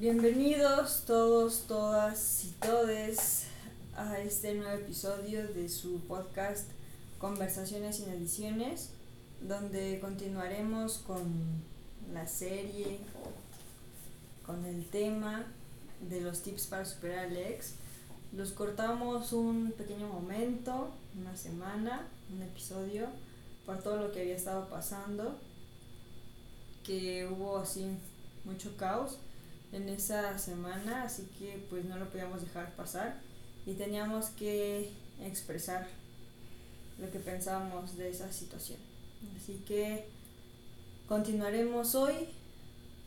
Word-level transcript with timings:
Bienvenidos 0.00 1.02
todos, 1.06 1.64
todas 1.66 2.44
y 2.44 2.52
todes 2.64 3.46
a 3.96 4.20
este 4.20 4.54
nuevo 4.54 4.74
episodio 4.74 5.48
de 5.48 5.68
su 5.68 5.98
podcast 6.02 6.70
Conversaciones 7.18 7.96
sin 7.96 8.08
ediciones, 8.10 8.90
donde 9.40 9.98
continuaremos 9.98 10.98
con 10.98 11.64
la 12.12 12.28
serie, 12.28 13.00
con 14.46 14.64
el 14.66 14.86
tema 14.86 15.46
de 16.08 16.20
los 16.20 16.42
tips 16.42 16.68
para 16.68 16.84
superar 16.84 17.26
al 17.26 17.36
ex. 17.36 17.74
Los 18.32 18.52
cortamos 18.52 19.32
un 19.32 19.72
pequeño 19.72 20.06
momento, 20.06 20.90
una 21.20 21.36
semana, 21.36 22.06
un 22.32 22.40
episodio, 22.40 23.08
por 23.66 23.82
todo 23.82 23.96
lo 23.96 24.12
que 24.12 24.20
había 24.20 24.36
estado 24.36 24.68
pasando, 24.68 25.36
que 26.84 27.26
hubo 27.26 27.58
así 27.58 27.98
mucho 28.44 28.76
caos 28.76 29.18
en 29.72 29.88
esa 29.88 30.38
semana, 30.38 31.02
así 31.02 31.28
que 31.38 31.64
pues 31.68 31.84
no 31.84 31.96
lo 31.98 32.08
podíamos 32.08 32.42
dejar 32.42 32.74
pasar 32.74 33.20
y 33.66 33.74
teníamos 33.74 34.26
que 34.30 34.90
expresar 35.20 35.86
lo 36.98 37.10
que 37.10 37.18
pensábamos 37.18 37.96
de 37.96 38.10
esa 38.10 38.32
situación. 38.32 38.78
Así 39.36 39.62
que 39.66 40.06
continuaremos 41.06 41.94
hoy 41.94 42.28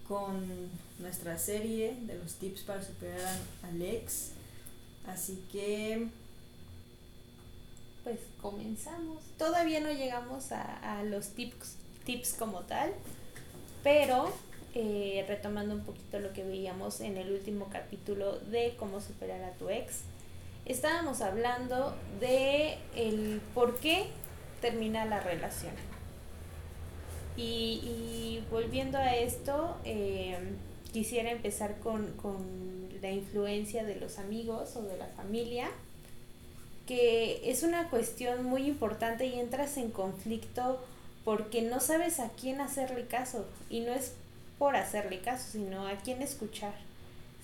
con 0.07 0.69
nuestra 0.99 1.37
serie 1.37 1.97
de 2.01 2.17
los 2.17 2.35
tips 2.35 2.61
para 2.61 2.83
superar 2.83 3.37
al 3.63 3.81
ex. 3.81 4.31
Así 5.07 5.43
que 5.51 6.09
pues 8.03 8.19
comenzamos. 8.41 9.23
Todavía 9.37 9.79
no 9.79 9.91
llegamos 9.91 10.51
a, 10.51 10.99
a 10.99 11.03
los 11.03 11.29
tips, 11.29 11.75
tips 12.05 12.33
como 12.33 12.61
tal, 12.61 12.93
pero 13.83 14.31
eh, 14.73 15.25
retomando 15.27 15.75
un 15.75 15.81
poquito 15.81 16.19
lo 16.19 16.33
que 16.33 16.43
veíamos 16.43 17.01
en 17.01 17.17
el 17.17 17.31
último 17.31 17.69
capítulo 17.69 18.39
de 18.39 18.75
cómo 18.77 19.01
superar 19.01 19.43
a 19.43 19.51
tu 19.51 19.69
ex, 19.69 20.01
estábamos 20.65 21.21
hablando 21.21 21.95
de 22.19 22.77
el 22.95 23.41
por 23.53 23.77
qué 23.79 24.05
termina 24.61 25.05
la 25.05 25.19
relación. 25.19 25.73
Y, 27.37 28.43
volviendo 28.51 28.97
a 28.97 29.15
esto, 29.15 29.77
eh, 29.83 30.37
quisiera 30.91 31.31
empezar 31.31 31.79
con, 31.79 32.11
con 32.13 32.89
la 33.01 33.11
influencia 33.11 33.83
de 33.83 33.95
los 33.95 34.19
amigos 34.19 34.75
o 34.75 34.83
de 34.83 34.97
la 34.97 35.07
familia, 35.07 35.69
que 36.85 37.49
es 37.49 37.63
una 37.63 37.89
cuestión 37.89 38.45
muy 38.45 38.67
importante 38.67 39.25
y 39.25 39.39
entras 39.39 39.77
en 39.77 39.91
conflicto 39.91 40.79
porque 41.23 41.61
no 41.61 41.79
sabes 41.79 42.19
a 42.19 42.29
quién 42.29 42.61
hacerle 42.61 43.05
caso 43.05 43.45
y 43.69 43.81
no 43.81 43.93
es 43.93 44.13
por 44.61 44.75
hacerle 44.75 45.21
caso, 45.21 45.53
sino 45.53 45.87
a 45.87 45.95
quién 45.95 46.21
escuchar. 46.21 46.75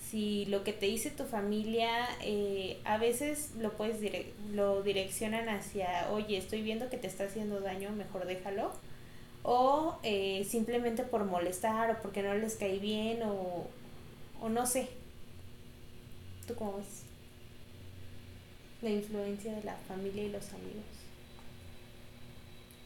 Si 0.08 0.46
lo 0.46 0.62
que 0.62 0.72
te 0.72 0.86
dice 0.86 1.10
tu 1.10 1.24
familia, 1.24 1.90
eh, 2.22 2.80
a 2.84 2.96
veces 2.96 3.54
lo 3.58 3.72
puedes 3.72 3.98
lo 4.52 4.84
direccionan 4.84 5.48
hacia, 5.48 6.12
oye, 6.12 6.38
estoy 6.38 6.62
viendo 6.62 6.88
que 6.88 6.96
te 6.96 7.08
está 7.08 7.24
haciendo 7.24 7.60
daño, 7.60 7.90
mejor 7.90 8.24
déjalo. 8.24 8.70
O 9.42 9.98
eh, 10.04 10.46
simplemente 10.48 11.02
por 11.02 11.24
molestar 11.24 11.90
o 11.90 12.00
porque 12.02 12.22
no 12.22 12.34
les 12.34 12.54
cae 12.54 12.78
bien 12.78 13.24
o, 13.24 13.66
o 14.40 14.48
no 14.48 14.64
sé. 14.64 14.86
¿Tú 16.46 16.54
cómo 16.54 16.76
ves? 16.76 17.02
La 18.80 18.90
influencia 18.90 19.52
de 19.54 19.64
la 19.64 19.74
familia 19.88 20.22
y 20.22 20.28
los 20.28 20.52
amigos. 20.52 20.84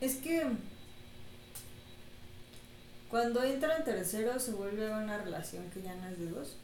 es 0.00 0.16
que 0.16 0.46
cuando 3.12 3.44
entran 3.44 3.84
terceros 3.84 4.42
se 4.42 4.52
vuelve 4.52 4.90
una 4.90 5.18
relación 5.18 5.68
que 5.68 5.82
ya 5.82 5.94
no 5.96 6.08
es 6.08 6.18
de 6.18 6.30
dos. 6.30 6.56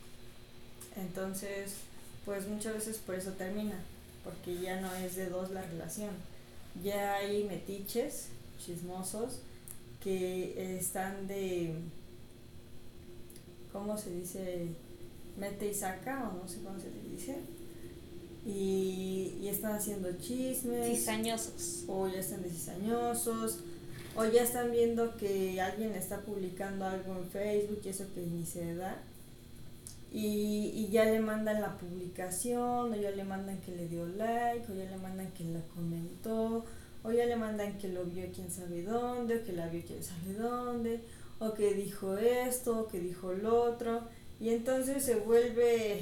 Entonces, 0.96 1.74
pues 2.24 2.48
muchas 2.48 2.72
veces 2.72 2.96
por 2.96 3.16
eso 3.16 3.32
termina, 3.32 3.78
porque 4.24 4.58
ya 4.58 4.80
no 4.80 4.90
es 4.94 5.14
de 5.14 5.28
dos 5.28 5.50
la 5.50 5.60
relación. 5.60 6.08
Ya 6.82 7.16
hay 7.16 7.44
metiches, 7.44 8.28
chismosos, 8.58 9.40
que 10.02 10.78
están 10.78 11.28
de, 11.28 11.74
¿cómo 13.70 13.98
se 13.98 14.08
dice? 14.08 14.68
Mete 15.36 15.68
y 15.68 15.74
saca, 15.74 16.30
o 16.30 16.42
no 16.42 16.48
sé 16.48 16.62
cómo 16.62 16.80
se 16.80 16.88
le 16.88 17.14
dice. 17.14 17.36
Y, 18.46 19.36
y 19.42 19.48
están 19.48 19.72
haciendo 19.72 20.10
chismes. 20.12 20.96
Cizañosos. 20.96 21.84
O 21.88 22.08
ya 22.08 22.20
están 22.20 22.42
de 22.42 22.48
cizañosos 22.48 23.58
o 24.18 24.24
ya 24.24 24.42
están 24.42 24.72
viendo 24.72 25.16
que 25.16 25.60
alguien 25.60 25.94
está 25.94 26.22
publicando 26.22 26.84
algo 26.84 27.14
en 27.14 27.30
Facebook 27.30 27.80
y 27.84 27.88
eso 27.88 28.04
que 28.12 28.20
ni 28.22 28.44
se 28.44 28.74
da. 28.74 29.00
Y, 30.10 30.72
y 30.74 30.88
ya 30.88 31.04
le 31.04 31.20
mandan 31.20 31.60
la 31.60 31.78
publicación, 31.78 32.92
o 32.92 32.96
ya 32.96 33.12
le 33.12 33.22
mandan 33.22 33.60
que 33.60 33.76
le 33.76 33.86
dio 33.86 34.06
like, 34.06 34.72
o 34.72 34.74
ya 34.74 34.90
le 34.90 34.96
mandan 34.96 35.30
que 35.32 35.44
la 35.44 35.60
comentó, 35.72 36.64
o 37.04 37.12
ya 37.12 37.26
le 37.26 37.36
mandan 37.36 37.78
que 37.78 37.88
lo 37.88 38.04
vio 38.06 38.24
quién 38.34 38.50
sabe 38.50 38.82
dónde, 38.82 39.36
o 39.36 39.44
que 39.44 39.52
la 39.52 39.68
vio 39.68 39.82
quién 39.86 40.02
sabe 40.02 40.34
dónde, 40.34 41.00
o 41.38 41.54
que 41.54 41.74
dijo 41.74 42.18
esto, 42.18 42.80
o 42.80 42.88
que 42.88 42.98
dijo 42.98 43.32
lo 43.34 43.62
otro. 43.62 44.02
Y 44.40 44.48
entonces 44.48 45.04
se 45.04 45.14
vuelve 45.14 46.00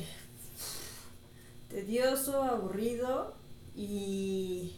tedioso, 1.68 2.42
aburrido 2.42 3.34
y 3.74 4.72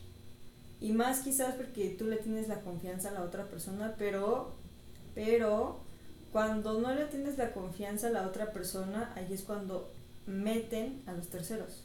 y 0.81 0.93
más 0.93 1.21
quizás 1.21 1.55
porque 1.55 1.91
tú 1.99 2.07
le 2.07 2.17
tienes 2.17 2.49
la 2.49 2.61
confianza 2.61 3.09
a 3.09 3.13
la 3.13 3.23
otra 3.23 3.49
persona, 3.49 3.95
pero, 3.99 4.53
pero 5.15 5.81
cuando 6.33 6.81
no 6.81 6.95
le 6.95 7.07
tienes 7.07 7.39
la 7.39 7.53
confianza 7.53 8.09
a 8.09 8.11
la 8.11 8.27
otra 8.27 8.53
persona, 8.53 9.13
ahí 9.17 9.33
es 9.33 9.43
cuando 9.43 9.91
meten 10.27 11.03
a 11.07 11.13
los 11.13 11.29
terceros. 11.29 11.83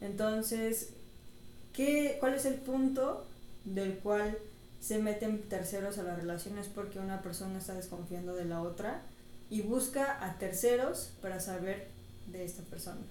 Entonces, 0.00 0.90
¿qué, 1.72 2.16
¿cuál 2.20 2.34
es 2.34 2.44
el 2.44 2.54
punto 2.54 3.26
del 3.64 3.98
cual 3.98 4.38
se 4.80 4.98
meten 4.98 5.42
terceros 5.42 5.98
a 5.98 6.02
las 6.02 6.16
relaciones? 6.16 6.68
Porque 6.68 6.98
una 6.98 7.22
persona 7.22 7.58
está 7.58 7.74
desconfiando 7.74 8.34
de 8.34 8.44
la 8.44 8.62
otra 8.62 9.02
y 9.50 9.60
busca 9.62 10.24
a 10.24 10.38
terceros 10.38 11.12
para 11.20 11.40
saber 11.40 11.88
de 12.26 12.44
esta 12.44 12.62
persona. 12.62 13.02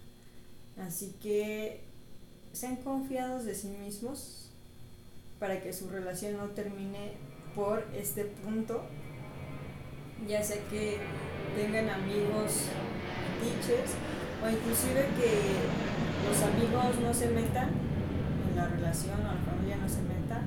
Así 0.78 1.14
que 1.22 1.84
sean 2.54 2.78
confiados 2.78 3.46
de 3.46 3.56
sí 3.56 3.68
mismos, 3.68 4.51
para 5.42 5.60
que 5.60 5.74
su 5.74 5.90
relación 5.90 6.38
no 6.38 6.50
termine 6.50 7.14
por 7.56 7.84
este 7.96 8.26
punto. 8.26 8.84
Ya 10.28 10.44
sea 10.44 10.64
que 10.70 11.00
tengan 11.56 11.90
amigos 11.90 12.68
diches 13.42 13.96
o 14.46 14.48
inclusive 14.48 15.08
que 15.18 15.42
los 16.30 16.44
amigos 16.44 17.00
no 17.02 17.12
se 17.12 17.32
metan 17.32 17.72
en 18.50 18.56
la 18.56 18.68
relación 18.68 19.20
o 19.20 19.34
la 19.34 19.52
familia 19.52 19.78
no 19.78 19.90
se 19.90 20.04
meta, 20.04 20.42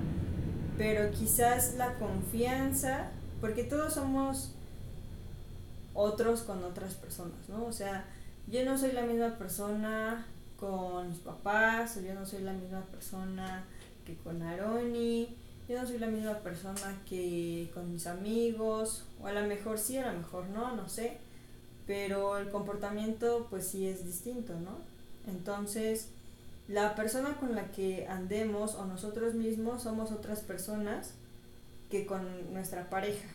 pero 0.78 1.10
quizás 1.10 1.74
la 1.74 1.94
confianza, 1.94 3.10
porque 3.40 3.64
todos 3.64 3.94
somos 3.94 4.54
otros 5.92 6.42
con 6.42 6.62
otras 6.62 6.94
personas, 6.94 7.48
¿no? 7.48 7.64
O 7.64 7.72
sea, 7.72 8.04
yo 8.46 8.64
no 8.64 8.78
soy 8.78 8.92
la 8.92 9.02
misma 9.02 9.36
persona 9.38 10.24
con 10.56 11.08
mis 11.08 11.18
papás, 11.18 11.96
o 11.96 12.00
yo 12.00 12.14
no 12.14 12.24
soy 12.24 12.42
la 12.42 12.52
misma 12.52 12.82
persona 12.82 13.64
que 14.04 14.16
con 14.16 14.42
Aroni. 14.42 15.36
Yo 15.68 15.80
no 15.80 15.86
soy 15.86 15.98
la 15.98 16.08
misma 16.08 16.38
persona 16.40 17.00
que 17.08 17.70
con 17.72 17.90
mis 17.92 18.06
amigos, 18.06 19.04
o 19.22 19.26
a 19.26 19.32
lo 19.32 19.46
mejor 19.46 19.78
sí, 19.78 19.96
a 19.96 20.12
lo 20.12 20.18
mejor 20.18 20.46
no, 20.48 20.76
no 20.76 20.88
sé. 20.88 21.18
Pero 21.86 22.38
el 22.38 22.50
comportamiento 22.50 23.46
pues 23.50 23.66
sí 23.66 23.86
es 23.86 24.04
distinto, 24.04 24.54
¿no? 24.54 24.78
Entonces, 25.26 26.08
la 26.68 26.94
persona 26.94 27.36
con 27.38 27.54
la 27.54 27.70
que 27.72 28.06
andemos 28.08 28.74
o 28.74 28.86
nosotros 28.86 29.34
mismos 29.34 29.82
somos 29.82 30.12
otras 30.12 30.40
personas 30.40 31.12
que 31.90 32.06
con 32.06 32.52
nuestra 32.52 32.88
pareja. 32.88 33.28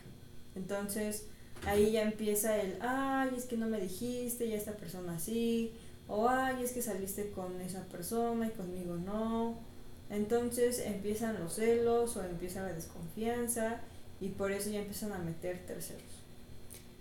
Entonces, 0.56 1.26
ahí 1.66 1.92
ya 1.92 2.02
empieza 2.02 2.60
el, 2.60 2.78
ay, 2.80 3.30
es 3.36 3.44
que 3.44 3.56
no 3.56 3.68
me 3.68 3.80
dijiste, 3.80 4.46
y 4.46 4.52
esta 4.52 4.72
persona 4.72 5.18
sí, 5.18 5.72
o 6.08 6.28
ay, 6.28 6.62
es 6.62 6.72
que 6.72 6.82
saliste 6.82 7.30
con 7.30 7.60
esa 7.60 7.84
persona 7.84 8.48
y 8.48 8.50
conmigo 8.50 8.96
no, 8.96 9.58
entonces 10.10 10.80
empiezan 10.80 11.38
los 11.38 11.54
celos 11.54 12.16
o 12.16 12.24
empieza 12.24 12.62
la 12.62 12.72
desconfianza 12.72 13.80
y 14.20 14.30
por 14.30 14.50
eso 14.50 14.70
ya 14.70 14.80
empiezan 14.80 15.12
a 15.12 15.18
meter 15.18 15.64
terceros. 15.66 16.02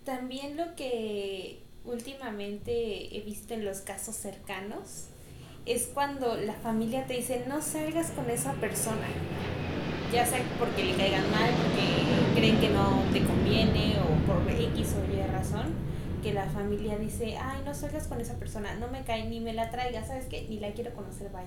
También 0.06 0.56
lo 0.56 0.76
que 0.76 1.60
últimamente 1.86 3.18
he 3.18 3.22
visto 3.22 3.54
en 3.54 3.66
los 3.66 3.80
casos 3.80 4.16
cercanos 4.16 5.08
es 5.66 5.88
cuando 5.88 6.36
la 6.36 6.54
familia 6.54 7.06
te 7.06 7.16
dice 7.16 7.46
no 7.48 7.62
salgas 7.62 8.12
con 8.12 8.30
esa 8.30 8.54
persona, 8.54 9.08
ya 10.14 10.26
sea 10.26 10.44
porque 10.60 10.84
le 10.84 10.96
caigan 10.96 11.30
mal, 11.32 11.50
porque 11.52 12.40
creen 12.40 12.60
que 12.60 12.70
no 12.70 13.04
te 13.12 13.24
conviene 13.24 13.98
o 14.00 14.26
por 14.26 14.52
X 14.52 14.96
o 14.96 15.14
Y 15.14 15.22
razón, 15.28 15.74
que 16.24 16.34
la 16.34 16.46
familia 16.50 16.98
dice, 16.98 17.38
ay, 17.38 17.62
no 17.66 17.74
salgas 17.74 18.08
con 18.08 18.22
esa 18.22 18.36
persona, 18.36 18.76
no 18.76 18.88
me 18.88 19.04
cae, 19.04 19.28
ni 19.28 19.40
me 19.40 19.54
la 19.54 19.70
traiga, 19.70 20.06
¿sabes 20.06 20.26
qué? 20.26 20.46
Ni 20.50 20.60
la 20.60 20.74
quiero 20.74 20.94
conocer, 20.94 21.30
bye 21.32 21.46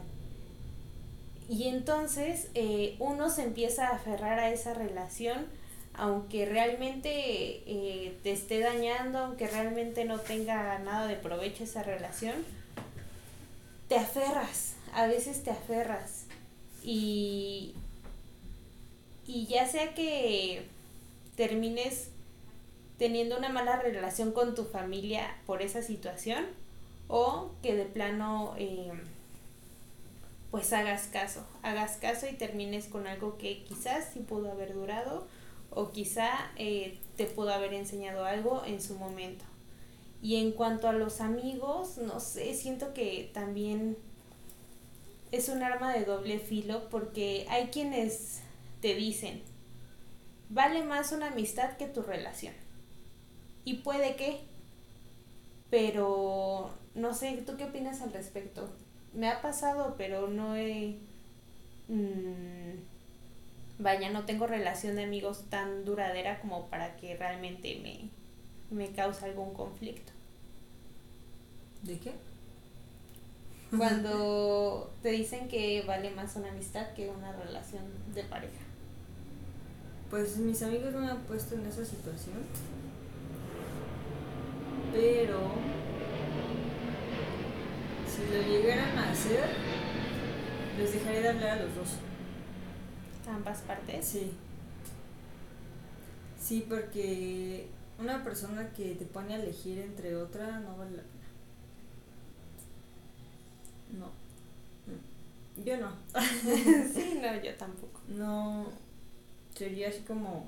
y 1.49 1.69
entonces 1.69 2.49
eh, 2.55 2.97
uno 2.99 3.31
se 3.31 3.43
empieza 3.43 3.89
a 3.89 3.97
aferrar 3.97 4.39
a 4.39 4.51
esa 4.51 4.75
relación 4.75 5.47
aunque 5.95 6.47
realmente 6.47 7.11
eh, 7.11 8.17
te 8.23 8.33
esté 8.33 8.61
dañando, 8.61 9.19
aunque 9.19 9.47
realmente 9.47 10.05
no 10.05 10.21
tenga 10.21 10.79
nada 10.79 11.07
de 11.07 11.17
provecho 11.17 11.65
esa 11.65 11.83
relación, 11.83 12.35
te 13.89 13.97
aferras, 13.97 14.75
a 14.95 15.07
veces 15.07 15.43
te 15.45 15.51
aferras. 15.51 16.25
Y, 16.83 17.75
y 19.27 19.47
ya 19.47 19.69
sea 19.69 19.95
que 19.95 20.67
termines 21.37 22.09
teniendo 22.99 23.37
una 23.37 23.49
mala 23.49 23.77
relación 23.77 24.33
con 24.33 24.55
tu 24.55 24.65
familia 24.65 25.37
por 25.47 25.61
esa 25.61 25.83
situación 25.83 26.47
o 27.09 27.51
que 27.63 27.75
de 27.75 27.85
plano 27.85 28.55
eh, 28.59 28.93
pues 30.53 30.71
hagas 30.75 31.07
caso, 31.07 31.47
hagas 31.63 31.97
caso 31.97 32.29
y 32.29 32.35
termines 32.35 32.87
con 32.87 33.07
algo 33.07 33.39
que 33.39 33.65
quizás 33.65 34.11
sí 34.13 34.21
pudo 34.21 34.53
haber 34.53 34.75
durado 34.75 35.27
o 35.71 35.93
quizá 35.93 36.29
eh, 36.57 36.99
te 37.17 37.25
pudo 37.25 37.55
haber 37.55 37.73
enseñado 37.73 38.27
algo 38.27 38.63
en 38.67 38.83
su 38.83 38.97
momento. 38.97 39.47
Y 40.21 40.37
en 40.37 40.53
cuanto 40.53 40.89
a 40.89 40.93
los 40.93 41.23
amigos, 41.23 41.97
no 41.97 42.21
sé, 42.21 42.53
siento 42.53 42.93
que 42.93 43.31
también 43.33 43.97
es 45.33 45.49
un 45.49 45.63
arma 45.63 45.95
de 45.95 46.05
doble 46.05 46.39
filo 46.39 46.91
porque 46.91 47.47
hay 47.49 47.69
quienes 47.69 48.43
te 48.83 48.95
dicen, 48.95 49.43
vale 50.51 50.85
más 50.85 51.13
una 51.13 51.29
amistad 51.29 51.79
que 51.79 51.87
tu 51.87 52.03
relación. 52.03 52.55
Y 53.65 53.77
puede 53.77 54.17
que, 54.17 54.43
pero 55.71 56.71
no 56.95 57.15
sé, 57.15 57.43
¿tú 57.47 57.57
qué 57.57 57.65
opinas 57.65 58.03
al 58.03 58.13
respecto? 58.13 58.69
Me 59.15 59.29
ha 59.29 59.43
pasado, 59.43 59.95
pero 59.99 60.29
no 60.29 60.57
he... 60.57 60.99
Mm, 61.89 62.79
vaya, 63.79 64.11
no 64.11 64.25
tengo 64.25 64.47
relación 64.47 64.97
de 64.97 65.05
amigos 65.05 65.45
tan 65.51 65.85
duradera 65.85 66.41
como 66.41 66.69
para 66.69 66.97
que 66.97 67.17
realmente 67.17 67.79
me, 67.83 68.11
me 68.71 68.93
cause 68.93 69.25
algún 69.25 69.53
conflicto. 69.53 70.13
¿De 71.83 71.99
qué? 71.99 72.13
Cuando 73.77 74.93
te 75.03 75.11
dicen 75.11 75.49
que 75.49 75.83
vale 75.87 76.11
más 76.11 76.37
una 76.37 76.51
amistad 76.51 76.93
que 76.95 77.09
una 77.09 77.33
relación 77.33 77.85
de 78.15 78.23
pareja. 78.25 78.63
Pues 80.11 80.37
mis 80.37 80.63
amigos 80.63 80.93
no 80.93 81.01
me 81.01 81.11
han 81.11 81.23
puesto 81.23 81.55
en 81.55 81.67
esa 81.67 81.85
situación. 81.85 82.37
Pero 84.93 85.39
si 88.23 88.35
lo 88.35 88.43
llegaran 88.43 88.99
a 88.99 89.11
hacer, 89.11 89.49
les 90.79 90.93
dejaría 90.93 91.21
de 91.21 91.29
hablar 91.29 91.59
a 91.59 91.63
los 91.63 91.75
dos. 91.75 91.89
¿Ambas 93.29 93.61
partes? 93.63 94.05
Sí. 94.05 94.33
Sí, 96.41 96.67
porque 96.69 97.69
una 97.99 98.23
persona 98.25 98.73
que 98.73 98.95
te 98.95 99.05
pone 99.05 99.35
a 99.35 99.43
elegir 99.43 99.79
entre 99.79 100.17
otra 100.17 100.61
no 100.61 100.77
vale 100.77 100.97
la 100.97 101.03
pena. 101.03 101.29
No. 104.01 104.11
Yo 105.65 105.77
no. 105.77 105.93
sí, 106.95 107.21
no, 107.21 107.43
yo 107.43 107.55
tampoco. 107.57 108.01
No. 108.09 108.67
Sería 109.55 109.89
así 109.89 110.01
como. 110.01 110.47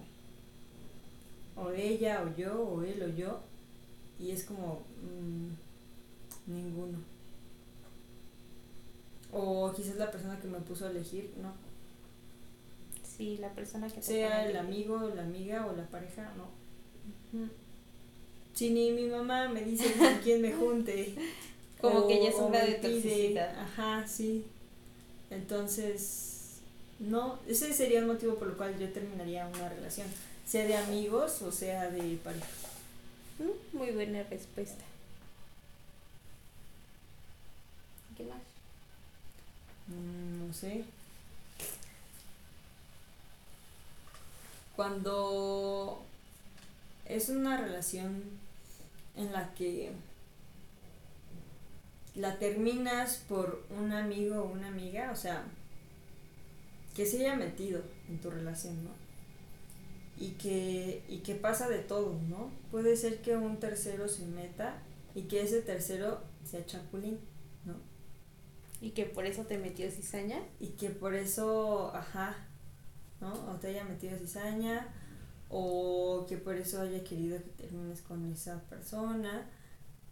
O 1.57 1.71
ella, 1.71 2.25
o 2.25 2.37
yo, 2.37 2.61
o 2.61 2.83
él, 2.83 3.03
o 3.03 3.09
yo. 3.17 3.41
Y 4.19 4.31
es 4.31 4.45
como. 4.45 4.83
Mmm, 5.03 5.51
ninguno. 6.47 7.14
O 9.37 9.73
quizás 9.75 9.97
la 9.97 10.11
persona 10.13 10.39
que 10.41 10.47
me 10.47 10.61
puso 10.61 10.87
a 10.87 10.91
elegir, 10.91 11.33
no. 11.43 11.53
Sí, 13.17 13.37
la 13.39 13.49
persona 13.51 13.89
que 13.89 13.95
te 13.97 14.03
Sea 14.03 14.47
el 14.49 14.57
amigo, 14.57 14.99
la 15.15 15.23
amiga 15.23 15.67
o 15.67 15.75
la 15.77 15.85
pareja, 15.87 16.33
no. 16.37 16.49
Si 18.55 18.71
ni 18.71 18.93
mi 18.93 19.07
mamá 19.09 19.49
me 19.49 19.63
dice 19.63 19.93
con 19.95 20.15
quién 20.23 20.41
me 20.43 20.53
junte. 20.53 21.15
Como 21.81 21.99
o- 22.01 22.09
que 22.09 22.23
ya 22.23 22.29
es 22.29 22.37
una 22.37 22.61
de 22.61 22.75
pide. 22.75 22.95
toxicidad. 22.95 23.59
Ajá, 23.59 24.07
sí. 24.07 24.45
Entonces, 25.31 26.61
no, 27.01 27.39
ese 27.49 27.73
sería 27.75 27.99
el 27.99 28.07
motivo 28.07 28.37
por 28.37 28.49
el 28.49 28.55
cual 28.55 28.79
yo 28.79 28.89
terminaría 28.93 29.47
una 29.49 29.69
relación, 29.69 30.07
sea 30.47 30.65
de 30.67 30.77
amigos 30.77 31.43
o 31.43 31.51
sea 31.51 31.91
de 31.91 32.17
pareja. 32.23 32.47
Mm, 33.41 33.77
Muy 33.77 33.91
buena 33.91 34.23
respuesta. 34.25 34.85
¿Qué 38.17 38.23
más? 38.25 38.39
Mm, 39.89 40.47
no 40.47 40.53
sé. 40.53 40.85
Cuando 44.77 46.05
es 47.07 47.29
una 47.29 47.61
relación 47.61 48.23
en 49.17 49.33
la 49.33 49.55
que 49.55 49.93
la 52.15 52.39
terminas 52.39 53.23
por 53.29 53.63
un 53.71 53.93
amigo 53.93 54.43
o 54.43 54.53
una 54.53 54.69
amiga, 54.69 55.11
o 55.13 55.17
sea, 55.17 55.45
que 56.95 57.07
se 57.07 57.21
haya 57.21 57.37
metido 57.37 57.83
en 58.09 58.19
tu 58.21 58.31
relación, 58.31 58.85
¿no? 58.85 58.91
Y 60.17 60.31
que, 60.33 61.03
y 61.09 61.19
que 61.19 61.35
pasa 61.35 61.69
de 61.69 61.79
todo, 61.79 62.19
¿no? 62.29 62.51
Puede 62.71 62.97
ser 62.97 63.21
que 63.21 63.37
un 63.37 63.59
tercero 63.59 64.09
se 64.09 64.27
meta 64.27 64.77
y 65.15 65.23
que 65.23 65.43
ese 65.43 65.61
tercero 65.61 66.21
sea 66.49 66.65
chapulín. 66.67 67.19
¿Y 68.85 68.91
que 68.91 69.07
por 69.07 69.25
eso 69.25 69.45
te 69.45 69.57
metió 69.57 69.91
cizaña? 69.91 70.43
y 70.61 70.73
que 70.73 70.91
por 70.91 71.15
eso, 71.15 71.91
ajá, 71.95 72.37
¿no? 73.19 73.33
O 73.51 73.55
te 73.55 73.69
haya 73.69 73.83
metido 73.83 74.19
cizaña, 74.19 74.93
o 75.49 76.27
que 76.29 76.37
por 76.37 76.55
eso 76.57 76.83
haya 76.83 77.03
querido 77.03 77.43
que 77.43 77.49
termines 77.49 78.03
con 78.03 78.31
esa 78.31 78.61
persona, 78.69 79.49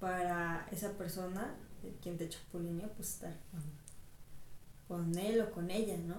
para 0.01 0.67
esa 0.73 0.93
persona, 0.93 1.55
quien 2.01 2.17
te 2.17 2.31
chapulineó, 2.31 2.89
pues 2.97 3.11
estar 3.11 3.37
con 4.89 5.19
él 5.19 5.43
o 5.43 5.51
con 5.53 5.71
ella, 5.71 5.99
¿no? 5.99 6.17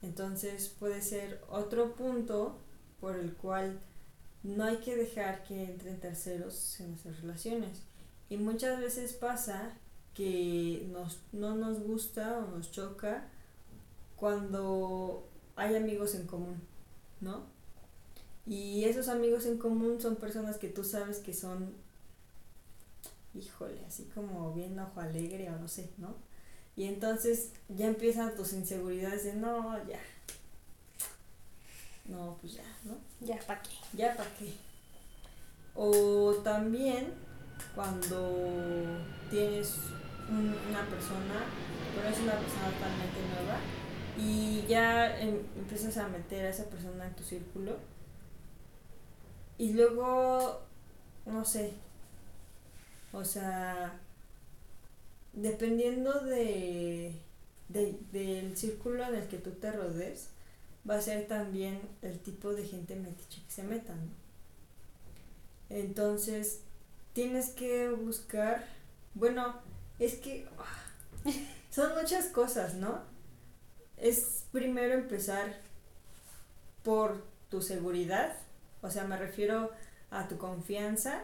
Entonces 0.00 0.68
puede 0.68 1.02
ser 1.02 1.42
otro 1.50 1.96
punto 1.96 2.60
por 3.00 3.16
el 3.16 3.34
cual 3.34 3.80
no 4.44 4.62
hay 4.62 4.76
que 4.76 4.94
dejar 4.94 5.42
que 5.42 5.64
entren 5.64 5.98
terceros 5.98 6.78
en 6.78 6.90
nuestras 6.90 7.20
relaciones. 7.20 7.82
Y 8.28 8.36
muchas 8.36 8.78
veces 8.78 9.12
pasa 9.14 9.76
que 10.14 10.86
nos, 10.92 11.18
no 11.32 11.54
nos 11.54 11.80
gusta 11.80 12.38
o 12.38 12.56
nos 12.56 12.70
choca 12.70 13.28
cuando 14.16 15.26
hay 15.56 15.74
amigos 15.76 16.14
en 16.14 16.26
común, 16.26 16.60
¿no? 17.20 17.44
Y 18.46 18.84
esos 18.84 19.08
amigos 19.08 19.46
en 19.46 19.58
común 19.58 20.00
son 20.00 20.16
personas 20.16 20.56
que 20.58 20.68
tú 20.68 20.84
sabes 20.84 21.18
que 21.18 21.32
son, 21.32 21.74
híjole, 23.34 23.84
así 23.86 24.04
como 24.14 24.52
bien 24.52 24.78
ojo 24.78 25.00
alegre 25.00 25.50
o 25.50 25.58
no 25.58 25.68
sé, 25.68 25.90
¿no? 25.98 26.14
Y 26.76 26.84
entonces 26.84 27.52
ya 27.68 27.86
empiezan 27.86 28.34
tus 28.34 28.52
inseguridades 28.52 29.24
de, 29.24 29.34
no, 29.34 29.76
ya, 29.86 30.00
no, 32.06 32.36
pues 32.40 32.54
ya, 32.54 32.64
¿no? 32.84 32.96
Ya, 33.20 33.38
¿para 33.46 33.62
qué? 33.62 33.70
ya 33.92 34.16
para 34.16 34.34
qué. 34.34 34.52
O 35.74 36.34
también 36.42 37.12
cuando 37.74 38.98
tienes 39.30 39.76
una 40.30 40.86
persona, 40.86 41.44
pero 41.94 42.08
es 42.08 42.18
una 42.20 42.32
persona 42.32 42.70
totalmente 42.70 43.20
nueva, 43.34 43.58
y 44.18 44.64
ya 44.68 45.18
em- 45.20 45.42
empiezas 45.56 45.96
a 45.98 46.08
meter 46.08 46.46
a 46.46 46.50
esa 46.50 46.64
persona 46.64 47.06
en 47.06 47.14
tu 47.14 47.22
círculo, 47.22 47.76
y 49.58 49.72
luego, 49.74 50.60
no 51.26 51.44
sé, 51.44 51.72
o 53.12 53.24
sea, 53.24 53.98
dependiendo 55.32 56.20
de, 56.20 57.12
de- 57.68 57.98
del 58.12 58.56
círculo 58.56 59.04
en 59.04 59.14
el 59.14 59.28
que 59.28 59.38
tú 59.38 59.50
te 59.52 59.72
rodees, 59.72 60.28
va 60.88 60.96
a 60.96 61.00
ser 61.00 61.26
también 61.28 61.80
el 62.02 62.18
tipo 62.18 62.52
de 62.52 62.64
gente 62.64 62.94
que 62.94 63.40
se 63.52 63.62
meta, 63.62 63.94
¿no? 63.94 64.10
Entonces, 65.70 66.60
tienes 67.14 67.50
que 67.50 67.88
buscar, 67.90 68.64
bueno, 69.14 69.54
es 70.04 70.16
que 70.16 70.48
ah, 70.58 71.30
son 71.70 71.94
muchas 72.00 72.26
cosas, 72.26 72.74
¿no? 72.74 73.02
Es 73.96 74.46
primero 74.50 74.94
empezar 74.94 75.54
por 76.82 77.24
tu 77.48 77.62
seguridad, 77.62 78.34
o 78.80 78.90
sea, 78.90 79.04
me 79.04 79.16
refiero 79.16 79.70
a 80.10 80.26
tu 80.26 80.38
confianza 80.38 81.22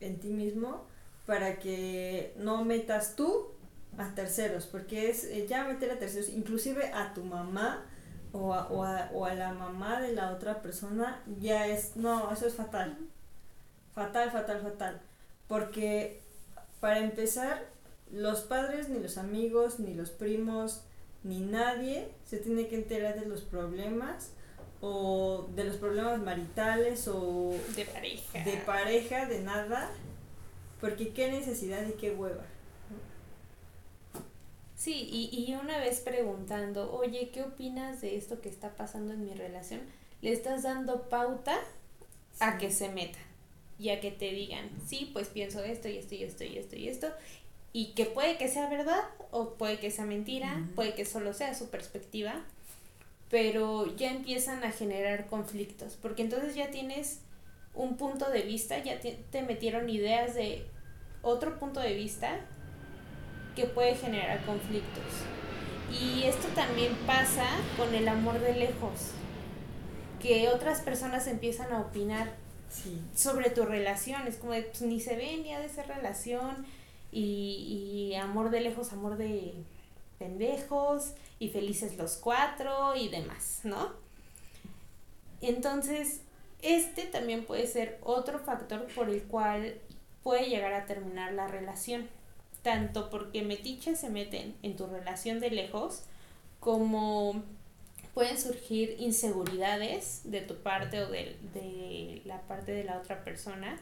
en 0.00 0.18
ti 0.18 0.28
mismo 0.28 0.86
para 1.26 1.58
que 1.58 2.34
no 2.36 2.64
metas 2.64 3.14
tú 3.14 3.48
a 3.96 4.14
terceros, 4.14 4.66
porque 4.66 5.10
es 5.10 5.24
eh, 5.24 5.46
ya 5.46 5.64
meter 5.64 5.90
a 5.90 5.98
terceros, 5.98 6.28
inclusive 6.30 6.92
a 6.92 7.14
tu 7.14 7.22
mamá 7.22 7.84
o 8.32 8.54
a, 8.54 8.68
o, 8.68 8.82
a, 8.84 9.10
o 9.12 9.24
a 9.24 9.34
la 9.34 9.52
mamá 9.52 10.00
de 10.00 10.12
la 10.12 10.32
otra 10.32 10.60
persona, 10.60 11.22
ya 11.40 11.66
es, 11.66 11.96
no, 11.96 12.32
eso 12.32 12.46
es 12.46 12.54
fatal. 12.54 12.98
Fatal, 13.94 14.30
fatal, 14.30 14.60
fatal. 14.60 15.00
Porque 15.48 16.20
para 16.80 17.00
empezar, 17.00 17.66
los 18.12 18.40
padres, 18.42 18.88
ni 18.88 18.98
los 18.98 19.18
amigos, 19.18 19.78
ni 19.80 19.94
los 19.94 20.10
primos, 20.10 20.82
ni 21.22 21.40
nadie 21.40 22.08
se 22.24 22.38
tiene 22.38 22.68
que 22.68 22.76
enterar 22.76 23.18
de 23.18 23.26
los 23.26 23.42
problemas 23.42 24.32
o 24.80 25.48
de 25.54 25.64
los 25.64 25.76
problemas 25.76 26.20
maritales 26.20 27.08
o 27.08 27.54
de 27.74 27.84
pareja. 27.84 28.44
De 28.44 28.56
pareja, 28.58 29.26
de 29.26 29.40
nada, 29.40 29.90
porque 30.80 31.12
qué 31.12 31.30
necesidad 31.30 31.86
y 31.86 31.92
qué 31.92 32.12
hueva. 32.12 32.44
Sí, 34.76 35.08
y, 35.10 35.44
y 35.44 35.54
una 35.56 35.78
vez 35.78 36.00
preguntando, 36.00 36.92
oye, 36.92 37.30
¿qué 37.30 37.42
opinas 37.42 38.00
de 38.00 38.16
esto 38.16 38.40
que 38.40 38.48
está 38.48 38.76
pasando 38.76 39.12
en 39.12 39.24
mi 39.24 39.34
relación? 39.34 39.80
Le 40.22 40.32
estás 40.32 40.62
dando 40.62 41.08
pauta 41.08 41.58
a 42.38 42.58
que 42.58 42.70
se 42.70 42.88
metan 42.88 43.22
y 43.78 43.90
a 43.90 44.00
que 44.00 44.10
te 44.10 44.30
digan, 44.30 44.70
sí, 44.86 45.10
pues 45.12 45.28
pienso 45.28 45.62
esto 45.62 45.88
y 45.88 45.98
esto 45.98 46.14
y 46.14 46.24
esto 46.24 46.44
y 46.44 46.58
esto 46.58 46.76
y 46.76 46.88
esto, 46.88 47.08
y 47.78 47.92
que 47.92 48.06
puede 48.06 48.36
que 48.38 48.48
sea 48.48 48.68
verdad 48.68 49.04
o 49.30 49.50
puede 49.50 49.78
que 49.78 49.92
sea 49.92 50.04
mentira, 50.04 50.66
puede 50.74 50.94
que 50.94 51.04
solo 51.04 51.32
sea 51.32 51.54
su 51.54 51.70
perspectiva, 51.70 52.34
pero 53.30 53.94
ya 53.94 54.10
empiezan 54.10 54.64
a 54.64 54.72
generar 54.72 55.26
conflictos, 55.26 55.96
porque 56.02 56.22
entonces 56.22 56.56
ya 56.56 56.72
tienes 56.72 57.20
un 57.74 57.96
punto 57.96 58.30
de 58.30 58.42
vista, 58.42 58.82
ya 58.82 58.98
te, 58.98 59.16
te 59.30 59.42
metieron 59.42 59.88
ideas 59.88 60.34
de 60.34 60.66
otro 61.22 61.60
punto 61.60 61.78
de 61.78 61.94
vista 61.94 62.40
que 63.54 63.66
puede 63.66 63.94
generar 63.94 64.44
conflictos. 64.44 65.04
Y 65.88 66.24
esto 66.24 66.48
también 66.56 66.92
pasa 67.06 67.46
con 67.76 67.94
el 67.94 68.08
amor 68.08 68.40
de 68.40 68.56
lejos, 68.56 69.12
que 70.20 70.48
otras 70.48 70.80
personas 70.80 71.28
empiezan 71.28 71.72
a 71.72 71.78
opinar 71.82 72.34
sobre 73.14 73.50
tu 73.50 73.64
relación, 73.64 74.26
es 74.26 74.34
como 74.34 74.54
de, 74.54 74.62
pues, 74.62 74.82
ni 74.82 74.98
se 74.98 75.14
ve 75.14 75.36
ni 75.44 75.54
ha 75.54 75.60
de 75.60 75.68
ser 75.68 75.86
relación, 75.86 76.66
y, 77.12 78.10
y 78.10 78.14
amor 78.16 78.50
de 78.50 78.60
lejos, 78.60 78.92
amor 78.92 79.16
de 79.16 79.54
pendejos, 80.18 81.14
y 81.38 81.48
felices 81.48 81.96
los 81.96 82.16
cuatro 82.16 82.94
y 82.96 83.08
demás, 83.08 83.60
¿no? 83.64 83.92
Entonces, 85.40 86.22
este 86.62 87.04
también 87.04 87.44
puede 87.44 87.66
ser 87.66 87.98
otro 88.02 88.38
factor 88.40 88.86
por 88.94 89.08
el 89.08 89.22
cual 89.22 89.80
puede 90.22 90.48
llegar 90.48 90.72
a 90.72 90.86
terminar 90.86 91.32
la 91.32 91.46
relación, 91.46 92.08
tanto 92.62 93.08
porque 93.10 93.42
metiches 93.42 94.00
se 94.00 94.10
meten 94.10 94.56
en 94.62 94.76
tu 94.76 94.86
relación 94.86 95.38
de 95.38 95.50
lejos, 95.50 96.02
como 96.58 97.42
pueden 98.14 98.36
surgir 98.36 98.96
inseguridades 98.98 100.22
de 100.24 100.40
tu 100.40 100.56
parte 100.56 101.00
o 101.02 101.08
de, 101.08 101.36
de 101.54 102.22
la 102.24 102.40
parte 102.42 102.72
de 102.72 102.82
la 102.82 102.98
otra 102.98 103.22
persona, 103.22 103.78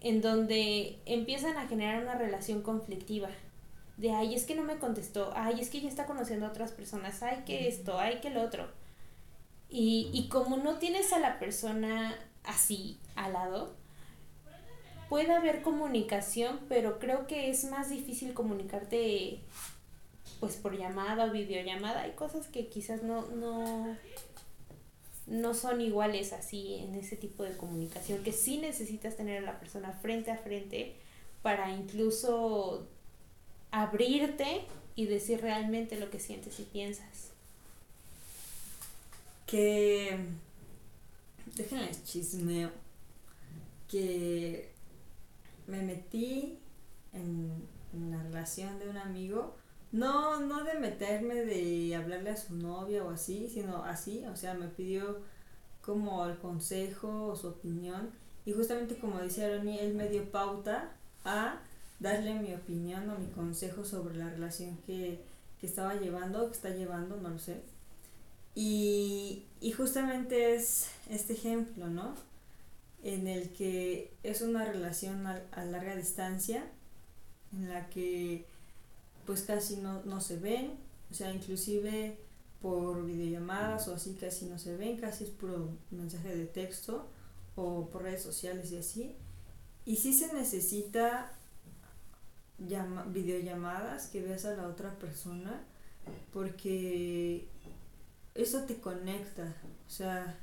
en 0.00 0.20
donde 0.20 0.98
empiezan 1.06 1.56
a 1.56 1.66
generar 1.66 2.02
una 2.02 2.14
relación 2.14 2.62
conflictiva. 2.62 3.28
De, 3.96 4.12
ay, 4.12 4.34
es 4.34 4.44
que 4.44 4.54
no 4.54 4.62
me 4.62 4.78
contestó, 4.78 5.32
ay, 5.34 5.60
es 5.60 5.70
que 5.70 5.80
ya 5.80 5.88
está 5.88 6.06
conociendo 6.06 6.46
a 6.46 6.50
otras 6.50 6.72
personas, 6.72 7.22
ay, 7.22 7.44
que 7.46 7.68
esto, 7.68 7.98
ay, 7.98 8.20
que 8.20 8.30
lo 8.30 8.42
otro. 8.42 8.68
Y, 9.68 10.10
y 10.12 10.28
como 10.28 10.56
no 10.56 10.78
tienes 10.78 11.12
a 11.12 11.18
la 11.18 11.38
persona 11.38 12.14
así 12.44 12.98
al 13.14 13.32
lado, 13.32 13.74
puede 15.08 15.32
haber 15.32 15.62
comunicación, 15.62 16.60
pero 16.68 16.98
creo 16.98 17.26
que 17.26 17.50
es 17.50 17.64
más 17.64 17.90
difícil 17.90 18.34
comunicarte 18.34 19.40
pues 20.40 20.56
por 20.56 20.76
llamada 20.76 21.26
o 21.26 21.30
videollamada. 21.30 22.02
Hay 22.02 22.12
cosas 22.12 22.46
que 22.48 22.66
quizás 22.66 23.02
no, 23.02 23.26
no, 23.28 23.96
no 25.26 25.54
son 25.54 25.80
iguales 25.80 26.32
así 26.32 26.74
en 26.74 26.94
ese 26.94 27.16
tipo 27.16 27.44
de 27.44 27.56
comunicación, 27.56 28.22
que 28.22 28.32
sí 28.32 28.58
necesitas 28.58 29.16
tener 29.16 29.38
a 29.38 29.46
la 29.46 29.58
persona 29.58 29.92
frente 29.92 30.30
a 30.30 30.36
frente 30.36 30.96
para 31.42 31.70
incluso 31.70 32.86
abrirte 33.70 34.62
y 34.96 35.06
decir 35.06 35.40
realmente 35.40 35.98
lo 35.98 36.10
que 36.10 36.20
sientes 36.20 36.60
y 36.60 36.64
piensas. 36.64 37.30
Que 39.46 40.18
déjenme 41.54 41.90
chismeo 42.04 42.70
que 43.88 44.70
me 45.66 45.82
metí 45.82 46.58
en, 47.12 47.74
la 48.10 48.22
relación 48.24 48.78
de 48.80 48.88
un 48.88 48.96
amigo 48.96 49.54
no 49.94 50.40
no 50.40 50.64
de 50.64 50.74
meterme 50.74 51.36
de 51.44 51.94
hablarle 51.94 52.30
a 52.30 52.36
su 52.36 52.54
novia 52.56 53.04
o 53.04 53.10
así 53.10 53.48
sino 53.48 53.84
así 53.84 54.24
o 54.26 54.36
sea 54.36 54.54
me 54.54 54.68
pidió 54.68 55.20
como 55.82 56.24
el 56.26 56.36
consejo 56.38 57.28
o 57.28 57.36
su 57.36 57.48
opinión 57.48 58.10
y 58.44 58.52
justamente 58.52 58.96
como 58.96 59.18
decía 59.18 59.48
Ronnie 59.48 59.80
él 59.80 59.94
me 59.94 60.08
dio 60.08 60.30
pauta 60.30 60.92
a 61.24 61.60
darle 62.00 62.34
mi 62.34 62.54
opinión 62.54 63.08
o 63.10 63.18
mi 63.18 63.26
consejo 63.28 63.84
sobre 63.84 64.16
la 64.16 64.30
relación 64.30 64.76
que, 64.86 65.20
que 65.60 65.66
estaba 65.66 65.94
llevando, 65.94 66.46
que 66.46 66.52
está 66.52 66.70
llevando, 66.70 67.16
no 67.16 67.30
lo 67.30 67.38
sé. 67.38 67.62
Y, 68.54 69.44
y 69.60 69.72
justamente 69.72 70.54
es 70.54 70.90
este 71.10 71.32
ejemplo, 71.32 71.88
¿no? 71.88 72.14
En 73.02 73.26
el 73.26 73.50
que 73.50 74.12
es 74.22 74.42
una 74.42 74.64
relación 74.64 75.26
a, 75.26 75.42
a 75.52 75.64
larga 75.64 75.96
distancia, 75.96 76.64
en 77.52 77.68
la 77.68 77.88
que 77.88 78.46
pues 79.26 79.42
casi 79.42 79.76
no, 79.76 80.02
no 80.04 80.20
se 80.20 80.38
ven, 80.38 80.74
o 81.10 81.14
sea, 81.14 81.32
inclusive 81.32 82.18
por 82.60 83.04
videollamadas 83.04 83.88
o 83.88 83.94
así 83.94 84.14
casi 84.14 84.46
no 84.46 84.58
se 84.58 84.76
ven, 84.76 84.96
casi 84.96 85.24
es 85.24 85.30
puro 85.30 85.68
mensaje 85.90 86.34
de 86.34 86.46
texto 86.46 87.06
o 87.56 87.88
por 87.90 88.02
redes 88.02 88.22
sociales 88.22 88.72
y 88.72 88.78
así. 88.78 89.16
Y 89.84 89.96
sí 89.96 90.14
se 90.14 90.32
necesita 90.32 91.32
llama, 92.58 93.04
videollamadas, 93.04 94.06
que 94.06 94.22
veas 94.22 94.44
a 94.44 94.56
la 94.56 94.66
otra 94.66 94.94
persona, 94.98 95.62
porque 96.32 97.46
eso 98.34 98.62
te 98.64 98.80
conecta, 98.80 99.54
o 99.86 99.90
sea, 99.90 100.38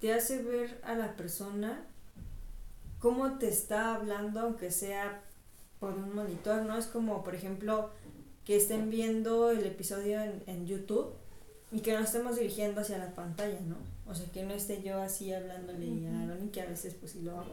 te 0.00 0.12
hace 0.14 0.42
ver 0.42 0.80
a 0.84 0.94
la 0.94 1.16
persona 1.16 1.84
cómo 3.00 3.38
te 3.38 3.48
está 3.48 3.94
hablando, 3.94 4.40
aunque 4.40 4.70
sea 4.70 5.22
por 5.80 5.94
un 5.94 6.14
monitor, 6.14 6.62
¿no? 6.62 6.76
Es 6.76 6.86
como, 6.86 7.22
por 7.24 7.34
ejemplo, 7.34 7.90
que 8.44 8.56
estén 8.56 8.90
viendo 8.90 9.50
el 9.50 9.64
episodio 9.66 10.20
en, 10.22 10.42
en 10.46 10.66
YouTube 10.66 11.12
y 11.70 11.80
que 11.80 11.92
nos 11.92 12.06
estemos 12.06 12.36
dirigiendo 12.36 12.80
hacia 12.80 12.98
la 12.98 13.14
pantalla, 13.14 13.60
¿no? 13.60 13.76
O 14.10 14.14
sea, 14.14 14.26
que 14.32 14.42
no 14.44 14.54
esté 14.54 14.82
yo 14.82 15.00
así 15.00 15.32
hablándole 15.32 16.08
a 16.08 16.22
Aaron, 16.22 16.48
que 16.50 16.62
a 16.62 16.66
veces 16.66 16.94
pues 16.94 17.12
sí 17.12 17.22
lo 17.22 17.38
hago. 17.38 17.52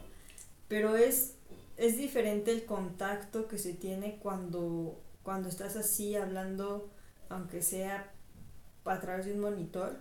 Pero 0.68 0.96
es 0.96 1.36
es 1.76 1.98
diferente 1.98 2.52
el 2.52 2.64
contacto 2.64 3.48
que 3.48 3.58
se 3.58 3.74
tiene 3.74 4.18
cuando, 4.22 4.98
cuando 5.22 5.48
estás 5.48 5.76
así 5.76 6.16
hablando, 6.16 6.88
aunque 7.28 7.62
sea 7.62 8.10
a 8.84 9.00
través 9.00 9.26
de 9.26 9.34
un 9.34 9.40
monitor, 9.40 9.98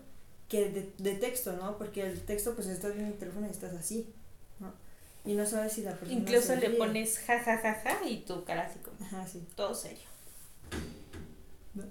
que 0.47 0.69
de, 0.69 0.93
de 0.97 1.15
texto, 1.15 1.53
¿no? 1.53 1.77
Porque 1.77 2.05
el 2.05 2.21
texto, 2.21 2.53
pues 2.55 2.67
estás 2.67 2.93
viendo 2.93 3.13
el 3.13 3.19
teléfono 3.19 3.47
y 3.47 3.49
estás 3.49 3.73
así, 3.73 4.07
¿no? 4.07 4.13
Y 5.25 5.33
no 5.33 5.45
sabes 5.45 5.73
si 5.73 5.81
la 5.81 5.91
persona. 5.91 6.19
Incluso 6.19 6.55
le 6.55 6.69
pones 6.71 7.19
ja, 7.19 7.39
ja, 7.39 7.57
ja, 7.57 7.73
ja 7.75 8.07
y 8.07 8.25
tu 8.25 8.43
cara 8.43 8.67
así 8.67 8.79
como. 8.79 8.97
Ajá, 9.03 9.27
sí. 9.27 9.43
Todo 9.55 9.73
serio. 9.73 10.07
¿No? 11.73 11.83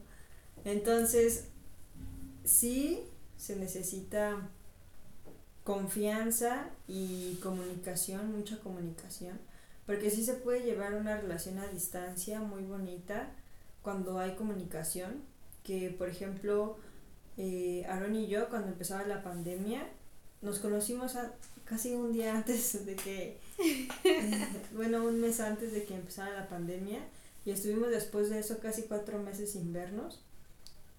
Entonces, 0.64 1.48
sí 2.44 3.02
se 3.36 3.56
necesita 3.56 4.48
confianza 5.64 6.70
y 6.86 7.36
comunicación, 7.42 8.32
mucha 8.36 8.58
comunicación 8.60 9.38
porque 9.86 10.10
sí 10.10 10.24
se 10.24 10.34
puede 10.34 10.62
llevar 10.62 10.94
una 10.94 11.16
relación 11.16 11.58
a 11.58 11.66
distancia 11.66 12.40
muy 12.40 12.62
bonita 12.62 13.28
cuando 13.82 14.18
hay 14.18 14.34
comunicación, 14.34 15.22
que 15.62 15.90
por 15.90 16.08
ejemplo, 16.08 16.78
eh, 17.36 17.84
Aaron 17.88 18.16
y 18.16 18.26
yo 18.26 18.48
cuando 18.48 18.68
empezaba 18.68 19.04
la 19.04 19.22
pandemia, 19.22 19.86
nos 20.40 20.58
conocimos 20.58 21.16
a, 21.16 21.32
casi 21.64 21.94
un 21.94 22.12
día 22.12 22.34
antes 22.34 22.84
de 22.84 22.96
que, 22.96 23.38
bueno, 24.74 25.04
un 25.04 25.20
mes 25.20 25.40
antes 25.40 25.72
de 25.72 25.84
que 25.84 25.94
empezara 25.94 26.32
la 26.32 26.48
pandemia, 26.48 27.00
y 27.44 27.50
estuvimos 27.50 27.90
después 27.90 28.30
de 28.30 28.38
eso 28.38 28.58
casi 28.58 28.82
cuatro 28.82 29.18
meses 29.18 29.52
sin 29.52 29.72
vernos, 29.72 30.20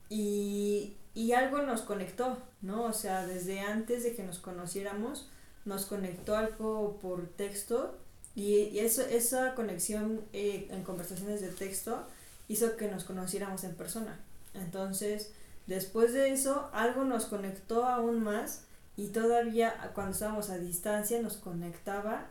y, 0.10 0.93
y 1.13 1.31
algo 1.31 1.62
nos 1.62 1.81
conectó, 1.81 2.38
¿no? 2.62 2.84
O 2.84 2.93
sea, 2.93 3.25
desde 3.25 3.62
antes 3.62 4.03
de 4.03 4.15
que 4.15 4.24
nos 4.24 4.39
conociéramos, 4.39 5.27
nos 5.65 5.86
conectó 5.86 6.38
algo 6.38 7.00
por 7.01 7.27
texto 7.27 7.98
y, 8.36 8.79
eso, 8.79 9.01
esa 9.01 9.55
conexión 9.55 10.22
eh, 10.34 10.67
en 10.69 10.84
conversaciones 10.84 11.41
de 11.41 11.50
texto 11.50 12.05
hizo 12.48 12.75
que 12.75 12.88
nos 12.88 13.03
conociéramos 13.05 13.63
en 13.63 13.75
persona. 13.75 14.19
Entonces, 14.53 15.31
después 15.67 16.13
de 16.13 16.31
eso, 16.31 16.69
algo 16.74 17.03
nos 17.05 17.25
conectó 17.25 17.86
aún 17.86 18.22
más 18.22 18.65
y 18.98 19.08
todavía 19.08 19.92
cuando 19.94 20.14
estábamos 20.14 20.50
a 20.50 20.58
distancia 20.58 21.22
nos 21.22 21.38
conectaba 21.38 22.28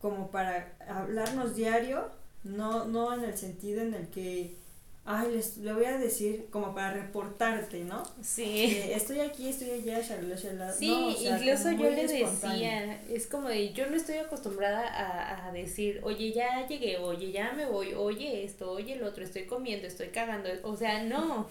como 0.00 0.30
para 0.30 0.72
hablarnos 0.88 1.54
diario, 1.54 2.08
no, 2.42 2.86
no 2.86 3.12
en 3.14 3.24
el 3.24 3.36
sentido 3.36 3.82
en 3.82 3.94
el 3.94 4.08
que 4.08 4.56
ay, 5.04 5.32
les, 5.32 5.56
le 5.58 5.72
voy 5.72 5.84
a 5.84 5.98
decir 5.98 6.46
como 6.50 6.74
para 6.74 6.92
reportarte, 6.92 7.84
¿no? 7.84 8.02
Sí. 8.22 8.78
estoy 8.90 9.20
aquí, 9.20 9.48
estoy 9.48 9.70
allá, 9.70 10.00
shalala, 10.00 10.36
shalala. 10.36 10.72
Sí, 10.72 11.16
incluso 11.20 11.72
yo 11.72 11.90
le 11.90 12.06
decía, 12.06 13.02
es 13.08 13.26
como 13.26 13.48
de, 13.48 13.72
yo 13.72 13.86
no 13.86 13.96
estoy 13.96 14.18
acostumbrada 14.18 14.86
a, 14.86 15.48
a 15.48 15.52
decir, 15.52 16.00
oye, 16.04 16.32
ya 16.32 16.66
llegué, 16.66 16.98
oye, 16.98 17.32
ya 17.32 17.52
me 17.52 17.66
voy, 17.66 17.94
oye 17.94 18.44
esto, 18.44 18.70
oye 18.70 18.94
el 18.94 19.02
otro, 19.02 19.24
estoy 19.24 19.46
comiendo, 19.46 19.86
estoy 19.86 20.08
cagando, 20.08 20.48
o 20.62 20.76
sea, 20.76 21.02
no. 21.02 21.48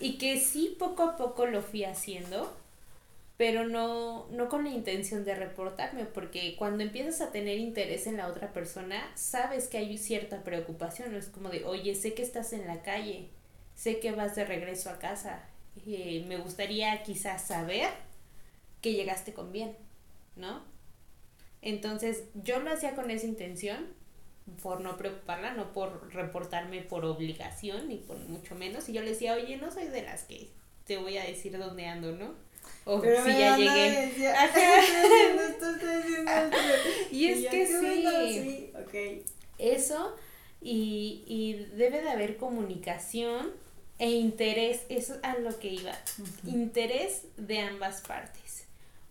Y 0.00 0.18
que 0.18 0.38
sí, 0.38 0.76
poco 0.78 1.02
a 1.04 1.16
poco 1.16 1.46
lo 1.46 1.62
fui 1.62 1.84
haciendo, 1.84 2.54
pero 3.38 3.68
no, 3.68 4.26
no 4.32 4.48
con 4.48 4.64
la 4.64 4.70
intención 4.70 5.24
de 5.24 5.36
reportarme, 5.36 6.04
porque 6.06 6.56
cuando 6.56 6.82
empiezas 6.82 7.20
a 7.20 7.30
tener 7.30 7.56
interés 7.58 8.08
en 8.08 8.16
la 8.16 8.26
otra 8.26 8.52
persona, 8.52 9.10
sabes 9.14 9.68
que 9.68 9.78
hay 9.78 9.96
cierta 9.96 10.42
preocupación, 10.42 11.14
es 11.14 11.28
como 11.28 11.48
de, 11.48 11.64
oye, 11.64 11.94
sé 11.94 12.14
que 12.14 12.22
estás 12.22 12.52
en 12.52 12.66
la 12.66 12.82
calle, 12.82 13.28
sé 13.76 14.00
que 14.00 14.10
vas 14.10 14.34
de 14.34 14.44
regreso 14.44 14.90
a 14.90 14.98
casa, 14.98 15.48
eh, 15.86 16.24
me 16.26 16.36
gustaría 16.36 17.00
quizás 17.04 17.46
saber 17.46 17.88
que 18.82 18.94
llegaste 18.94 19.32
con 19.32 19.52
bien, 19.52 19.76
¿no? 20.34 20.64
Entonces 21.62 22.24
yo 22.34 22.58
lo 22.58 22.72
hacía 22.72 22.96
con 22.96 23.08
esa 23.08 23.26
intención, 23.26 23.86
por 24.64 24.80
no 24.80 24.96
preocuparla, 24.96 25.52
no 25.52 25.72
por 25.72 26.12
reportarme 26.12 26.82
por 26.82 27.04
obligación, 27.04 27.86
ni 27.86 27.98
por 27.98 28.18
mucho 28.18 28.56
menos, 28.56 28.88
y 28.88 28.94
yo 28.94 29.02
le 29.02 29.10
decía, 29.10 29.34
oye, 29.34 29.58
no 29.58 29.70
soy 29.70 29.86
de 29.86 30.02
las 30.02 30.24
que 30.24 30.48
te 30.86 30.96
voy 30.96 31.18
a 31.18 31.24
decir 31.24 31.56
dónde 31.56 31.86
ando, 31.86 32.10
¿no? 32.16 32.47
O 32.84 33.00
Pero 33.00 33.24
si 33.24 33.38
ya 33.38 33.56
llegué. 33.56 34.12
y 37.10 37.28
es 37.28 37.48
que 37.48 37.66
sí. 37.66 38.72
Eso, 39.58 40.16
y, 40.60 41.24
y 41.26 41.54
debe 41.76 42.02
de 42.02 42.10
haber 42.10 42.36
comunicación 42.36 43.52
e 43.98 44.10
interés, 44.10 44.84
eso 44.88 45.14
es 45.14 45.24
a 45.24 45.38
lo 45.38 45.58
que 45.58 45.68
iba. 45.68 45.92
Interés 46.46 47.26
de 47.36 47.60
ambas 47.60 48.02
partes. 48.02 48.66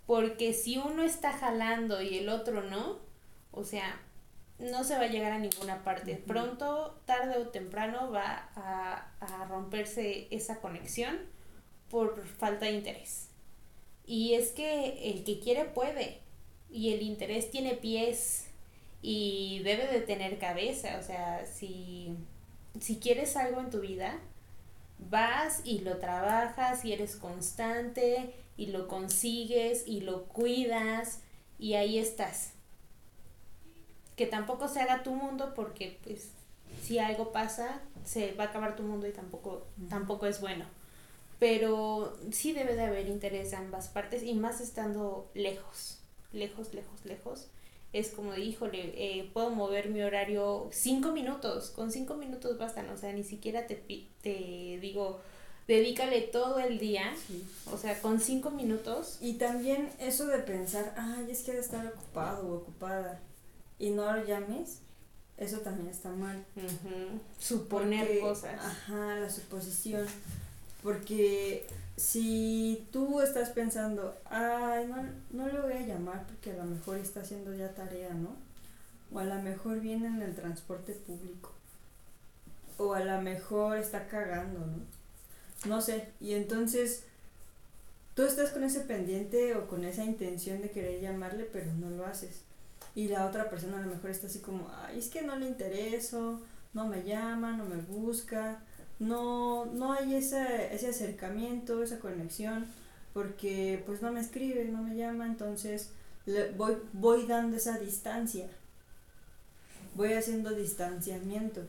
Porque 0.05 0.53
si 0.53 0.77
uno 0.77 1.03
está 1.03 1.33
jalando 1.33 2.01
y 2.01 2.17
el 2.17 2.29
otro 2.29 2.63
no, 2.63 2.99
o 3.51 3.65
sea, 3.65 3.99
no 4.59 4.83
se 4.83 4.95
va 4.95 5.01
a 5.01 5.07
llegar 5.07 5.33
a 5.33 5.39
ninguna 5.39 5.83
parte. 5.83 6.15
Pronto, 6.15 6.99
tarde 7.05 7.37
o 7.37 7.49
temprano 7.49 8.11
va 8.11 8.49
a, 8.55 9.11
a 9.19 9.45
romperse 9.45 10.27
esa 10.31 10.61
conexión 10.61 11.19
por 11.89 12.25
falta 12.25 12.65
de 12.65 12.71
interés. 12.71 13.27
Y 14.07 14.35
es 14.35 14.51
que 14.51 15.11
el 15.11 15.25
que 15.25 15.39
quiere 15.39 15.65
puede. 15.65 16.21
Y 16.71 16.93
el 16.93 17.01
interés 17.01 17.51
tiene 17.51 17.75
pies 17.75 18.47
y 19.01 19.59
debe 19.59 19.85
de 19.87 19.99
tener 19.99 20.39
cabeza. 20.39 20.97
O 20.99 21.03
sea, 21.03 21.45
si, 21.45 22.15
si 22.79 22.99
quieres 22.99 23.35
algo 23.35 23.59
en 23.59 23.69
tu 23.69 23.81
vida, 23.81 24.17
vas 24.97 25.61
y 25.65 25.79
lo 25.79 25.97
trabajas 25.97 26.85
y 26.85 26.93
eres 26.93 27.17
constante 27.17 28.33
y 28.55 28.67
lo 28.67 28.87
consigues 28.87 29.83
y 29.85 29.99
lo 29.99 30.23
cuidas 30.23 31.19
y 31.59 31.73
ahí 31.73 31.99
estás. 31.99 32.53
Que 34.15 34.25
tampoco 34.25 34.69
se 34.69 34.79
haga 34.79 35.03
tu 35.03 35.13
mundo 35.13 35.53
porque 35.53 35.99
pues 36.03 36.31
si 36.81 36.97
algo 36.97 37.33
pasa 37.33 37.81
se 38.05 38.31
va 38.33 38.45
a 38.45 38.47
acabar 38.47 38.77
tu 38.77 38.83
mundo 38.83 39.05
y 39.05 39.11
tampoco, 39.11 39.67
tampoco 39.89 40.27
es 40.27 40.39
bueno 40.39 40.76
pero 41.39 42.17
sí 42.31 42.53
debe 42.53 42.75
de 42.75 42.83
haber 42.83 43.07
interés 43.07 43.51
de 43.51 43.57
ambas 43.57 43.89
partes 43.89 44.23
y 44.23 44.33
más 44.33 44.61
estando 44.61 45.29
lejos, 45.33 45.99
lejos, 46.31 46.73
lejos, 46.73 47.05
lejos. 47.05 47.47
Es 47.93 48.09
como 48.09 48.33
de, 48.33 48.41
híjole, 48.41 48.93
eh, 48.95 49.29
puedo 49.33 49.49
mover 49.49 49.89
mi 49.89 50.01
horario 50.01 50.67
cinco 50.71 51.11
minutos, 51.11 51.69
con 51.69 51.91
cinco 51.91 52.15
minutos 52.15 52.57
bastan, 52.57 52.89
o 52.89 52.97
sea, 52.97 53.13
ni 53.13 53.23
siquiera 53.23 53.65
te, 53.65 53.75
te 54.21 54.77
digo, 54.81 55.19
dedícale 55.67 56.21
todo 56.21 56.59
el 56.59 56.79
día, 56.79 57.13
o 57.71 57.77
sea, 57.77 58.01
con 58.01 58.19
cinco 58.19 58.51
minutos. 58.51 59.17
Y 59.21 59.33
también 59.33 59.89
eso 59.99 60.27
de 60.27 60.39
pensar, 60.39 60.93
ay, 60.97 61.27
es 61.29 61.43
que 61.43 61.53
de 61.53 61.59
estar 61.59 61.85
ocupado 61.87 62.47
o 62.47 62.55
ocupada 62.57 63.21
y 63.79 63.91
no 63.91 64.11
lo 64.11 64.25
llames, 64.25 64.81
eso 65.37 65.59
también 65.59 65.87
está 65.87 66.09
mal. 66.09 66.43
Suponer 67.39 68.19
cosas. 68.19 68.59
Ajá, 68.59 69.15
la 69.15 69.29
suposición. 69.29 70.05
Porque 70.87 71.67
si 71.97 72.87
tú 72.93 73.19
estás 73.19 73.49
pensando, 73.49 74.17
ay, 74.23 74.87
no, 74.87 75.03
no 75.31 75.51
le 75.51 75.59
voy 75.59 75.73
a 75.73 75.85
llamar 75.85 76.25
porque 76.25 76.51
a 76.51 76.55
lo 76.55 76.63
mejor 76.63 76.95
está 76.95 77.19
haciendo 77.19 77.53
ya 77.53 77.75
tarea, 77.75 78.13
¿no? 78.13 78.37
O 79.11 79.19
a 79.19 79.25
lo 79.25 79.35
mejor 79.41 79.81
viene 79.81 80.07
en 80.07 80.21
el 80.21 80.33
transporte 80.33 80.93
público. 80.93 81.51
O 82.77 82.93
a 82.93 83.01
lo 83.01 83.21
mejor 83.21 83.75
está 83.75 84.07
cagando, 84.07 84.59
¿no? 84.59 84.85
No 85.65 85.81
sé. 85.81 86.07
Y 86.21 86.35
entonces 86.35 87.03
tú 88.13 88.23
estás 88.23 88.51
con 88.51 88.63
ese 88.63 88.79
pendiente 88.79 89.55
o 89.55 89.67
con 89.67 89.83
esa 89.83 90.05
intención 90.05 90.61
de 90.61 90.71
querer 90.71 91.01
llamarle, 91.01 91.49
pero 91.51 91.73
no 91.73 91.89
lo 91.89 92.05
haces. 92.05 92.43
Y 92.95 93.09
la 93.09 93.25
otra 93.25 93.49
persona 93.49 93.79
a 93.79 93.81
lo 93.81 93.93
mejor 93.93 94.09
está 94.09 94.27
así 94.27 94.39
como, 94.39 94.71
ay, 94.85 94.99
es 94.99 95.09
que 95.09 95.21
no 95.21 95.35
le 95.35 95.49
intereso, 95.49 96.39
no 96.73 96.87
me 96.87 97.03
llama, 97.03 97.57
no 97.57 97.65
me 97.65 97.75
busca 97.75 98.61
no, 98.99 99.65
no 99.65 99.93
hay 99.93 100.15
ese, 100.15 100.73
ese 100.73 100.89
acercamiento, 100.89 101.83
esa 101.83 101.99
conexión, 101.99 102.65
porque 103.13 103.83
pues 103.85 104.01
no 104.01 104.11
me 104.11 104.19
escribe, 104.19 104.65
no 104.65 104.81
me 104.81 104.95
llama, 104.95 105.25
entonces 105.25 105.89
le 106.25 106.51
voy, 106.51 106.77
voy 106.93 107.25
dando 107.25 107.57
esa 107.57 107.77
distancia, 107.79 108.47
voy 109.95 110.13
haciendo 110.13 110.51
distanciamiento. 110.51 111.61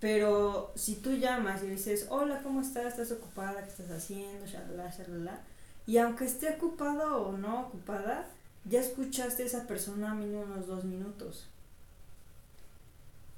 Pero 0.00 0.72
si 0.74 0.96
tú 0.96 1.12
llamas 1.12 1.62
y 1.62 1.68
dices, 1.68 2.06
hola, 2.10 2.42
¿cómo 2.42 2.60
estás? 2.60 2.86
¿Estás 2.86 3.12
ocupada? 3.12 3.62
¿Qué 3.62 3.70
estás 3.70 3.90
haciendo? 3.90 4.44
Shalala, 4.46 4.90
shalala. 4.90 5.40
Y 5.86 5.96
aunque 5.96 6.26
esté 6.26 6.50
ocupada 6.50 7.16
o 7.16 7.32
no 7.38 7.62
ocupada, 7.62 8.26
ya 8.66 8.80
escuchaste 8.80 9.44
a 9.44 9.46
esa 9.46 9.66
persona 9.66 10.10
a 10.10 10.14
mínimo 10.14 10.42
unos 10.42 10.66
dos 10.66 10.84
minutos 10.84 11.46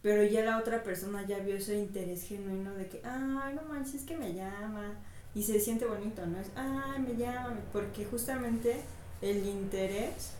pero 0.07 0.23
ya 0.23 0.45
la 0.45 0.59
otra 0.59 0.85
persona 0.85 1.27
ya 1.27 1.41
vio 1.41 1.57
ese 1.57 1.77
interés 1.77 2.23
genuino 2.23 2.73
de 2.75 2.87
que, 2.87 3.01
ay, 3.03 3.57
no 3.57 3.63
manches, 3.69 3.97
es 3.97 4.03
que 4.05 4.17
me 4.17 4.35
llama. 4.35 4.95
Y 5.35 5.43
se 5.43 5.59
siente 5.59 5.85
bonito, 5.85 6.25
¿no? 6.25 6.39
Es, 6.39 6.47
ay, 6.55 7.01
me 7.01 7.17
llama. 7.17 7.57
Porque 7.73 8.05
justamente 8.05 8.83
el 9.21 9.45
interés 9.45 10.35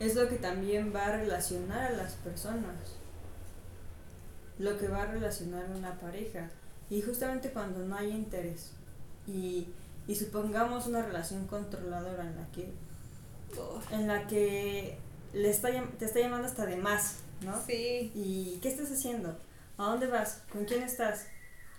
es 0.00 0.14
lo 0.14 0.30
que 0.30 0.36
también 0.36 0.94
va 0.96 1.08
a 1.08 1.16
relacionar 1.18 1.92
a 1.92 1.94
las 1.94 2.14
personas. 2.14 2.96
Lo 4.58 4.78
que 4.78 4.88
va 4.88 5.02
a 5.02 5.06
relacionar 5.12 5.66
a 5.66 5.76
una 5.76 5.98
pareja. 5.98 6.48
Y 6.88 7.02
justamente 7.02 7.50
cuando 7.50 7.80
no 7.80 7.94
hay 7.94 8.12
interés 8.12 8.70
y, 9.26 9.68
y 10.06 10.14
supongamos 10.14 10.86
una 10.86 11.02
relación 11.02 11.46
controladora 11.48 12.22
en 12.22 12.34
la 12.34 12.46
que, 12.46 12.72
en 13.90 14.06
la 14.06 14.26
que 14.26 14.96
le 15.34 15.50
está, 15.50 15.68
te 15.98 16.06
está 16.06 16.18
llamando 16.18 16.48
hasta 16.48 16.64
de 16.64 16.76
más, 16.76 17.16
¿no? 17.44 17.60
Sí. 17.66 18.12
¿Y 18.14 18.58
qué 18.62 18.68
estás 18.68 18.90
haciendo? 18.90 19.38
¿A 19.78 19.84
dónde 19.84 20.06
vas? 20.06 20.42
¿Con 20.50 20.64
quién 20.64 20.82
estás? 20.82 21.26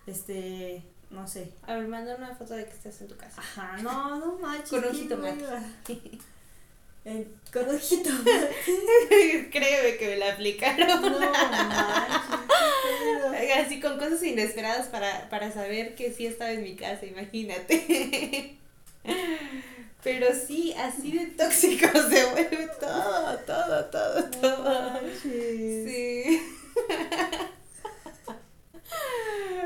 Este, 0.07 0.83
no 1.09 1.27
sé. 1.27 1.51
A 1.65 1.75
ver, 1.75 1.87
manda 1.87 2.15
una 2.15 2.35
foto 2.35 2.53
de 2.53 2.65
que 2.65 2.73
estás 2.73 2.99
en 3.01 3.07
tu 3.07 3.15
casa. 3.15 3.39
Ajá, 3.39 3.77
no, 3.81 4.19
no 4.19 4.37
manches. 4.39 4.69
con 4.69 4.83
ojito 4.83 5.15
eh, 7.05 7.27
con 7.51 7.69
ojito 7.69 8.09
Créeme 9.51 9.97
que 9.97 10.07
me 10.07 10.17
la 10.17 10.33
aplicaron. 10.33 11.01
No 11.01 11.19
manches. 11.19 12.33
Así 13.65 13.79
con 13.79 13.97
cosas 13.99 14.23
inesperadas 14.23 14.87
para, 14.87 15.29
para 15.29 15.51
saber 15.51 15.95
que 15.95 16.11
sí 16.11 16.25
estaba 16.25 16.51
en 16.51 16.63
mi 16.63 16.75
casa, 16.75 17.05
imagínate. 17.05 18.57
Pero 20.03 20.27
sí, 20.35 20.73
así 20.73 21.17
de 21.17 21.27
tóxico 21.27 21.87
se 21.87 22.25
vuelve 22.31 22.69
todo, 22.79 23.37
todo, 23.39 23.85
todo, 23.85 24.23
todo. 24.41 24.99
sí. 25.21 26.41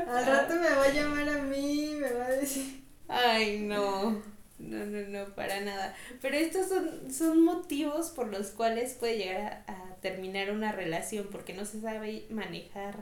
Al 0.06 0.26
rato 0.26 0.54
me 0.54 0.70
va 0.70 0.84
a 0.84 0.92
llamar 0.92 1.28
a 1.28 1.42
mí, 1.42 1.96
me 1.98 2.12
va 2.12 2.26
a 2.26 2.30
decir. 2.30 2.82
Ay, 3.08 3.60
no. 3.60 4.22
No, 4.58 4.84
no, 4.86 5.08
no, 5.08 5.34
para 5.34 5.60
nada. 5.60 5.94
Pero 6.20 6.36
estos 6.36 6.68
son, 6.68 7.12
son 7.12 7.42
motivos 7.44 8.10
por 8.10 8.28
los 8.28 8.48
cuales 8.48 8.94
puede 8.94 9.18
llegar 9.18 9.64
a, 9.66 9.72
a 9.72 9.94
terminar 9.96 10.50
una 10.50 10.72
relación, 10.72 11.28
porque 11.30 11.54
no 11.54 11.64
se 11.64 11.80
sabe 11.80 12.26
manejar 12.30 12.96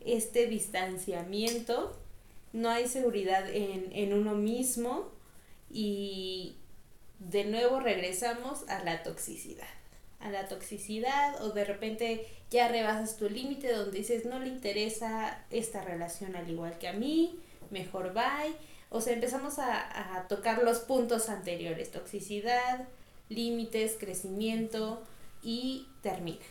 este 0.00 0.46
distanciamiento, 0.46 1.98
no 2.52 2.70
hay 2.70 2.88
seguridad 2.88 3.48
en, 3.50 3.90
en 3.92 4.14
uno 4.14 4.34
mismo 4.34 5.17
y 5.70 6.56
de 7.18 7.44
nuevo 7.44 7.80
regresamos 7.80 8.68
a 8.68 8.82
la 8.84 9.02
toxicidad. 9.02 9.68
A 10.20 10.30
la 10.30 10.48
toxicidad 10.48 11.42
o 11.42 11.50
de 11.50 11.64
repente 11.64 12.26
ya 12.50 12.68
rebasas 12.68 13.16
tu 13.16 13.28
límite 13.28 13.72
donde 13.72 13.98
dices 13.98 14.24
no 14.24 14.38
le 14.38 14.48
interesa 14.48 15.44
esta 15.50 15.82
relación 15.82 16.34
al 16.34 16.50
igual 16.50 16.78
que 16.78 16.88
a 16.88 16.92
mí, 16.92 17.38
mejor 17.70 18.12
bye. 18.14 18.54
O 18.90 19.00
sea, 19.00 19.12
empezamos 19.12 19.58
a, 19.58 20.16
a 20.16 20.28
tocar 20.28 20.62
los 20.62 20.78
puntos 20.78 21.28
anteriores, 21.28 21.90
toxicidad, 21.90 22.88
límites, 23.28 23.96
crecimiento 23.98 25.02
y 25.42 25.86
termina 26.02 26.44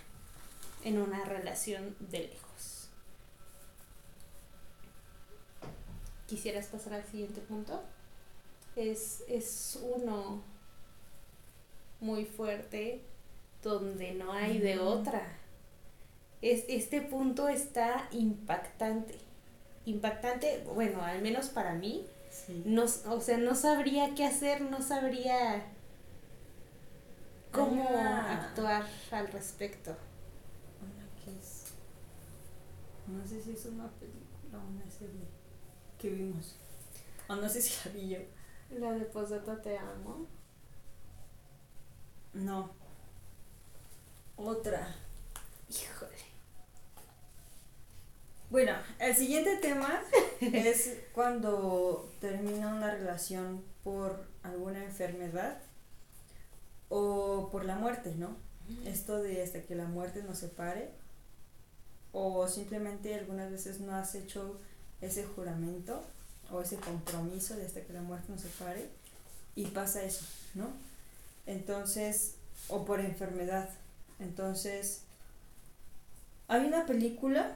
en 0.84 1.00
una 1.00 1.26
relación 1.26 1.96
de 2.00 2.20
lejos. 2.20 2.90
¿Quisieras 6.28 6.68
pasar 6.68 6.94
al 6.94 7.06
siguiente 7.06 7.42
punto? 7.42 7.82
Es, 8.78 9.24
es 9.28 9.80
uno 9.82 10.42
muy 12.00 12.26
fuerte 12.26 13.02
donde 13.64 14.14
no 14.14 14.32
hay 14.32 14.60
de 14.60 14.80
otra. 14.80 15.22
Es, 16.42 16.66
este 16.68 17.02
punto 17.02 17.48
está 17.50 18.08
impactante. 18.12 19.18
Impactante, 19.86 20.64
bueno, 20.74 21.02
al 21.02 21.22
menos 21.22 21.50
para 21.50 21.74
mí, 21.74 22.06
No, 22.66 22.84
o 22.84 23.22
sea, 23.22 23.38
no 23.38 23.56
sabría 23.56 24.14
qué 24.16 24.26
hacer, 24.26 24.62
no 24.62 24.82
sabría 24.82 25.66
cómo 27.52 27.90
actuar 27.90 28.86
al 29.12 29.28
respecto. 29.30 29.96
No 33.08 33.26
sé 33.26 33.42
si 33.42 33.52
es 33.52 33.66
una 33.66 33.90
película 33.92 34.60
o 34.62 34.68
una 34.68 34.92
serie 34.92 35.28
que 35.98 36.10
vimos. 36.10 36.56
O 37.30 37.36
no 37.36 37.48
sé 37.48 37.62
si 37.62 37.74
la 37.88 37.96
vi 37.96 38.10
yo. 38.10 38.20
La 38.72 38.92
de 38.92 39.06
Posdata 39.06 39.62
Te 39.62 39.78
Amo. 39.78 40.28
No. 42.34 42.70
Otra. 44.36 44.96
Híjole. 45.70 46.18
Bueno, 48.50 48.74
el 49.00 49.16
siguiente 49.16 49.58
tema 49.58 50.02
es 50.42 50.98
cuando 51.14 52.10
termina 52.20 52.74
una 52.74 52.92
relación 52.92 53.64
por 53.84 54.26
alguna 54.44 54.84
enfermedad 54.84 55.60
o 56.90 57.50
por 57.52 57.66
la 57.66 57.76
muerte, 57.76 58.16
¿no? 58.16 58.36
Esto 58.86 59.22
de 59.22 59.44
hasta 59.44 59.64
que 59.64 59.76
la 59.76 59.86
muerte 59.86 60.24
nos 60.24 60.40
separe 60.40 60.92
o 62.12 62.48
simplemente 62.48 63.16
algunas 63.16 63.50
veces 63.50 63.80
no 63.80 63.96
has 63.96 64.14
hecho 64.16 64.60
ese 65.02 65.24
juramento 65.24 66.04
o 66.52 66.62
ese 66.62 66.78
compromiso 66.78 67.56
de 67.56 67.66
hasta 67.66 67.82
que 67.82 67.94
la 67.94 68.02
muerte 68.02 68.32
nos 68.32 68.42
separe 68.42 68.90
y 69.56 69.66
pasa 69.68 70.04
eso, 70.04 70.26
¿no? 70.54 70.68
Entonces, 71.46 72.36
o 72.68 72.86
por 72.86 73.00
enfermedad. 73.00 73.70
Entonces, 74.20 75.02
hay 76.48 76.66
una 76.66 76.86
película 76.86 77.56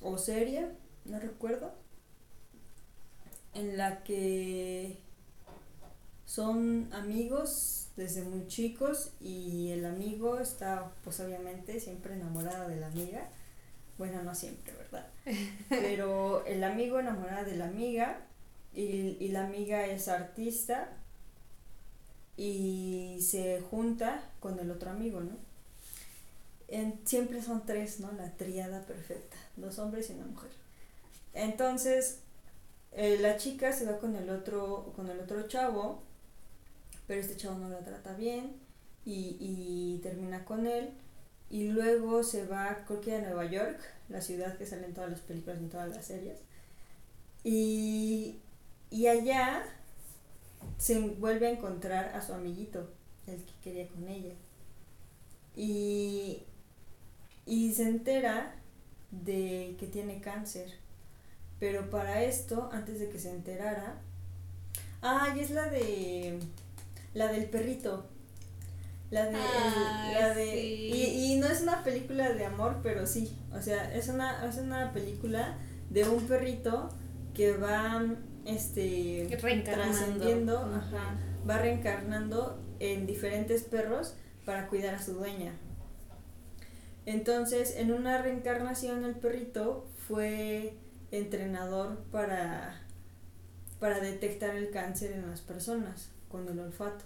o 0.00 0.18
serie, 0.18 0.68
no 1.04 1.18
recuerdo, 1.18 1.72
en 3.54 3.76
la 3.76 4.02
que 4.04 4.98
son 6.26 6.92
amigos 6.92 7.88
desde 7.96 8.22
muy 8.22 8.46
chicos 8.46 9.10
y 9.20 9.70
el 9.70 9.84
amigo 9.84 10.38
está 10.38 10.92
pues 11.02 11.18
obviamente 11.20 11.80
siempre 11.80 12.14
enamorado 12.14 12.68
de 12.68 12.76
la 12.76 12.88
amiga. 12.88 13.28
Bueno, 13.96 14.22
no 14.22 14.34
siempre, 14.34 14.74
Pero 15.68 16.44
el 16.46 16.64
amigo 16.64 16.98
enamorado 17.00 17.46
de 17.46 17.56
la 17.56 17.66
amiga 17.66 18.20
y, 18.74 19.16
y 19.20 19.28
la 19.28 19.44
amiga 19.44 19.86
es 19.86 20.08
artista 20.08 20.88
y 22.36 23.18
se 23.20 23.60
junta 23.60 24.22
con 24.40 24.58
el 24.60 24.70
otro 24.70 24.90
amigo, 24.90 25.20
¿no? 25.20 25.36
En, 26.68 27.00
siempre 27.04 27.42
son 27.42 27.66
tres, 27.66 27.98
¿no? 27.98 28.12
La 28.12 28.30
triada 28.36 28.82
perfecta, 28.86 29.36
dos 29.56 29.78
hombres 29.78 30.08
y 30.10 30.12
una 30.12 30.26
mujer. 30.26 30.50
Entonces, 31.34 32.20
eh, 32.92 33.18
la 33.20 33.36
chica 33.36 33.72
se 33.72 33.86
va 33.86 33.98
con 33.98 34.14
el 34.16 34.30
otro, 34.30 34.92
con 34.94 35.10
el 35.10 35.18
otro 35.18 35.48
chavo, 35.48 36.02
pero 37.06 37.20
este 37.20 37.36
chavo 37.36 37.58
no 37.58 37.68
la 37.68 37.80
trata 37.80 38.14
bien 38.14 38.54
y, 39.04 39.36
y 39.40 40.00
termina 40.02 40.44
con 40.44 40.66
él. 40.66 40.90
Y 41.50 41.68
luego 41.68 42.22
se 42.22 42.46
va, 42.46 42.84
creo 42.86 43.00
que 43.00 43.16
a 43.16 43.20
Nueva 43.20 43.46
York, 43.46 43.80
la 44.08 44.20
ciudad 44.20 44.56
que 44.58 44.66
sale 44.66 44.86
en 44.86 44.94
todas 44.94 45.10
las 45.10 45.20
películas, 45.20 45.58
en 45.58 45.70
todas 45.70 45.88
las 45.88 46.04
series. 46.04 46.38
Y, 47.44 48.36
y 48.90 49.06
allá 49.06 49.64
se 50.76 51.00
vuelve 51.00 51.46
a 51.46 51.50
encontrar 51.50 52.14
a 52.14 52.20
su 52.20 52.34
amiguito, 52.34 52.90
el 53.26 53.42
que 53.44 53.52
quería 53.62 53.88
con 53.88 54.08
ella. 54.08 54.34
Y, 55.56 56.42
y 57.46 57.72
se 57.72 57.84
entera 57.84 58.54
de 59.10 59.76
que 59.78 59.86
tiene 59.86 60.20
cáncer. 60.20 60.74
Pero 61.58 61.90
para 61.90 62.22
esto, 62.22 62.68
antes 62.72 63.00
de 63.00 63.08
que 63.08 63.18
se 63.18 63.30
enterara, 63.30 64.00
ah, 65.02 65.34
y 65.36 65.40
es 65.40 65.50
la 65.50 65.68
de 65.68 66.38
la 67.14 67.32
del 67.32 67.46
perrito. 67.46 68.06
La 69.10 69.24
de, 69.24 69.32
la 69.32 70.34
de 70.34 70.60
y, 70.60 71.32
y, 71.32 71.36
no 71.38 71.46
es 71.46 71.62
una 71.62 71.82
película 71.82 72.30
de 72.30 72.44
amor, 72.44 72.80
pero 72.82 73.06
sí, 73.06 73.34
o 73.54 73.62
sea, 73.62 73.94
es 73.94 74.08
una 74.08 74.46
es 74.46 74.58
una 74.58 74.92
película 74.92 75.56
de 75.88 76.06
un 76.06 76.26
perrito 76.26 76.90
que 77.32 77.56
va 77.56 78.04
este 78.44 79.28
trascendiendo, 79.64 80.70
va 81.48 81.58
reencarnando 81.58 82.62
en 82.80 83.06
diferentes 83.06 83.62
perros 83.62 84.14
para 84.44 84.66
cuidar 84.68 84.94
a 84.94 85.02
su 85.02 85.14
dueña. 85.14 85.52
Entonces, 87.06 87.76
en 87.76 87.92
una 87.92 88.20
reencarnación 88.20 89.04
el 89.04 89.14
perrito 89.14 89.86
fue 90.06 90.74
entrenador 91.10 91.98
para, 92.10 92.82
para 93.80 94.00
detectar 94.00 94.56
el 94.56 94.70
cáncer 94.70 95.12
en 95.12 95.30
las 95.30 95.40
personas 95.40 96.10
con 96.28 96.48
el 96.48 96.58
olfato. 96.58 97.04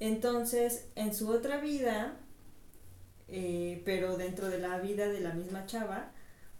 Entonces, 0.00 0.86
en 0.96 1.14
su 1.14 1.28
otra 1.30 1.58
vida, 1.58 2.16
eh, 3.28 3.82
pero 3.84 4.16
dentro 4.16 4.48
de 4.48 4.58
la 4.58 4.78
vida 4.78 5.08
de 5.08 5.20
la 5.20 5.32
misma 5.32 5.66
chava, 5.66 6.10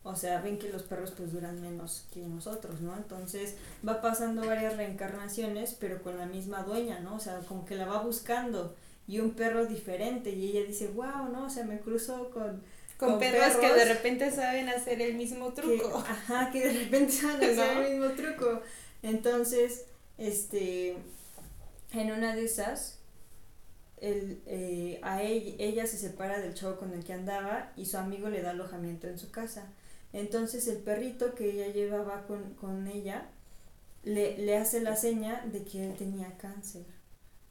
o 0.03 0.15
sea, 0.17 0.41
ven 0.43 0.59
que 0.59 0.69
los 0.69 0.83
perros 0.83 1.13
pues 1.17 1.33
duran 1.33 1.61
menos 1.63 2.07
que 2.13 2.21
nosotros, 2.21 2.81
¿no? 2.83 2.95
Entonces 2.95 3.57
va 3.87 4.03
pasando 4.03 4.47
varias 4.47 4.77
reencarnaciones, 4.77 5.77
pero 5.81 6.03
con 6.03 6.19
la 6.19 6.27
misma 6.27 6.63
dueña, 6.63 7.01
¿no? 7.01 7.17
O 7.17 7.21
sea, 7.21 7.39
como 7.49 7.65
que 7.65 7.75
la 7.75 7.87
va 7.87 8.03
buscando 8.03 8.77
y 9.07 9.19
un 9.21 9.33
perro 9.33 9.67
diferente 9.67 10.31
y 10.31 10.51
ella 10.51 10.67
dice, 10.67 10.89
wow, 10.89 11.29
¿no? 11.33 11.47
O 11.47 11.51
sea, 11.51 11.65
me 11.65 11.81
cruzo 11.81 12.31
con... 12.31 12.63
Con, 12.99 13.19
perros, 13.19 13.57
que 13.57 13.73
de 13.73 13.85
repente 13.87 14.31
saben 14.31 14.69
hacer 14.69 15.03
el 15.03 15.15
mismo 15.15 15.53
truco. 15.53 15.99
ajá, 16.09 16.51
que 16.53 16.69
de 16.69 16.85
repente 16.85 17.13
saben 17.13 17.51
hacer 17.59 17.77
el 17.79 17.91
mismo 17.91 18.15
truco. 18.15 18.61
Entonces, 19.03 19.87
este, 20.17 20.97
en 21.93 22.13
una 22.13 22.37
de 22.37 22.45
esas, 22.45 23.01
eh, 24.05 25.01
a 25.03 25.23
ella, 25.23 25.55
ella 25.59 25.87
se 25.87 25.97
separa 25.97 26.41
del 26.41 26.55
chavo 26.55 26.77
con 26.77 26.93
el 26.93 27.05
que 27.05 27.13
andaba 27.13 27.73
y 27.77 27.87
su 27.87 27.97
amigo 27.97 28.29
le 28.29 28.43
da 28.43 28.51
alojamiento 28.51 29.09
en 29.09 29.19
su 29.19 29.31
casa. 29.31 29.67
Entonces 30.13 30.69
el 30.69 30.79
perrito 30.79 31.35
que 31.35 31.51
ella 31.51 31.73
llevaba 31.73 32.27
con, 32.27 32.55
con 32.55 32.87
ella 32.87 33.29
le, 34.03 34.39
le 34.39 34.57
hace 34.57 34.81
la 34.81 34.97
seña 34.97 35.45
de 35.51 35.65
que 35.65 35.87
él 35.87 35.97
tenía 35.97 36.37
cáncer. 36.37 36.85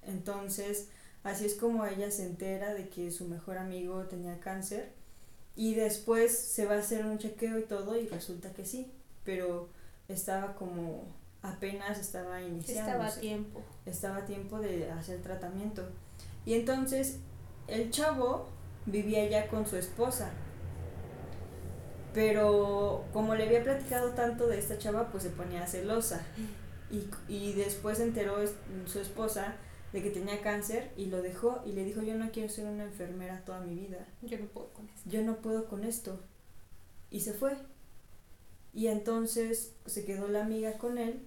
Entonces, 0.04 0.90
así 1.24 1.46
es 1.46 1.56
como 1.56 1.86
ella 1.86 2.12
se 2.12 2.26
entera 2.26 2.74
de 2.74 2.90
que 2.90 3.12
su 3.12 3.28
mejor 3.28 3.58
amigo 3.58 4.04
tenía 4.04 4.40
cáncer 4.40 4.92
y 5.56 5.76
después 5.76 6.38
se 6.38 6.66
va 6.66 6.76
a 6.76 6.80
hacer 6.80 7.06
un 7.06 7.18
chequeo 7.18 7.60
y 7.60 7.64
todo 7.64 8.00
y 8.00 8.08
resulta 8.08 8.54
que 8.54 8.66
sí, 8.66 8.92
pero 9.24 9.70
estaba 10.08 10.56
como 10.56 11.06
apenas 11.42 12.00
estaba 12.00 12.42
iniciando. 12.42 12.92
Estaba 12.92 13.08
a 13.08 13.20
tiempo. 13.20 13.62
Estaba 13.86 14.18
a 14.18 14.26
tiempo 14.26 14.60
de 14.60 14.90
hacer 14.92 15.22
tratamiento. 15.22 15.88
Y 16.46 16.54
entonces 16.54 17.20
el 17.68 17.92
chavo 17.92 18.50
vivía 18.86 19.28
ya 19.30 19.48
con 19.48 19.66
su 19.66 19.78
esposa 19.78 20.32
pero 22.14 23.06
como 23.12 23.36
le 23.36 23.46
había 23.46 23.64
platicado 23.64 24.12
tanto 24.12 24.48
de 24.48 24.60
esta 24.60 24.78
chava, 24.78 25.10
pues 25.12 25.24
se 25.24 25.30
ponía 25.30 25.66
celosa. 25.66 26.24
Y, 26.92 27.08
y 27.28 27.54
después 27.54 27.98
se 27.98 28.04
enteró 28.04 28.38
su 28.86 29.00
esposa 29.00 29.56
de 29.92 30.04
que 30.04 30.12
tenía 30.12 30.42
cáncer 30.42 30.92
y 30.96 31.08
lo 31.08 31.22
dejó 31.22 31.62
y 31.66 31.72
le 31.72 31.84
dijo, 31.84 32.02
yo 32.04 32.16
no 32.16 32.32
quiero 32.32 32.50
ser 32.50 32.68
una 32.68 32.84
enfermera 32.84 33.44
toda 33.46 33.62
mi 33.62 33.74
vida. 33.74 34.06
Yo 34.22 34.38
no 34.38 34.46
puedo 34.46 34.70
con 34.74 34.90
esto. 34.90 35.10
Yo 35.10 35.24
no 35.24 35.38
puedo 35.38 35.66
con 35.68 35.84
esto. 35.84 36.20
Y 37.10 37.22
se 37.22 37.34
fue. 37.34 37.58
Y 38.74 38.88
entonces 38.88 39.74
se 39.86 40.06
quedó 40.06 40.28
la 40.28 40.44
amiga 40.44 40.78
con 40.78 41.00
él 41.00 41.20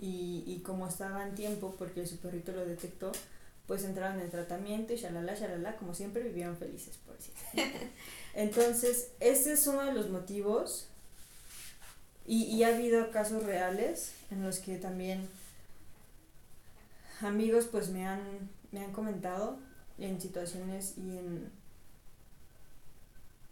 y, 0.00 0.42
y 0.46 0.62
como 0.62 0.88
estaba 0.88 1.26
en 1.26 1.34
tiempo, 1.34 1.74
porque 1.78 2.06
su 2.06 2.18
perrito 2.18 2.52
lo 2.52 2.64
detectó, 2.64 3.12
pues 3.68 3.84
entraron 3.84 4.18
en 4.18 4.30
tratamiento 4.30 4.94
y 4.94 4.96
shalala, 4.96 5.34
shalala, 5.34 5.76
como 5.76 5.94
siempre 5.94 6.22
vivieron 6.22 6.56
felices, 6.56 6.98
por 7.04 7.16
decirlo. 7.16 7.38
Entonces, 8.34 9.10
ese 9.20 9.52
es 9.52 9.66
uno 9.66 9.84
de 9.84 9.92
los 9.92 10.08
motivos. 10.08 10.88
Y, 12.26 12.44
y 12.44 12.62
ha 12.64 12.74
habido 12.74 13.10
casos 13.10 13.44
reales 13.44 14.14
en 14.30 14.42
los 14.42 14.58
que 14.58 14.76
también 14.78 15.28
amigos 17.20 17.66
pues 17.70 17.90
me 17.90 18.06
han, 18.06 18.22
me 18.72 18.80
han 18.80 18.92
comentado 18.92 19.58
en 19.98 20.20
situaciones 20.20 20.96
y 20.96 21.18
en 21.18 21.50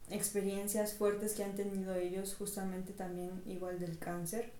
experiencias 0.08 0.94
fuertes 0.94 1.34
que 1.34 1.44
han 1.44 1.56
tenido 1.56 1.94
ellos 1.94 2.34
justamente 2.36 2.92
también 2.92 3.42
igual 3.46 3.80
del 3.80 3.98
cáncer 3.98 4.52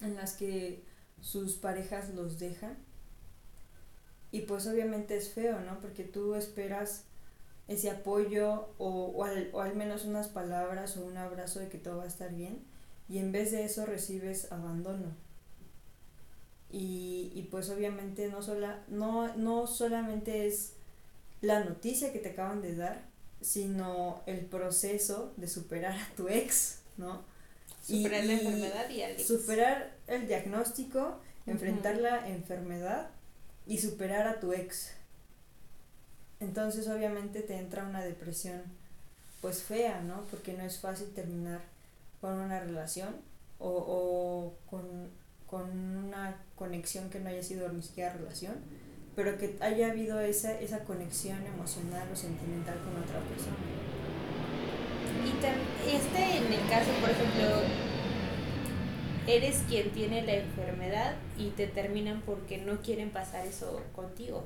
en 0.00 0.16
las 0.16 0.32
que 0.34 0.82
sus 1.20 1.54
parejas 1.54 2.10
los 2.14 2.38
dejan 2.38 2.76
y 4.32 4.40
pues 4.40 4.66
obviamente 4.66 5.16
es 5.16 5.30
feo, 5.30 5.60
¿no? 5.60 5.78
Porque 5.80 6.04
tú 6.04 6.34
esperas 6.34 7.04
ese 7.68 7.90
apoyo 7.90 8.70
o, 8.78 9.12
o, 9.14 9.24
al, 9.24 9.50
o 9.52 9.60
al 9.60 9.76
menos 9.76 10.04
unas 10.04 10.28
palabras 10.28 10.96
o 10.96 11.04
un 11.04 11.16
abrazo 11.16 11.60
de 11.60 11.68
que 11.68 11.78
todo 11.78 11.98
va 11.98 12.04
a 12.04 12.08
estar 12.08 12.34
bien 12.34 12.64
y 13.08 13.18
en 13.18 13.30
vez 13.30 13.52
de 13.52 13.64
eso 13.64 13.86
recibes 13.86 14.50
abandono. 14.50 15.14
Y, 16.70 17.30
y 17.34 17.42
pues 17.50 17.68
obviamente 17.68 18.28
no, 18.28 18.42
sola, 18.42 18.82
no, 18.88 19.36
no 19.36 19.66
solamente 19.66 20.46
es 20.46 20.72
la 21.42 21.62
noticia 21.62 22.12
que 22.12 22.18
te 22.18 22.30
acaban 22.30 22.62
de 22.62 22.74
dar, 22.74 23.02
sino 23.42 24.22
el 24.24 24.46
proceso 24.46 25.34
de 25.36 25.48
superar 25.48 25.92
a 25.92 26.14
tu 26.16 26.28
ex, 26.28 26.80
¿no? 26.96 27.22
Superar 27.82 28.24
la 28.24 28.32
enfermedad 28.34 28.88
y 28.88 29.02
Alex. 29.02 29.26
Superar 29.26 29.94
el 30.06 30.26
diagnóstico, 30.26 31.20
enfrentar 31.46 31.98
la 31.98 32.28
enfermedad 32.28 33.10
y 33.66 33.78
superar 33.78 34.26
a 34.26 34.40
tu 34.40 34.52
ex. 34.52 34.92
Entonces 36.40 36.88
obviamente 36.88 37.40
te 37.40 37.56
entra 37.56 37.84
una 37.86 38.02
depresión 38.02 38.62
pues 39.40 39.62
fea, 39.62 40.00
¿no? 40.02 40.22
Porque 40.30 40.52
no 40.52 40.62
es 40.62 40.78
fácil 40.78 41.08
terminar 41.08 41.60
con 42.20 42.34
una 42.34 42.60
relación 42.60 43.16
o, 43.58 43.68
o 43.68 44.54
con, 44.70 45.10
con, 45.46 45.70
una 46.04 46.36
conexión 46.56 47.10
que 47.10 47.20
no 47.20 47.28
haya 47.28 47.42
sido 47.42 47.68
ni 47.68 47.82
siquiera 47.82 48.12
relación, 48.12 48.54
pero 49.14 49.38
que 49.38 49.56
haya 49.60 49.90
habido 49.90 50.20
esa, 50.20 50.58
esa 50.60 50.84
conexión 50.84 51.44
emocional 51.44 52.08
o 52.12 52.16
sentimental 52.16 52.78
con 52.78 53.02
otra 53.02 53.20
persona. 53.20 53.56
Y 55.84 55.96
este 55.96 56.36
en 56.38 56.52
el 56.52 56.68
caso, 56.68 56.90
por 57.00 57.10
ejemplo, 57.10 57.62
eres 59.26 59.62
quien 59.68 59.90
tiene 59.90 60.22
la 60.22 60.34
enfermedad 60.34 61.16
y 61.38 61.50
te 61.50 61.66
terminan 61.66 62.22
porque 62.22 62.58
no 62.58 62.80
quieren 62.82 63.10
pasar 63.10 63.46
eso 63.46 63.80
contigo. 63.94 64.44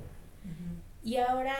Y 1.03 1.17
ahora, 1.17 1.57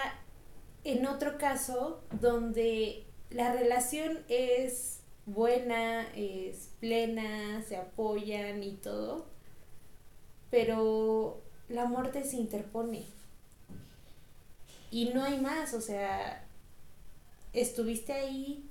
en 0.85 1.07
otro 1.07 1.39
caso, 1.39 2.03
donde 2.21 3.05
la 3.31 3.53
relación 3.53 4.19
es 4.29 5.01
buena, 5.25 6.07
es 6.15 6.71
plena, 6.81 7.63
se 7.63 7.77
apoyan 7.77 8.63
y 8.63 8.73
todo, 8.73 9.27
pero 10.51 11.43
la 11.69 11.87
muerte 11.87 12.25
se 12.25 12.37
interpone. 12.37 13.05
Y 14.91 15.07
no 15.07 15.25
hay 15.25 15.41
más, 15.41 15.75
o 15.75 15.81
sea, 15.81 16.47
estuviste 17.53 18.13
ahí, 18.13 18.69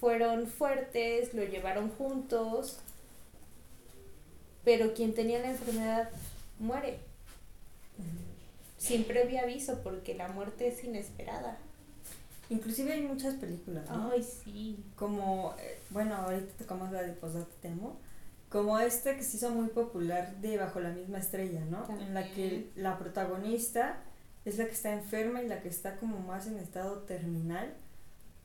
fueron 0.00 0.46
fuertes, 0.46 1.34
lo 1.34 1.44
llevaron 1.44 1.90
juntos, 1.90 2.80
pero 4.68 4.92
quien 4.92 5.14
tenía 5.14 5.38
la 5.38 5.52
enfermedad 5.52 6.10
muere. 6.58 6.98
Sin 8.76 9.04
previo 9.04 9.40
aviso, 9.40 9.80
porque 9.82 10.14
la 10.14 10.28
muerte 10.28 10.68
es 10.68 10.84
inesperada. 10.84 11.56
Inclusive 12.50 12.92
hay 12.92 13.00
muchas 13.00 13.36
películas, 13.36 13.86
Ay, 13.88 14.22
sí. 14.22 14.84
Como, 14.94 15.54
eh, 15.58 15.80
bueno, 15.88 16.16
ahorita 16.16 16.52
tocamos 16.58 16.92
la 16.92 17.02
de 17.02 17.14
Posdate 17.14 17.50
Temo, 17.62 17.96
como 18.50 18.78
esta 18.78 19.16
que 19.16 19.22
se 19.22 19.38
hizo 19.38 19.48
muy 19.52 19.68
popular 19.68 20.36
de 20.42 20.58
Bajo 20.58 20.80
la 20.80 20.90
misma 20.90 21.18
estrella, 21.18 21.64
¿no? 21.70 21.86
En 22.02 22.12
la 22.12 22.30
que 22.30 22.68
la 22.76 22.98
protagonista 22.98 23.96
es 24.44 24.58
la 24.58 24.66
que 24.66 24.72
está 24.72 24.92
enferma 24.92 25.42
y 25.42 25.48
la 25.48 25.62
que 25.62 25.70
está 25.70 25.96
como 25.96 26.18
más 26.18 26.46
en 26.46 26.58
estado 26.58 26.98
terminal 27.04 27.72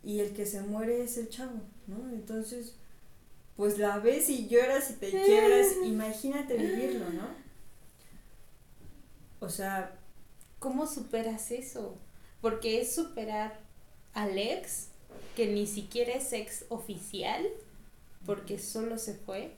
y 0.06 0.22
el 0.22 0.34
que 0.34 0.46
se 0.46 0.62
muere 0.62 1.04
es 1.04 1.18
el 1.18 1.28
chavo, 1.28 1.60
¿no? 1.88 2.10
Entonces, 2.14 2.78
pues 3.56 3.78
la 3.78 4.00
ves 4.00 4.30
y 4.30 4.48
lloras 4.48 4.89
y 4.89 4.94
te 4.96 5.10
quiebras, 5.12 5.68
imagínate 5.86 6.58
vivirlo, 6.58 7.10
¿no? 7.12 7.28
O 9.39 9.50
sea, 9.50 10.00
¿cómo 10.60 10.88
superas 10.88 11.52
eso? 11.52 11.98
Porque 12.42 12.82
es 12.82 12.96
superar 12.96 13.60
al 14.13 14.38
ex, 14.38 14.88
que 15.36 15.48
ni 15.48 15.68
siquiera 15.68 16.13
es 16.13 16.34
ex 16.34 16.66
oficial, 16.70 17.46
porque 18.26 18.58
solo 18.58 18.98
se 18.98 19.13
fue, 19.13 19.54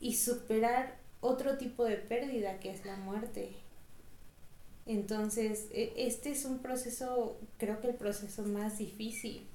y 0.00 0.14
superar 0.16 0.98
otro 1.20 1.58
tipo 1.58 1.84
de 1.84 1.96
pérdida 1.96 2.58
que 2.58 2.70
es 2.70 2.84
la 2.84 2.96
muerte. 2.96 3.52
Entonces, 4.84 5.66
e, 5.72 5.92
este 5.96 6.30
es 6.30 6.44
un 6.44 6.58
proceso, 6.58 7.38
creo 7.58 7.80
que 7.80 7.88
el 7.88 7.94
proceso 7.94 8.42
más 8.42 8.78
difícil, 8.78 9.46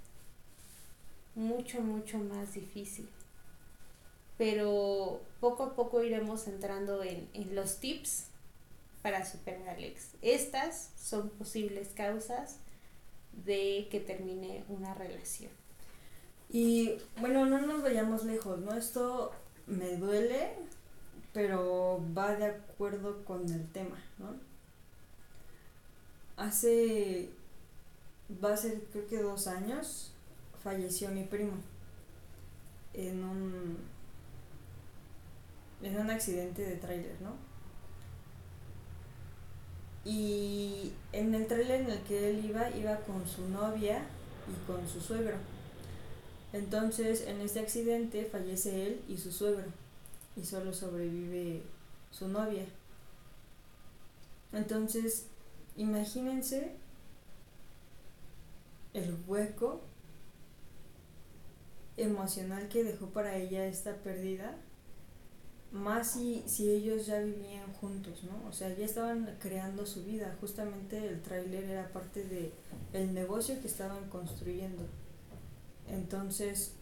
mucho, 1.35 1.81
mucho 1.81 2.17
más 2.17 2.53
difícil 2.53 3.09
pero 4.41 5.21
poco 5.39 5.61
a 5.61 5.75
poco 5.75 6.01
iremos 6.01 6.47
entrando 6.47 7.03
en, 7.03 7.29
los 7.53 7.77
tips 7.77 8.25
para 9.03 9.23
superar 9.23 9.69
al 9.69 9.83
ex. 9.83 10.15
Estas 10.23 10.89
son 10.99 11.29
posibles 11.29 11.89
causas 11.89 12.57
de 13.45 13.87
que 13.91 13.99
termine 13.99 14.65
una 14.67 14.95
relación. 14.95 15.51
Y 16.49 16.93
bueno, 17.19 17.45
no 17.45 17.61
nos 17.61 17.83
vayamos 17.83 18.23
lejos, 18.23 18.57
¿no? 18.61 18.73
Esto 18.73 19.31
me 19.67 19.97
duele, 19.97 20.53
pero 21.33 22.03
va 22.17 22.35
de 22.35 22.45
acuerdo 22.45 23.23
con 23.25 23.47
el 23.47 23.71
tema, 23.71 24.03
¿no? 24.17 24.33
Hace, 26.35 27.29
va 28.43 28.53
a 28.53 28.57
ser 28.57 28.85
creo 28.91 29.05
que 29.05 29.21
dos 29.21 29.45
años, 29.45 30.13
falleció 30.63 31.09
mi 31.09 31.25
primo 31.25 31.53
en 32.95 33.23
un 33.23 34.00
en 35.83 35.97
un 35.97 36.09
accidente 36.09 36.61
de 36.63 36.75
tráiler, 36.75 37.15
¿no? 37.21 37.33
Y 40.03 40.93
en 41.11 41.33
el 41.35 41.47
tráiler 41.47 41.81
en 41.81 41.91
el 41.91 41.99
que 42.01 42.29
él 42.29 42.45
iba, 42.45 42.69
iba 42.71 42.97
con 43.01 43.27
su 43.27 43.47
novia 43.49 44.03
y 44.47 44.67
con 44.67 44.87
su 44.87 44.99
suegro. 44.99 45.37
Entonces, 46.53 47.27
en 47.27 47.39
este 47.41 47.59
accidente 47.59 48.25
fallece 48.25 48.87
él 48.87 49.01
y 49.07 49.17
su 49.17 49.31
suegro. 49.31 49.65
Y 50.35 50.43
solo 50.43 50.73
sobrevive 50.73 51.61
su 52.11 52.27
novia. 52.27 52.65
Entonces, 54.53 55.27
imagínense 55.77 56.75
el 58.93 59.15
hueco 59.27 59.81
emocional 61.95 62.67
que 62.67 62.83
dejó 62.83 63.07
para 63.07 63.35
ella 63.35 63.65
esta 63.65 63.95
pérdida 63.97 64.55
más 65.71 66.11
si, 66.11 66.43
si 66.47 66.69
ellos 66.69 67.05
ya 67.05 67.19
vivían 67.19 67.71
juntos, 67.73 68.23
¿no? 68.23 68.47
O 68.49 68.51
sea, 68.51 68.75
ya 68.75 68.85
estaban 68.85 69.37
creando 69.39 69.85
su 69.85 70.03
vida. 70.03 70.35
Justamente 70.41 71.07
el 71.07 71.21
tráiler 71.21 71.63
era 71.63 71.87
parte 71.89 72.23
de 72.23 72.51
el 72.93 73.13
negocio 73.13 73.59
que 73.61 73.67
estaban 73.67 74.09
construyendo. 74.09 74.83
Entonces, 75.87 76.73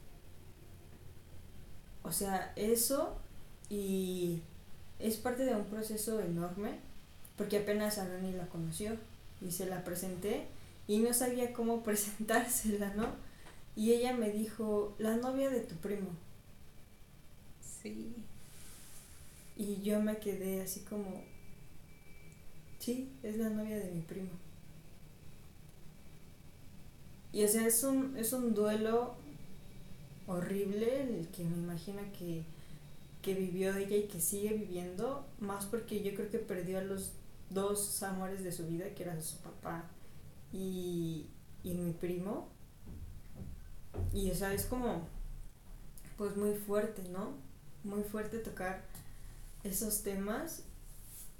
o 2.04 2.12
sea, 2.12 2.54
eso 2.56 3.18
y 3.70 4.42
es 4.98 5.18
parte 5.18 5.46
de 5.46 5.56
un 5.56 5.66
proceso 5.66 6.20
enorme, 6.20 6.80
porque 7.38 7.60
apenas 7.60 8.00
a 8.00 8.08
Rani 8.08 8.34
la 8.34 8.48
conoció 8.48 8.98
y 9.42 9.52
se 9.52 9.68
la 9.68 9.84
presenté 9.84 10.48
y 10.88 11.00
no 11.00 11.14
sabía 11.14 11.54
cómo 11.54 11.84
presentársela, 11.84 12.94
¿no? 12.96 13.08
Y 13.76 13.94
ella 13.94 14.14
me 14.14 14.32
dijo, 14.32 14.96
la 14.98 15.16
novia 15.18 15.50
de 15.50 15.62
tu 15.62 15.76
primo. 15.76 16.10
Sí. 17.62 18.14
Y 19.60 19.82
yo 19.82 20.00
me 20.00 20.20
quedé 20.20 20.62
así 20.62 20.80
como, 20.86 21.22
sí, 22.80 23.12
es 23.24 23.36
la 23.36 23.50
novia 23.50 23.78
de 23.78 23.92
mi 23.92 24.00
primo. 24.00 24.30
Y 27.34 27.44
o 27.44 27.48
sea, 27.50 27.68
es 27.68 27.84
un, 27.84 28.16
es 28.16 28.32
un 28.32 28.54
duelo 28.54 29.16
horrible 30.28 31.02
el 31.02 31.28
que 31.28 31.44
me 31.44 31.58
imagino 31.58 32.02
que, 32.18 32.46
que 33.22 33.34
vivió 33.34 33.76
ella 33.76 33.98
y 33.98 34.08
que 34.08 34.22
sigue 34.22 34.54
viviendo, 34.54 35.26
más 35.42 35.66
porque 35.66 36.02
yo 36.04 36.16
creo 36.16 36.30
que 36.30 36.40
perdió 36.40 36.78
a 36.78 36.84
los 36.84 37.12
dos 37.50 38.02
amores 38.02 38.46
de 38.46 38.54
su 38.54 38.66
vida, 38.66 38.96
que 38.96 39.04
eran 39.04 39.22
su 39.22 39.40
papá 39.40 39.84
y, 40.54 41.26
y 41.66 41.74
mi 41.74 41.92
primo. 41.92 42.48
Y 44.14 44.32
o 44.32 44.36
sea, 44.36 44.54
es 44.54 44.66
como, 44.66 45.06
pues 46.18 46.38
muy 46.38 46.54
fuerte, 46.54 47.04
¿no? 47.10 47.34
Muy 47.84 48.04
fuerte 48.04 48.38
tocar 48.40 48.89
esos 49.64 50.04
temas 50.04 50.64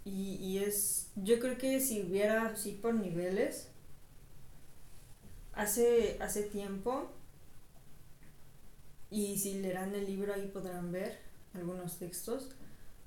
y, 0.06 0.36
y, 0.36 0.60
es, 0.60 1.12
yo 1.16 1.40
creo 1.40 1.58
que 1.58 1.80
si 1.80 2.02
hubiera 2.02 2.48
así 2.48 2.72
por 2.72 2.94
niveles, 2.94 3.70
hace, 5.54 6.18
hace 6.22 6.44
tiempo, 6.44 7.12
y 9.12 9.38
si 9.38 9.62
leerán 9.62 9.94
el 9.96 10.06
libro 10.06 10.34
ahí 10.34 10.48
podrán 10.48 10.92
ver 10.92 11.20
algunos 11.54 11.98
textos 11.98 12.50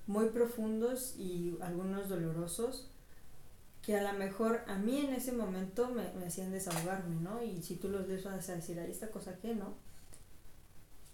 muy 0.07 0.31
profundos 0.31 1.15
y 1.17 1.57
algunos 1.61 2.09
dolorosos, 2.09 2.89
que 3.83 3.97
a 3.97 4.13
lo 4.13 4.19
mejor 4.19 4.63
a 4.67 4.77
mí 4.77 5.01
en 5.01 5.15
ese 5.15 5.33
momento 5.33 5.89
me, 5.89 6.13
me 6.13 6.27
hacían 6.27 6.53
desahogarme, 6.53 7.21
¿no? 7.21 7.43
Y 7.43 7.63
si 7.63 7.77
tú 7.77 7.89
los 7.89 8.07
ves 8.07 8.25
vas 8.25 8.49
a 8.49 8.57
decir, 8.57 8.79
ahí 8.79 8.91
esta 8.91 9.11
cosa 9.11 9.39
que, 9.39 9.55
¿no? 9.55 9.75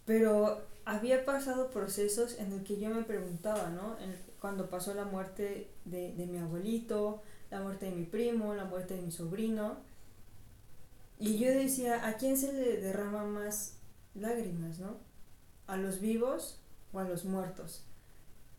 Pero 0.05 0.67
había 0.89 1.27
pasado 1.27 1.69
procesos 1.69 2.39
en 2.39 2.51
el 2.51 2.65
que 2.65 2.81
yo 2.81 2.89
me 2.89 3.03
preguntaba, 3.03 3.69
¿no? 3.69 3.97
cuando 4.41 4.71
pasó 4.71 4.95
la 4.95 5.05
muerte 5.05 5.69
de, 5.85 6.15
de 6.15 6.27
mi 6.27 6.39
abuelito, 6.39 7.23
la 7.51 7.61
muerte 7.61 7.87
de 7.87 7.93
mi 7.93 8.05
primo, 8.05 8.55
la 8.55 8.65
muerte 8.65 8.95
de 8.95 9.03
mi 9.03 9.13
sobrino. 9.13 9.77
Y 11.19 11.39
yo 11.39 11.51
decía, 11.51 12.07
¿a 12.07 12.15
quién 12.15 12.39
se 12.39 12.55
le 12.55 12.81
derrama 12.81 13.25
más 13.25 13.75
lágrimas, 14.15 14.79
no? 14.79 14.97
¿A 15.67 15.77
los 15.77 16.01
vivos 16.01 16.59
o 16.95 17.01
a 17.01 17.05
los 17.05 17.27
muertos? 17.27 17.85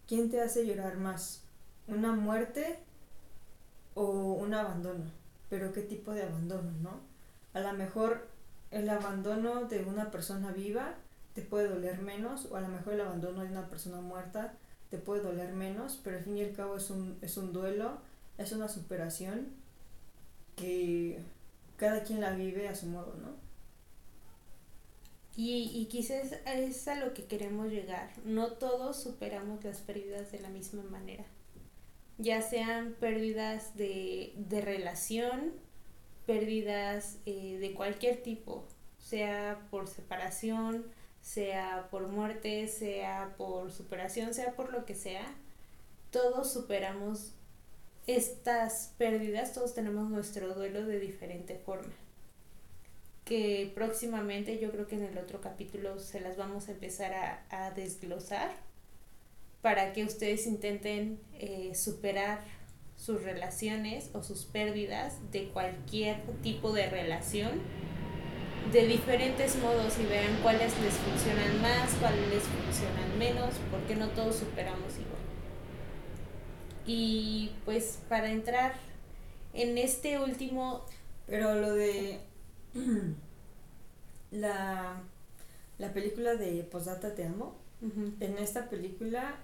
¿Quién 0.07 0.29
te 0.29 0.39
hace 0.39 0.67
llorar 0.67 0.97
más? 0.97 1.45
¿Una 1.87 2.11
muerte 2.11 2.77
o 3.95 4.33
un 4.33 4.53
abandono? 4.53 5.05
Pero 5.49 5.73
¿qué 5.73 5.81
tipo 5.81 6.11
de 6.11 6.23
abandono, 6.23 6.69
no? 6.83 6.99
A 7.53 7.61
lo 7.61 7.73
mejor 7.73 8.27
el 8.69 8.87
abandono 8.89 9.65
de 9.65 9.83
una 9.83 10.11
persona 10.11 10.51
viva 10.51 10.95
te 11.33 11.41
puede 11.41 11.67
doler 11.67 11.99
menos, 11.99 12.47
o 12.51 12.55
a 12.55 12.61
lo 12.61 12.67
mejor 12.67 12.93
el 12.93 13.01
abandono 13.01 13.41
de 13.41 13.49
una 13.49 13.69
persona 13.69 14.01
muerta 14.01 14.53
te 14.89 14.97
puede 14.97 15.21
doler 15.21 15.53
menos, 15.53 15.99
pero 16.03 16.17
al 16.17 16.23
fin 16.23 16.37
y 16.37 16.43
al 16.43 16.53
cabo 16.53 16.77
es 16.77 16.89
un, 16.89 17.17
es 17.21 17.37
un 17.37 17.53
duelo, 17.53 17.99
es 18.37 18.51
una 18.51 18.67
superación 18.67 19.47
que 20.55 21.19
cada 21.77 22.03
quien 22.03 22.21
la 22.21 22.31
vive 22.31 22.67
a 22.67 22.75
su 22.75 22.87
modo, 22.87 23.15
¿no? 23.21 23.35
Y, 25.35 25.71
y 25.73 25.85
quizás 25.85 26.33
es 26.45 26.87
a 26.87 26.95
lo 26.95 27.13
que 27.13 27.23
queremos 27.23 27.69
llegar. 27.71 28.11
No 28.25 28.53
todos 28.53 29.01
superamos 29.01 29.63
las 29.63 29.77
pérdidas 29.77 30.31
de 30.33 30.39
la 30.39 30.49
misma 30.49 30.83
manera. 30.83 31.23
Ya 32.17 32.41
sean 32.41 32.95
pérdidas 32.99 33.77
de, 33.77 34.33
de 34.35 34.59
relación, 34.59 35.53
pérdidas 36.25 37.19
eh, 37.25 37.57
de 37.59 37.73
cualquier 37.73 38.21
tipo, 38.21 38.65
sea 38.97 39.65
por 39.71 39.87
separación, 39.87 40.85
sea 41.21 41.87
por 41.91 42.07
muerte, 42.07 42.67
sea 42.67 43.33
por 43.37 43.71
superación, 43.71 44.33
sea 44.33 44.53
por 44.53 44.71
lo 44.71 44.85
que 44.85 44.95
sea, 44.95 45.25
todos 46.11 46.51
superamos 46.51 47.33
estas 48.07 48.93
pérdidas, 48.97 49.53
todos 49.53 49.75
tenemos 49.75 50.09
nuestro 50.09 50.53
duelo 50.55 50.85
de 50.85 50.99
diferente 50.99 51.55
forma. 51.55 51.93
Que 53.25 53.71
próximamente 53.75 54.57
yo 54.57 54.71
creo 54.71 54.87
que 54.87 54.95
en 54.95 55.03
el 55.03 55.17
otro 55.19 55.41
capítulo 55.41 55.99
se 55.99 56.19
las 56.19 56.35
vamos 56.35 56.67
a 56.67 56.71
empezar 56.71 57.43
a, 57.51 57.71
desglosar 57.71 58.51
para 59.61 59.93
que 59.93 60.03
ustedes 60.03 60.47
intenten 60.47 61.19
eh, 61.33 61.75
superar 61.75 62.39
sus 62.95 63.21
relaciones 63.21 64.09
o 64.13 64.23
sus 64.23 64.45
pérdidas 64.45 65.31
de 65.31 65.49
cualquier 65.49 66.21
tipo 66.41 66.73
de 66.73 66.89
relación 66.89 67.61
de 68.71 68.85
diferentes 68.85 69.55
modos 69.57 69.97
y 69.99 70.05
vean 70.05 70.39
cuáles 70.43 70.79
les 70.81 70.93
funcionan 70.93 71.61
más, 71.61 71.91
cuáles 71.99 72.27
les 72.29 72.43
funcionan 72.43 73.17
menos, 73.17 73.55
porque 73.71 73.95
no 73.95 74.09
todos 74.09 74.35
superamos 74.35 74.93
igual. 74.93 75.19
Y 76.85 77.51
pues 77.65 77.99
para 78.07 78.31
entrar 78.31 78.73
en 79.53 79.77
este 79.77 80.19
último... 80.19 80.85
Pero 81.27 81.55
lo 81.55 81.73
de 81.73 82.21
la, 84.31 85.01
la 85.77 85.93
película 85.93 86.35
de 86.35 86.63
Posdata 86.63 87.15
Te 87.15 87.25
Amo, 87.25 87.57
en 87.81 88.37
esta 88.37 88.69
película 88.69 89.35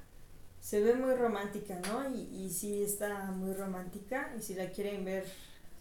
se 0.60 0.82
ve 0.82 0.94
muy 0.96 1.14
romántica, 1.14 1.80
¿no? 1.88 2.10
Y, 2.14 2.24
y 2.36 2.50
sí 2.50 2.84
está 2.84 3.32
muy 3.32 3.54
romántica 3.54 4.34
y 4.38 4.42
si 4.42 4.56
la 4.56 4.72
quieren 4.72 5.06
ver 5.06 5.26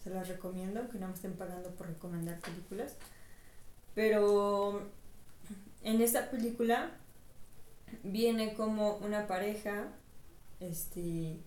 se 0.05 0.11
las 0.11 0.27
recomiendo, 0.27 0.79
aunque 0.79 0.99
no 0.99 1.07
me 1.07 1.13
estén 1.15 1.33
pagando 1.33 1.71
por 1.71 1.87
recomendar 1.87 2.39
películas. 2.39 2.95
Pero 3.95 4.81
en 5.83 6.01
esta 6.01 6.29
película 6.29 6.91
viene 8.03 8.53
como 8.53 8.97
una 8.97 9.25
pareja, 9.27 9.87
este, 10.59 11.37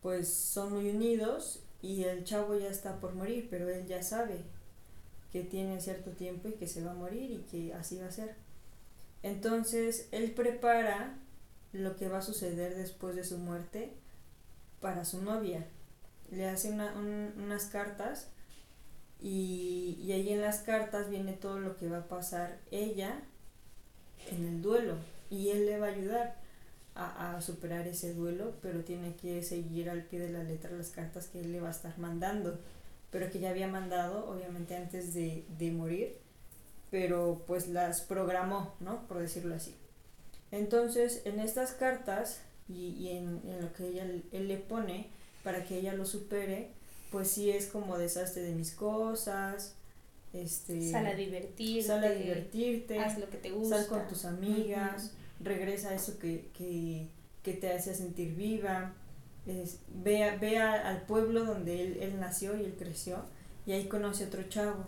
pues 0.00 0.32
son 0.32 0.72
muy 0.72 0.88
unidos 0.90 1.62
y 1.82 2.04
el 2.04 2.24
chavo 2.24 2.56
ya 2.56 2.68
está 2.68 3.00
por 3.00 3.14
morir, 3.14 3.48
pero 3.50 3.68
él 3.68 3.86
ya 3.86 4.02
sabe 4.02 4.42
que 5.32 5.42
tiene 5.42 5.80
cierto 5.80 6.12
tiempo 6.12 6.48
y 6.48 6.52
que 6.52 6.68
se 6.68 6.84
va 6.84 6.92
a 6.92 6.94
morir 6.94 7.30
y 7.30 7.38
que 7.50 7.74
así 7.74 7.98
va 7.98 8.06
a 8.06 8.12
ser. 8.12 8.36
Entonces 9.22 10.08
él 10.12 10.32
prepara 10.32 11.18
lo 11.72 11.96
que 11.96 12.08
va 12.08 12.18
a 12.18 12.22
suceder 12.22 12.76
después 12.76 13.16
de 13.16 13.24
su 13.24 13.38
muerte 13.38 13.92
para 14.80 15.04
su 15.04 15.22
novia. 15.22 15.66
Le 16.30 16.48
hace 16.48 16.70
unas 16.70 17.66
cartas 17.66 18.28
y, 19.22 19.98
y 20.02 20.12
ahí 20.12 20.30
en 20.30 20.40
las 20.40 20.58
cartas 20.58 21.08
viene 21.08 21.32
todo 21.32 21.60
lo 21.60 21.76
que 21.76 21.88
va 21.88 21.98
a 21.98 22.08
pasar 22.08 22.58
ella 22.72 23.20
en 24.30 24.44
el 24.44 24.62
duelo 24.62 24.96
y 25.30 25.50
él 25.50 25.64
le 25.66 25.78
va 25.78 25.86
a 25.86 25.90
ayudar 25.90 26.36
a, 26.94 27.36
a, 27.36 27.40
superar 27.40 27.86
ese 27.86 28.14
duelo, 28.14 28.54
pero 28.60 28.80
tiene 28.80 29.14
que 29.14 29.42
seguir 29.42 29.88
al 29.88 30.02
pie 30.02 30.18
de 30.18 30.30
la 30.30 30.42
letra 30.42 30.70
las 30.72 30.90
cartas 30.90 31.28
que 31.28 31.40
él 31.40 31.52
le 31.52 31.60
va 31.60 31.68
a 31.68 31.70
estar 31.70 31.96
mandando, 31.98 32.58
pero 33.10 33.30
que 33.30 33.38
ya 33.38 33.50
había 33.50 33.68
mandado 33.68 34.28
obviamente 34.28 34.76
antes 34.76 35.14
de, 35.14 35.44
de 35.56 35.70
morir, 35.70 36.16
pero 36.90 37.44
pues 37.46 37.68
las 37.68 38.02
programó, 38.02 38.74
¿no? 38.80 39.06
Por 39.06 39.20
decirlo 39.20 39.54
así. 39.54 39.74
Entonces, 40.50 41.22
en 41.24 41.40
estas 41.40 41.72
cartas 41.72 42.42
y, 42.68 42.88
y 42.88 43.16
en, 43.16 43.40
en, 43.46 43.62
lo 43.62 43.72
que 43.72 43.86
ella, 43.86 44.04
él 44.04 44.48
le 44.48 44.58
pone 44.58 45.06
para 45.44 45.64
que 45.64 45.78
ella 45.78 45.94
lo 45.94 46.04
supere, 46.04 46.72
pues 47.12 47.28
sí 47.28 47.50
es 47.50 47.66
como 47.66 47.98
deshazte 47.98 48.42
de 48.42 48.54
mis 48.54 48.72
cosas, 48.72 49.74
este, 50.32 50.90
sal 50.90 51.06
a 51.06 51.14
divertirte, 51.14 51.86
sal 51.86 52.02
a 52.02 52.10
divertirte, 52.10 52.98
haz 52.98 53.18
lo 53.18 53.28
que 53.28 53.36
te 53.36 53.50
gusta, 53.50 53.76
sal 53.76 53.86
con 53.86 54.08
tus 54.08 54.24
amigas, 54.24 55.12
regresa 55.40 55.90
a 55.90 55.94
eso 55.94 56.18
que, 56.18 56.48
que, 56.56 57.06
que, 57.42 57.52
te 57.52 57.70
hace 57.70 57.94
sentir 57.94 58.34
viva, 58.34 58.94
es, 59.46 59.78
ve, 60.02 60.36
ve 60.40 60.58
al 60.58 61.02
pueblo 61.02 61.44
donde 61.44 61.82
él, 61.82 61.98
él, 62.00 62.18
nació 62.18 62.56
y 62.56 62.64
él 62.64 62.74
creció 62.78 63.18
y 63.66 63.72
ahí 63.72 63.86
conoce 63.88 64.24
a 64.24 64.26
otro 64.28 64.42
chavo. 64.44 64.86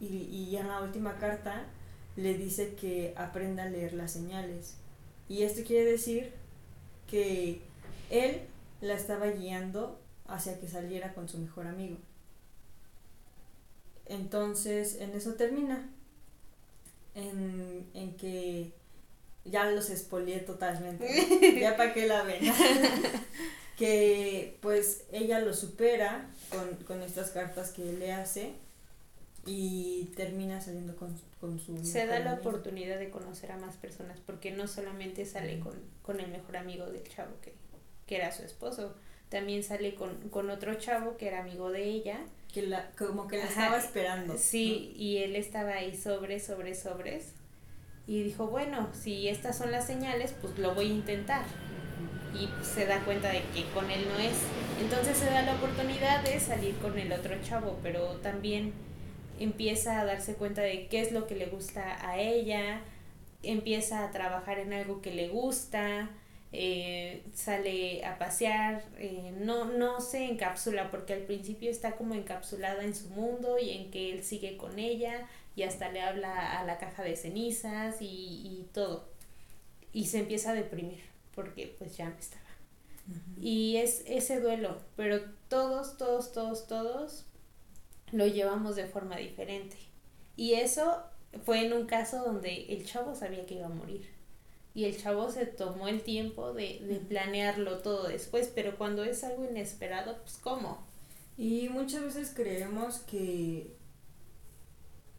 Y, 0.00 0.06
y 0.06 0.56
en 0.56 0.66
la 0.66 0.82
última 0.82 1.18
carta 1.18 1.66
le 2.16 2.36
dice 2.36 2.74
que 2.74 3.14
aprenda 3.16 3.62
a 3.62 3.68
leer 3.68 3.94
las 3.94 4.10
señales. 4.10 4.74
Y 5.28 5.44
esto 5.44 5.62
quiere 5.64 5.90
decir 5.90 6.32
que 7.08 7.60
él 8.10 8.40
la 8.80 8.94
estaba 8.94 9.28
guiando 9.28 9.98
hacia 10.26 10.58
que 10.60 10.68
saliera 10.68 11.14
con 11.14 11.28
su 11.28 11.38
mejor 11.38 11.66
amigo. 11.66 11.98
Entonces, 14.06 14.96
en 15.00 15.12
eso 15.12 15.34
termina. 15.34 15.90
En, 17.14 17.88
en 17.94 18.16
que 18.16 18.72
ya 19.44 19.70
los 19.70 19.90
expolié 19.90 20.40
totalmente. 20.40 21.60
ya 21.60 21.76
para 21.76 21.92
que 21.94 22.06
la 22.06 22.22
ven. 22.22 22.40
que 23.76 24.58
pues 24.60 25.04
ella 25.12 25.40
lo 25.40 25.52
supera 25.52 26.30
con, 26.50 26.76
con, 26.84 27.02
estas 27.02 27.30
cartas 27.30 27.70
que 27.70 27.92
le 27.92 28.12
hace 28.12 28.52
y 29.46 30.12
termina 30.16 30.60
saliendo 30.60 30.96
con, 30.96 31.18
con 31.40 31.58
su... 31.58 31.84
Se 31.84 32.06
da 32.06 32.20
la 32.20 32.32
amigo. 32.32 32.48
oportunidad 32.48 32.98
de 32.98 33.10
conocer 33.10 33.52
a 33.52 33.56
más 33.58 33.76
personas 33.76 34.18
porque 34.24 34.52
no 34.52 34.68
solamente 34.68 35.26
sale 35.26 35.58
con, 35.60 35.74
con 36.02 36.20
el 36.20 36.30
mejor 36.30 36.56
amigo 36.56 36.86
del 36.86 37.06
chavo 37.08 37.32
que, 37.42 37.52
que 38.06 38.16
era 38.16 38.32
su 38.32 38.42
esposo, 38.42 38.94
también 39.28 39.62
sale 39.62 39.94
con, 39.94 40.14
con 40.30 40.50
otro 40.50 40.74
chavo 40.74 41.16
que 41.16 41.28
era 41.28 41.40
amigo 41.40 41.70
de 41.70 41.84
ella. 41.84 42.20
Que 42.52 42.62
la, 42.62 42.90
como 42.96 43.26
que 43.26 43.38
la 43.38 43.44
Ajá, 43.44 43.52
estaba 43.52 43.78
esperando. 43.78 44.38
Sí, 44.38 44.92
¿no? 44.92 45.02
y 45.02 45.18
él 45.18 45.36
estaba 45.36 45.72
ahí 45.72 45.96
sobre, 45.96 46.38
sobre, 46.40 46.74
sobres. 46.74 47.32
Y 48.06 48.22
dijo, 48.22 48.46
bueno, 48.46 48.88
si 48.92 49.28
estas 49.28 49.58
son 49.58 49.72
las 49.72 49.86
señales, 49.86 50.34
pues 50.40 50.58
lo 50.58 50.74
voy 50.74 50.86
a 50.86 50.94
intentar. 50.94 51.44
Y 52.38 52.46
pues, 52.46 52.66
se 52.66 52.86
da 52.86 53.00
cuenta 53.04 53.28
de 53.28 53.42
que 53.54 53.64
con 53.72 53.90
él 53.90 54.06
no 54.08 54.18
es. 54.18 54.36
Entonces 54.80 55.16
se 55.16 55.26
da 55.26 55.42
la 55.42 55.54
oportunidad 55.54 56.22
de 56.22 56.38
salir 56.38 56.74
con 56.76 56.98
el 56.98 57.12
otro 57.12 57.34
chavo, 57.42 57.78
pero 57.82 58.16
también 58.16 58.72
empieza 59.38 60.00
a 60.00 60.04
darse 60.04 60.34
cuenta 60.34 60.62
de 60.62 60.86
qué 60.88 61.00
es 61.00 61.12
lo 61.12 61.26
que 61.26 61.34
le 61.34 61.46
gusta 61.46 62.08
a 62.08 62.18
ella, 62.18 62.82
empieza 63.42 64.04
a 64.04 64.10
trabajar 64.10 64.58
en 64.58 64.72
algo 64.72 65.00
que 65.00 65.12
le 65.12 65.28
gusta, 65.28 66.10
eh, 66.56 67.24
sale 67.34 68.04
a 68.04 68.16
pasear, 68.16 68.84
eh, 68.96 69.34
no, 69.40 69.64
no 69.64 70.00
se 70.00 70.24
encapsula 70.24 70.88
porque 70.88 71.12
al 71.12 71.22
principio 71.22 71.68
está 71.68 71.96
como 71.96 72.14
encapsulada 72.14 72.84
en 72.84 72.94
su 72.94 73.08
mundo 73.08 73.58
y 73.58 73.70
en 73.70 73.90
que 73.90 74.12
él 74.12 74.22
sigue 74.22 74.56
con 74.56 74.78
ella 74.78 75.28
y 75.56 75.64
hasta 75.64 75.90
le 75.90 76.00
habla 76.00 76.60
a 76.60 76.64
la 76.64 76.78
caja 76.78 77.02
de 77.02 77.16
cenizas 77.16 78.00
y, 78.00 78.06
y 78.06 78.68
todo. 78.72 79.08
Y 79.92 80.06
se 80.06 80.20
empieza 80.20 80.52
a 80.52 80.54
deprimir 80.54 81.00
porque 81.34 81.74
pues 81.76 81.96
ya 81.96 82.08
no 82.08 82.16
estaba. 82.16 82.42
Uh 83.08 83.12
-huh. 83.12 83.42
Y 83.42 83.76
es 83.78 84.04
ese 84.06 84.40
duelo, 84.40 84.80
pero 84.94 85.20
todos, 85.48 85.96
todos, 85.96 86.30
todos, 86.32 86.68
todos 86.68 87.24
lo 88.12 88.28
llevamos 88.28 88.76
de 88.76 88.86
forma 88.86 89.16
diferente. 89.16 89.76
Y 90.36 90.54
eso 90.54 91.02
fue 91.44 91.66
en 91.66 91.72
un 91.72 91.86
caso 91.86 92.24
donde 92.24 92.66
el 92.72 92.86
chavo 92.86 93.16
sabía 93.16 93.44
que 93.44 93.54
iba 93.54 93.66
a 93.66 93.70
morir 93.70 94.13
y 94.74 94.84
el 94.84 95.00
chavo 95.00 95.30
se 95.30 95.46
tomó 95.46 95.88
el 95.88 96.02
tiempo 96.02 96.52
de, 96.52 96.80
de, 96.80 96.96
planearlo 96.96 97.78
todo 97.78 98.08
después, 98.08 98.50
pero 98.54 98.76
cuando 98.76 99.04
es 99.04 99.22
algo 99.22 99.44
inesperado, 99.44 100.18
pues 100.22 100.36
¿cómo? 100.42 100.84
Y 101.38 101.68
muchas 101.68 102.02
veces 102.02 102.32
creemos 102.34 102.98
que 103.00 103.76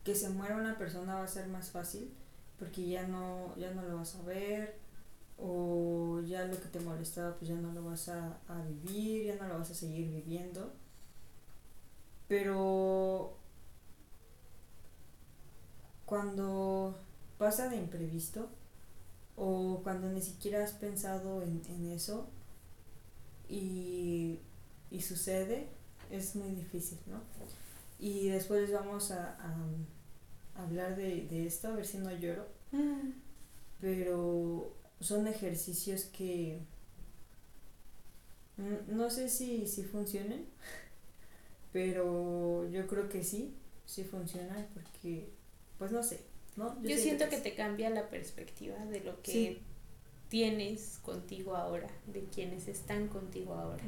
que 0.03 0.13
se 0.13 0.29
muera 0.29 0.55
una 0.55 0.77
persona 0.77 1.15
va 1.15 1.23
a 1.23 1.27
ser 1.27 1.47
más 1.47 1.71
fácil 1.71 2.13
porque 2.59 2.87
ya 2.87 3.07
no 3.07 3.55
ya 3.57 3.71
no 3.71 3.81
lo 3.81 3.97
vas 3.97 4.15
a 4.15 4.21
ver 4.21 4.77
o 5.37 6.21
ya 6.21 6.45
lo 6.45 6.59
que 6.61 6.67
te 6.67 6.79
molestaba 6.79 7.35
pues 7.35 7.49
ya 7.49 7.55
no 7.55 7.73
lo 7.73 7.83
vas 7.83 8.07
a, 8.09 8.37
a 8.47 8.61
vivir, 8.63 9.25
ya 9.25 9.35
no 9.35 9.47
lo 9.47 9.59
vas 9.59 9.71
a 9.71 9.75
seguir 9.75 10.07
viviendo. 10.09 10.73
Pero 12.27 13.37
cuando 16.05 16.97
pasa 17.37 17.69
de 17.69 17.77
imprevisto, 17.77 18.49
o 19.35 19.81
cuando 19.83 20.09
ni 20.09 20.21
siquiera 20.21 20.63
has 20.63 20.73
pensado 20.73 21.41
en, 21.41 21.61
en 21.67 21.91
eso 21.91 22.29
y, 23.49 24.39
y, 24.89 25.01
sucede, 25.01 25.67
es 26.09 26.35
muy 26.35 26.51
difícil, 26.51 26.97
¿no? 27.07 27.21
Y 27.99 28.29
después 28.29 28.71
vamos 28.71 29.11
a, 29.11 29.37
a, 29.39 30.63
hablar 30.63 30.95
de, 30.95 31.27
de 31.27 31.45
esto, 31.45 31.67
a 31.67 31.75
ver 31.75 31.85
si 31.85 31.97
no 31.97 32.11
lloro. 32.11 32.47
Mm. 32.71 33.11
Pero 33.81 34.73
son 34.99 35.27
ejercicios 35.27 36.05
que 36.05 36.61
no 38.87 39.09
sé 39.09 39.29
si, 39.29 39.67
si 39.67 39.83
funcionen, 39.83 40.45
pero 41.73 42.67
yo 42.69 42.87
creo 42.87 43.09
que 43.09 43.23
sí, 43.23 43.55
sí 43.85 44.03
funcionan 44.03 44.67
porque, 44.73 45.29
pues 45.77 45.91
no 45.91 46.01
sé, 46.03 46.21
¿no? 46.55 46.81
Yo, 46.83 46.97
siento 46.97 47.27
que, 47.29 47.37
te 47.37 47.53
cambia 47.53 47.89
la 47.89 48.09
perspectiva 48.09 48.77
de 48.85 49.01
lo 49.01 49.21
que 49.21 49.31
Sí. 49.31 49.61
tienes 50.29 50.99
contigo 51.03 51.55
ahora, 51.55 51.89
de 52.07 52.23
quienes 52.25 52.67
están 52.67 53.07
contigo 53.07 53.53
ahora. 53.53 53.83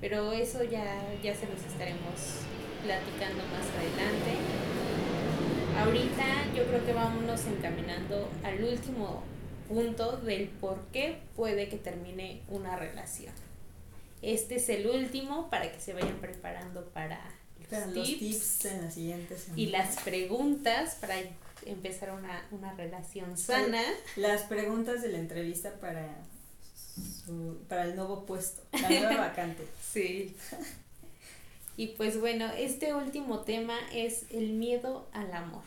Pero 0.00 0.32
eso 0.32 0.64
ya, 0.64 1.02
ya 1.22 1.34
se 1.34 1.46
los 1.46 1.62
estaremos 1.64 2.40
platicando 2.82 3.42
más 3.44 3.66
adelante. 3.76 4.32
Ahorita 5.78 6.54
yo 6.56 6.64
creo 6.66 6.84
que 6.84 6.92
vámonos 6.92 7.46
encaminando 7.46 8.28
al 8.42 8.62
último 8.64 9.22
punto 9.68 10.16
del 10.18 10.48
por 10.48 10.80
qué 10.92 11.18
puede 11.36 11.68
que 11.68 11.76
termine 11.76 12.42
una 12.48 12.76
relación. 12.76 13.32
Este 14.20 14.56
es 14.56 14.68
el 14.68 14.86
último 14.86 15.48
para 15.50 15.70
que 15.72 15.80
se 15.80 15.94
vayan 15.94 16.18
preparando 16.20 16.84
para 16.90 17.20
los, 17.80 17.94
tips, 17.94 18.18
tips 18.18 18.64
en 18.66 18.84
la 18.84 18.90
siguiente 18.90 19.38
semana. 19.38 19.60
y 19.62 19.66
las 19.66 19.96
preguntas 20.02 20.96
para 21.00 21.14
empezar 21.66 22.10
una, 22.12 22.46
una 22.50 22.72
relación 22.74 23.36
sana. 23.38 23.82
Las 24.16 24.42
preguntas 24.42 25.02
de 25.02 25.08
la 25.10 25.18
entrevista 25.18 25.72
para, 25.80 26.16
su- 27.24 27.58
para 27.68 27.84
el 27.84 27.96
nuevo 27.96 28.24
puesto, 28.26 28.62
la 28.72 28.88
nueva 28.88 29.16
vacante. 29.28 29.66
Sí. 29.92 30.36
Y 31.76 31.88
pues 31.88 32.20
bueno, 32.20 32.50
este 32.52 32.94
último 32.94 33.40
tema 33.40 33.78
es 33.92 34.24
el 34.30 34.50
miedo 34.50 35.08
al 35.12 35.32
amor. 35.32 35.62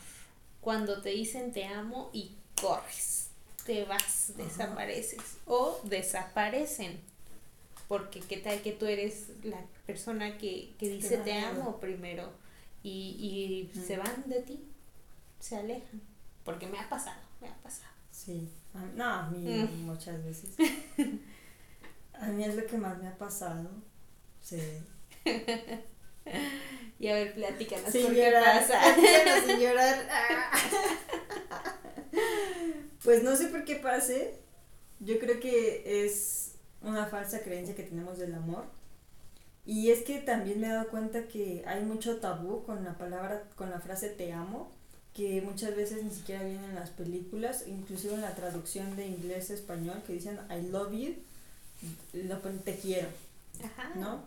Cuando 0.60 1.00
te 1.02 1.10
dicen 1.10 1.52
te 1.52 1.64
amo 1.66 2.10
y 2.12 2.32
corres, 2.60 3.28
te 3.64 3.84
vas, 3.84 4.30
Ajá. 4.34 4.42
desapareces 4.44 5.20
o 5.46 5.80
desaparecen. 5.84 7.00
Porque 7.88 8.20
qué 8.20 8.38
tal 8.38 8.60
que 8.62 8.72
tú 8.72 8.86
eres 8.86 9.28
la 9.44 9.64
persona 9.86 10.38
que, 10.38 10.74
que 10.78 10.88
dice 10.88 11.18
te 11.18 11.32
amo 11.34 11.78
primero 11.78 12.32
y, 12.82 13.70
y 13.74 13.80
se 13.80 13.96
van 13.96 14.24
de 14.26 14.40
ti, 14.42 14.64
se 15.38 15.56
alejan. 15.56 16.00
Porque 16.44 16.66
me 16.66 16.78
ha 16.80 16.88
pasado, 16.88 17.20
me 17.40 17.48
ha 17.48 17.54
pasado. 17.62 17.92
Sí, 18.10 18.48
no, 18.94 19.04
a 19.04 19.30
mí 19.30 19.38
Mm. 19.68 19.86
muchas 19.86 20.24
veces. 20.24 20.50
A 22.18 22.28
mí 22.28 22.44
es 22.44 22.54
lo 22.56 22.64
que 22.66 22.78
más 22.78 22.96
me 22.98 23.08
ha 23.08 23.18
pasado. 23.18 23.70
Sí. 24.40 24.58
Y 26.98 27.08
a 27.08 27.14
ver, 27.14 27.34
platícanos 27.34 27.92
Sin 27.92 28.04
por 28.06 28.14
qué 28.14 28.24
llorar. 28.24 28.66
pasa. 28.66 28.80
Platícanos 28.96 29.44
sin 29.44 29.58
llorar. 29.60 30.08
Pues 33.04 33.22
no 33.22 33.36
sé 33.36 33.46
por 33.48 33.64
qué 33.64 33.76
pase. 33.76 34.40
Yo 35.00 35.18
creo 35.18 35.38
que 35.40 36.04
es 36.06 36.55
una 36.82 37.06
falsa 37.06 37.40
creencia 37.40 37.74
que 37.74 37.82
tenemos 37.82 38.18
del 38.18 38.34
amor. 38.34 38.64
Y 39.64 39.90
es 39.90 40.02
que 40.04 40.18
también 40.18 40.60
me 40.60 40.68
he 40.68 40.70
dado 40.70 40.88
cuenta 40.88 41.26
que 41.26 41.64
hay 41.66 41.84
mucho 41.84 42.18
tabú 42.18 42.62
con 42.64 42.84
la 42.84 42.96
palabra, 42.96 43.44
con 43.56 43.70
la 43.70 43.80
frase 43.80 44.08
te 44.08 44.32
amo, 44.32 44.70
que 45.12 45.40
muchas 45.42 45.74
veces 45.74 46.04
ni 46.04 46.10
siquiera 46.10 46.44
viene 46.44 46.64
en 46.66 46.74
las 46.74 46.90
películas, 46.90 47.64
inclusive 47.66 48.14
en 48.14 48.20
la 48.20 48.34
traducción 48.34 48.94
de 48.96 49.06
inglés 49.06 49.50
a 49.50 49.54
español, 49.54 50.02
que 50.06 50.12
dicen 50.12 50.38
I 50.50 50.68
love 50.70 50.92
you, 50.92 51.14
lo 52.12 52.38
te 52.38 52.76
quiero. 52.76 53.08
Ajá. 53.64 53.92
¿no? 53.96 54.20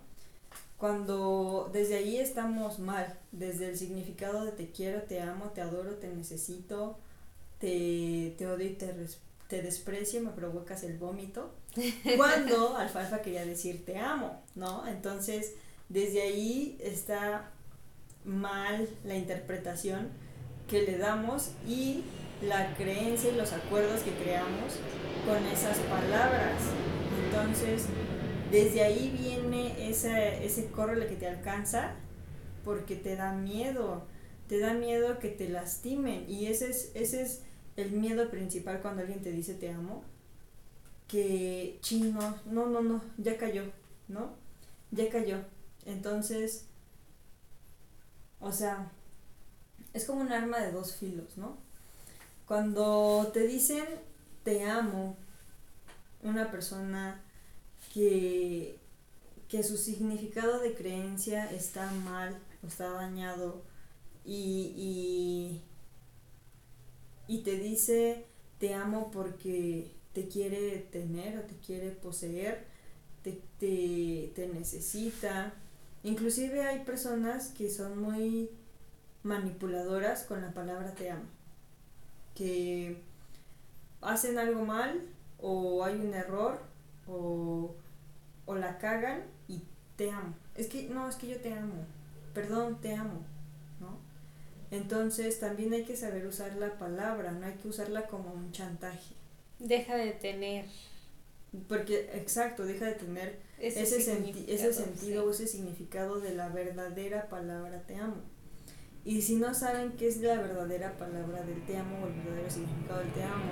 Cuando 0.79 1.69
desde 1.73 1.95
ahí 1.95 2.17
estamos 2.17 2.79
mal, 2.79 3.13
desde 3.31 3.69
el 3.69 3.77
significado 3.77 4.45
de 4.45 4.51
te 4.53 4.71
quiero, 4.71 5.01
te 5.03 5.21
amo, 5.21 5.51
te 5.51 5.61
adoro, 5.61 5.95
te 5.95 6.07
necesito, 6.07 6.97
te, 7.59 8.33
te 8.37 8.47
odio 8.47 8.67
y 8.67 8.73
te, 8.75 8.93
te 9.49 9.61
desprecio, 9.61 10.21
me 10.21 10.31
provocas 10.31 10.83
el 10.83 10.97
vómito. 10.97 11.51
Cuando 12.17 12.77
alfalfa 12.77 13.21
quería 13.21 13.45
decir 13.45 13.85
te 13.85 13.97
amo, 13.97 14.41
¿no? 14.55 14.87
Entonces, 14.87 15.53
desde 15.89 16.21
ahí 16.21 16.77
está 16.81 17.51
mal 18.25 18.87
la 19.03 19.15
interpretación 19.15 20.09
que 20.67 20.83
le 20.83 20.97
damos 20.97 21.51
y 21.67 22.03
la 22.41 22.75
creencia 22.75 23.31
y 23.31 23.35
los 23.35 23.53
acuerdos 23.53 24.01
que 24.01 24.11
creamos 24.11 24.75
con 25.25 25.45
esas 25.47 25.77
palabras. 25.79 26.61
Entonces, 27.25 27.85
desde 28.51 28.83
ahí 28.83 29.15
viene 29.17 29.89
ese, 29.89 30.45
ese 30.45 30.67
córrele 30.67 31.07
que 31.07 31.15
te 31.15 31.27
alcanza 31.27 31.95
porque 32.63 32.95
te 32.95 33.15
da 33.15 33.33
miedo, 33.33 34.05
te 34.47 34.59
da 34.59 34.73
miedo 34.73 35.19
que 35.19 35.29
te 35.29 35.49
lastimen 35.49 36.25
y 36.27 36.47
ese 36.47 36.69
es, 36.69 36.91
ese 36.93 37.21
es 37.21 37.41
el 37.75 37.91
miedo 37.91 38.29
principal 38.29 38.81
cuando 38.81 39.01
alguien 39.01 39.21
te 39.21 39.31
dice 39.31 39.53
te 39.53 39.71
amo, 39.71 40.03
que 41.09 41.79
chino, 41.81 42.39
no, 42.45 42.67
no, 42.67 42.81
no, 42.81 43.01
ya 43.17 43.37
cayó, 43.37 43.63
¿no? 44.07 44.35
Ya 44.91 45.09
cayó. 45.09 45.39
Entonces, 45.85 46.67
o 48.39 48.51
sea, 48.51 48.91
es 49.93 50.05
como 50.05 50.21
un 50.21 50.31
arma 50.31 50.59
de 50.59 50.71
dos 50.71 50.95
filos, 50.95 51.37
¿no? 51.37 51.57
Cuando 52.45 53.29
te 53.33 53.47
dicen 53.47 53.85
te 54.43 54.63
amo, 54.63 55.17
una 56.21 56.51
persona 56.51 57.21
que, 57.93 58.79
que 59.47 59.63
su 59.63 59.77
significado 59.77 60.59
de 60.59 60.75
creencia 60.75 61.51
está 61.51 61.91
mal 61.91 62.39
o 62.63 62.67
está 62.67 62.89
dañado 62.89 63.63
y, 64.23 65.61
y, 67.27 67.33
y 67.33 67.43
te 67.43 67.57
dice 67.57 68.25
te 68.59 68.73
amo 68.73 69.09
porque 69.11 69.98
te 70.19 70.27
quiere 70.27 70.79
tener 70.91 71.39
o 71.39 71.43
te 71.43 71.55
quiere 71.65 71.91
poseer, 71.91 72.65
te, 73.23 73.41
te, 73.57 74.33
te 74.35 74.47
necesita. 74.47 75.53
Inclusive 76.03 76.63
hay 76.63 76.83
personas 76.83 77.49
que 77.49 77.69
son 77.69 78.01
muy 78.01 78.49
manipuladoras 79.23 80.23
con 80.23 80.41
la 80.41 80.51
palabra 80.51 80.93
te 80.93 81.09
amo, 81.11 81.23
que 82.35 83.01
hacen 84.01 84.37
algo 84.37 84.65
mal 84.65 85.01
o 85.41 85.85
hay 85.85 85.95
un 85.95 86.13
error 86.13 86.59
o, 87.07 87.73
o 88.45 88.55
la 88.55 88.77
cagan 88.77 89.23
y 89.47 89.61
te 89.95 90.11
amo. 90.11 90.35
Es 90.55 90.67
que 90.67 90.89
no, 90.89 91.07
es 91.07 91.15
que 91.15 91.27
yo 91.27 91.39
te 91.39 91.53
amo. 91.53 91.85
Perdón, 92.33 92.81
te 92.81 92.93
amo, 92.93 93.21
¿no? 93.79 93.97
Entonces 94.69 95.39
también 95.39 95.71
hay 95.71 95.85
que 95.85 95.95
saber 95.95 96.27
usar 96.27 96.57
la 96.57 96.77
palabra, 96.77 97.31
no 97.31 97.45
hay 97.45 97.53
que 97.53 97.69
usarla 97.69 98.07
como 98.07 98.33
un 98.33 98.51
chantaje. 98.51 99.18
Deja 99.59 99.95
de 99.97 100.11
tener 100.11 100.65
Porque, 101.67 102.09
exacto, 102.13 102.65
deja 102.65 102.85
de 102.85 102.93
tener 102.93 103.39
ese, 103.59 103.81
ese, 103.83 103.99
senti- 104.01 104.45
ese 104.47 104.71
sentido 104.73 105.25
o 105.25 105.33
sí. 105.33 105.43
ese 105.43 105.51
significado 105.57 106.19
de 106.19 106.35
la 106.35 106.49
verdadera 106.49 107.27
palabra 107.27 107.81
te 107.87 107.95
amo. 107.95 108.17
Y 109.03 109.21
si 109.21 109.35
no 109.37 109.53
saben 109.53 109.93
qué 109.93 110.07
es 110.07 110.17
la 110.21 110.35
verdadera 110.35 110.97
palabra 110.97 111.41
del 111.43 111.65
te 111.65 111.77
amo 111.77 111.97
o 112.03 112.07
el 112.07 112.13
verdadero 112.13 112.49
significado 112.49 112.99
del 112.99 113.11
te 113.13 113.23
amo, 113.23 113.51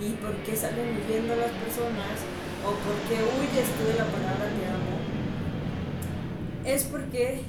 y 0.00 0.10
por 0.16 0.34
qué 0.44 0.56
salen 0.56 0.96
huyendo 0.96 1.34
las 1.36 1.50
personas, 1.52 2.18
o 2.64 2.70
por 2.70 2.96
qué 3.08 3.14
huyes 3.22 3.68
tú 3.78 3.84
de 3.86 3.94
la 3.94 4.04
palabra 4.06 4.46
te 4.58 4.66
amo, 4.66 4.98
es 6.64 6.84
porque 6.84 7.40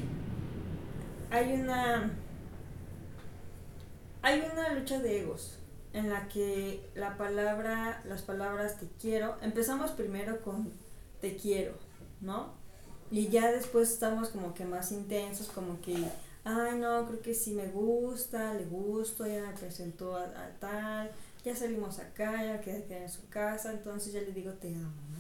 hay 1.31 1.53
una 1.53 2.11
hay 4.21 4.43
una 4.51 4.73
lucha 4.73 4.99
de 4.99 5.19
egos 5.21 5.58
en 5.93 6.09
la 6.09 6.27
que 6.27 6.87
la 6.95 7.17
palabra, 7.17 8.01
las 8.05 8.21
palabras 8.21 8.79
te 8.79 8.87
quiero, 9.01 9.37
empezamos 9.41 9.91
primero 9.91 10.41
con 10.41 10.71
te 11.21 11.35
quiero, 11.35 11.73
¿no? 12.21 12.53
Y 13.11 13.29
ya 13.29 13.51
después 13.51 13.89
estamos 13.89 14.29
como 14.29 14.53
que 14.53 14.65
más 14.65 14.91
intensos, 14.91 15.47
como 15.47 15.81
que, 15.81 15.95
ay 16.43 16.77
no, 16.77 17.07
creo 17.07 17.21
que 17.21 17.33
sí 17.33 17.53
me 17.53 17.67
gusta, 17.67 18.53
le 18.53 18.65
gusto, 18.65 19.25
ya 19.25 19.41
me 19.41 19.57
presentó 19.57 20.15
a, 20.15 20.27
tal, 20.59 21.11
ya 21.43 21.55
salimos 21.55 21.97
acá, 21.99 22.45
ya 22.45 22.61
quedé 22.61 22.83
quedé 22.83 23.03
en 23.03 23.09
su 23.09 23.27
casa, 23.29 23.71
entonces 23.71 24.13
ya 24.13 24.21
le 24.21 24.31
digo 24.31 24.51
te 24.53 24.67
amo, 24.67 25.01
¿no? 25.11 25.19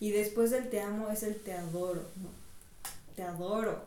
Y 0.00 0.10
después 0.10 0.50
del 0.50 0.70
te 0.70 0.80
amo 0.80 1.10
es 1.10 1.22
el 1.22 1.36
te 1.36 1.52
adoro, 1.52 2.02
¿no? 2.16 2.28
Te 3.14 3.22
adoro, 3.22 3.84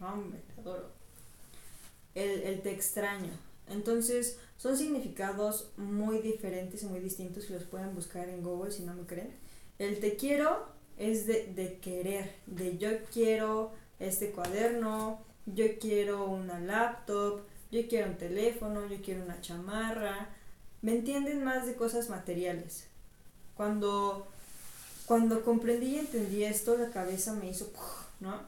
hombre, 0.00 0.40
te 0.54 0.60
adoro. 0.60 0.90
El, 2.14 2.42
el 2.42 2.62
te 2.62 2.72
extraño. 2.72 3.30
Entonces, 3.68 4.38
son 4.56 4.76
significados 4.76 5.70
muy 5.76 6.18
diferentes 6.18 6.82
y 6.82 6.86
muy 6.86 7.00
distintos 7.00 7.44
que 7.44 7.54
los 7.54 7.64
pueden 7.64 7.94
buscar 7.94 8.28
en 8.28 8.42
Google 8.42 8.72
si 8.72 8.82
no 8.82 8.94
me 8.94 9.04
creen. 9.04 9.34
El 9.78 10.00
te 10.00 10.16
quiero 10.16 10.66
es 10.98 11.26
de, 11.26 11.52
de 11.54 11.78
querer, 11.78 12.32
de 12.46 12.78
yo 12.78 12.90
quiero 13.12 13.72
este 13.98 14.30
cuaderno, 14.30 15.20
yo 15.46 15.78
quiero 15.78 16.26
una 16.26 16.58
laptop, 16.60 17.40
yo 17.70 17.86
quiero 17.88 18.10
un 18.10 18.16
teléfono, 18.16 18.86
yo 18.86 18.96
quiero 19.02 19.22
una 19.22 19.40
chamarra. 19.40 20.28
¿Me 20.82 20.92
entienden 20.92 21.44
más 21.44 21.66
de 21.66 21.74
cosas 21.74 22.08
materiales? 22.08 22.84
Cuando, 23.56 24.26
cuando 25.06 25.44
comprendí 25.44 25.96
y 25.96 25.98
entendí 25.98 26.44
esto, 26.44 26.76
la 26.76 26.90
cabeza 26.90 27.32
me 27.34 27.48
hizo, 27.48 27.70
¿no? 28.20 28.40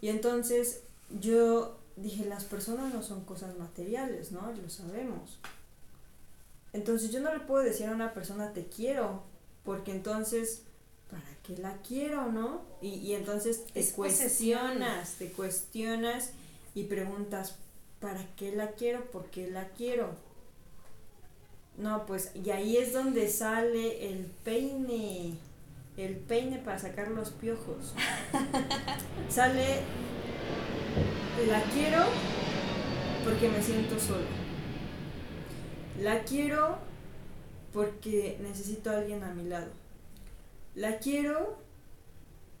Y 0.00 0.08
entonces 0.08 0.80
yo 1.20 1.78
dije, 1.96 2.24
las 2.24 2.44
personas 2.44 2.92
no 2.92 3.02
son 3.02 3.24
cosas 3.24 3.56
materiales, 3.56 4.32
¿no? 4.32 4.52
Lo 4.52 4.68
sabemos. 4.68 5.38
Entonces 6.72 7.12
yo 7.12 7.20
no 7.20 7.32
le 7.32 7.40
puedo 7.40 7.62
decir 7.62 7.86
a 7.86 7.92
una 7.92 8.12
persona 8.14 8.52
te 8.52 8.66
quiero, 8.66 9.22
porque 9.64 9.92
entonces, 9.92 10.62
¿para 11.10 11.22
qué 11.42 11.56
la 11.56 11.78
quiero, 11.82 12.32
no? 12.32 12.62
Y, 12.82 12.88
y 12.88 13.14
entonces 13.14 13.66
te 13.66 13.84
cuestionas, 13.92 15.14
te 15.14 15.30
cuestionas 15.30 16.30
y 16.74 16.84
preguntas, 16.84 17.56
¿para 18.00 18.26
qué 18.36 18.54
la 18.54 18.72
quiero? 18.72 19.04
¿Por 19.10 19.26
qué 19.26 19.50
la 19.50 19.68
quiero? 19.68 20.10
No, 21.76 22.06
pues, 22.06 22.30
y 22.34 22.50
ahí 22.50 22.76
es 22.76 22.92
donde 22.92 23.28
sale 23.28 24.08
el 24.10 24.26
peine, 24.44 25.34
el 25.96 26.16
peine 26.16 26.58
para 26.58 26.78
sacar 26.78 27.08
los 27.08 27.30
piojos. 27.30 27.94
sale, 29.28 29.80
la 31.42 31.60
quiero 31.64 31.98
porque 33.24 33.48
me 33.48 33.60
siento 33.60 33.98
sola. 33.98 34.24
La 36.00 36.22
quiero 36.22 36.78
porque 37.72 38.38
necesito 38.40 38.90
a 38.90 38.98
alguien 38.98 39.24
a 39.24 39.34
mi 39.34 39.44
lado. 39.44 39.70
La 40.74 40.98
quiero 40.98 41.58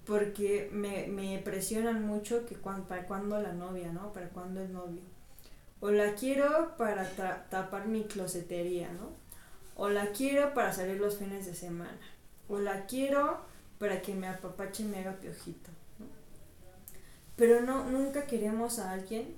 porque 0.04 0.68
me, 0.72 1.06
me 1.06 1.38
presionan 1.38 2.04
mucho 2.04 2.44
que 2.46 2.56
para 2.56 3.06
cuando 3.06 3.40
la 3.40 3.52
novia, 3.52 3.92
¿no? 3.92 4.12
Para 4.12 4.28
cuando 4.28 4.60
el 4.60 4.72
novio. 4.72 5.02
O 5.80 5.90
la 5.90 6.14
quiero 6.14 6.76
para 6.76 7.08
tapar 7.48 7.86
mi 7.86 8.04
closetería, 8.04 8.92
¿no? 8.92 9.10
O 9.76 9.88
la 9.88 10.08
quiero 10.08 10.52
para 10.52 10.72
salir 10.72 11.00
los 11.00 11.16
fines 11.16 11.46
de 11.46 11.54
semana. 11.54 11.98
O 12.48 12.58
la 12.58 12.86
quiero 12.86 13.38
para 13.78 14.02
que 14.02 14.14
me 14.14 14.28
apapache 14.28 14.82
y 14.82 14.86
me 14.86 14.98
haga 14.98 15.12
piojito. 15.12 15.70
Pero 17.36 17.62
no, 17.62 17.90
nunca 17.90 18.26
queremos 18.26 18.78
a 18.78 18.92
alguien, 18.92 19.36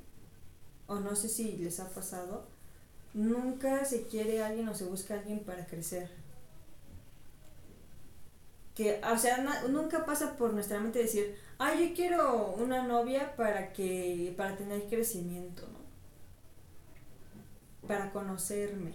o 0.87 0.97
no 0.97 1.17
sé 1.17 1.29
si 1.29 1.57
les 1.57 1.81
ha 1.81 1.89
pasado, 1.89 2.47
nunca 3.15 3.85
se 3.85 4.07
quiere 4.07 4.43
a 4.43 4.49
alguien 4.49 4.69
o 4.69 4.75
se 4.75 4.85
busca 4.85 5.15
a 5.15 5.19
alguien 5.19 5.41
para 5.41 5.67
crecer. 5.67 6.11
Que, 8.75 9.01
o 9.11 9.19
sea, 9.19 9.63
nunca 9.69 10.05
pasa 10.05 10.37
por 10.37 10.53
nuestra 10.53 10.79
mente 10.79 10.99
decir, 10.99 11.39
ah, 11.59 11.75
yo 11.75 11.95
quiero 11.95 12.55
una 12.59 12.83
novia 12.83 13.35
para 13.35 13.73
que, 13.73 14.35
para 14.37 14.57
tener 14.57 14.85
crecimiento, 14.89 15.63
¿no? 15.63 15.79
Para 17.89 18.13
conocerme. 18.13 18.93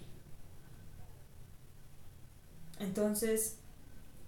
Entonces, 2.79 3.57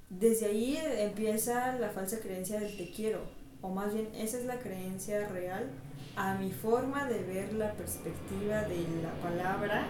desde 0.09 0.47
ahí 0.47 0.78
empieza 0.78 1.74
la 1.78 1.89
falsa 1.89 2.19
creencia 2.19 2.59
del 2.59 2.76
te 2.76 2.91
quiero, 2.91 3.21
o 3.64 3.70
más 3.70 3.93
bien 3.93 4.09
esa 4.14 4.38
es 4.38 4.45
la 4.45 4.59
creencia 4.59 5.28
real 5.30 5.72
a 6.16 6.36
mi 6.36 6.51
forma 6.51 7.07
de 7.07 7.24
ver 7.24 7.53
la 7.53 7.74
perspectiva 7.74 8.61
de 8.64 8.86
la 9.01 9.14
palabra, 9.22 9.88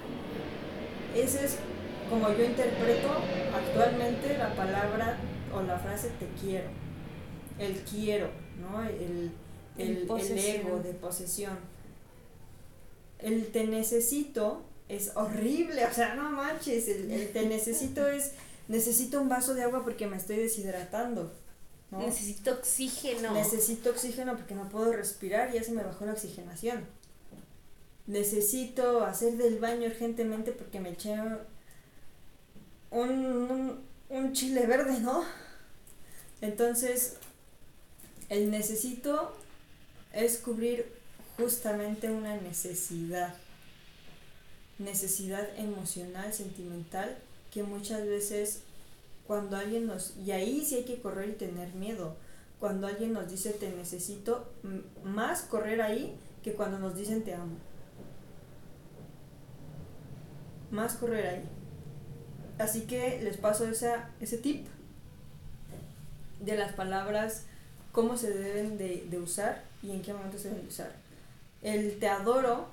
ese 1.14 1.44
es 1.44 1.58
como 2.10 2.30
yo 2.30 2.46
interpreto 2.46 3.10
actualmente 3.54 4.38
la 4.38 4.56
palabra 4.56 5.18
o 5.54 5.62
la 5.64 5.78
frase 5.80 6.12
te 6.20 6.28
quiero, 6.40 6.70
el 7.60 7.76
quiero, 7.82 8.30
¿no? 8.62 8.84
El, 8.84 9.32
el, 9.78 10.10
el 10.10 10.38
ego 10.38 10.80
de 10.80 10.94
posesión. 10.94 11.58
El 13.20 13.48
te 13.48 13.66
necesito 13.66 14.64
es 14.88 15.12
horrible, 15.16 15.86
o 15.86 15.94
sea, 15.94 16.16
no 16.16 16.30
manches, 16.32 16.88
el, 16.88 17.12
el 17.12 17.32
te 17.32 17.48
necesito 17.48 18.08
es 18.08 18.34
necesito 18.68 19.20
un 19.22 19.28
vaso 19.28 19.54
de 19.54 19.64
agua 19.64 19.84
porque 19.84 20.08
me 20.08 20.18
estoy 20.18 20.38
deshidratando. 20.38 21.34
Necesito 22.00 22.52
oxígeno. 22.52 23.34
Necesito 23.34 23.90
oxígeno 23.92 24.36
porque 24.36 24.56
no 24.56 24.70
puedo 24.70 24.92
respirar 24.92 25.50
y 25.50 25.54
ya 25.54 25.64
se 25.64 25.72
me 25.72 25.84
bajó 25.84 26.06
la 26.06 26.14
oxigenación. 26.14 26.86
Necesito 28.08 29.06
hacer 29.06 29.38
del 29.38 29.60
baño 29.60 29.88
urgentemente 29.88 30.52
porque 30.52 30.80
me 30.80 30.92
eché 30.92 31.16
un, 32.92 33.84
un, 34.10 34.34
chile 34.34 34.66
verde, 34.68 35.00
¿no? 35.00 35.24
Entonces, 36.42 37.16
el 38.30 38.52
necesito 38.52 39.36
es 40.12 40.38
cubrir 40.38 40.92
justamente 41.38 42.12
una 42.12 42.36
necesidad. 42.38 43.36
Necesidad 44.80 45.48
emocional, 45.58 46.34
sentimental, 46.34 47.18
que 47.52 47.64
muchas 47.64 48.06
veces 48.06 48.64
cuando 49.28 49.58
alguien 49.58 49.86
nos... 49.86 50.16
Y 50.18 50.32
ahí 50.32 50.64
sí 50.66 50.76
hay 50.76 50.84
que 50.84 51.02
correr 51.02 51.30
y 51.30 51.34
tener 51.34 51.74
miedo. 51.74 52.16
Cuando 52.60 52.88
alguien 52.88 53.14
nos 53.14 53.30
dice 53.30 53.52
te 53.52 53.72
necesito, 53.72 54.50
más 55.04 55.42
correr 55.42 55.82
ahí 55.82 56.16
que 56.44 56.54
cuando 56.54 56.80
nos 56.80 56.96
dicen 56.96 57.24
te 57.24 57.34
amo. 57.34 57.58
Más 60.72 60.94
correr 60.96 61.28
ahí. 61.28 61.44
Así 62.58 62.82
que 62.82 63.22
les 63.22 63.38
paso 63.38 63.68
esa, 63.68 64.10
ese 64.20 64.38
tip 64.38 64.68
de 66.40 66.56
las 66.56 66.74
palabras, 66.74 67.46
cómo 67.92 68.18
se 68.18 68.32
deben 68.32 68.78
de, 68.78 69.08
de 69.10 69.20
usar 69.20 69.64
y 69.82 69.92
en 69.92 70.02
qué 70.02 70.14
momento 70.14 70.38
se 70.38 70.50
deben 70.50 70.68
usar. 70.68 70.92
El 71.62 72.00
te 72.00 72.08
adoro, 72.08 72.68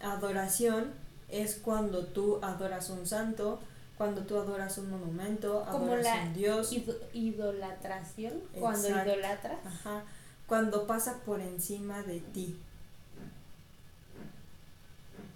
adoración, 0.00 0.92
es 1.28 1.56
cuando 1.56 2.06
tú 2.06 2.38
adoras 2.42 2.90
a 2.90 2.92
un 2.92 3.06
santo, 3.06 3.60
cuando 3.96 4.22
tú 4.22 4.36
adoras 4.36 4.76
un 4.78 4.90
monumento, 4.90 5.64
adoras 5.64 6.06
a 6.06 6.22
un 6.24 6.34
Dios. 6.34 6.70
idolatración, 7.14 8.34
cuando 8.58 8.88
idolatras. 8.88 9.58
Ajá, 9.64 10.04
cuando 10.46 10.86
pasa 10.86 11.20
por 11.24 11.40
encima 11.40 12.02
de 12.02 12.20
ti. 12.20 12.58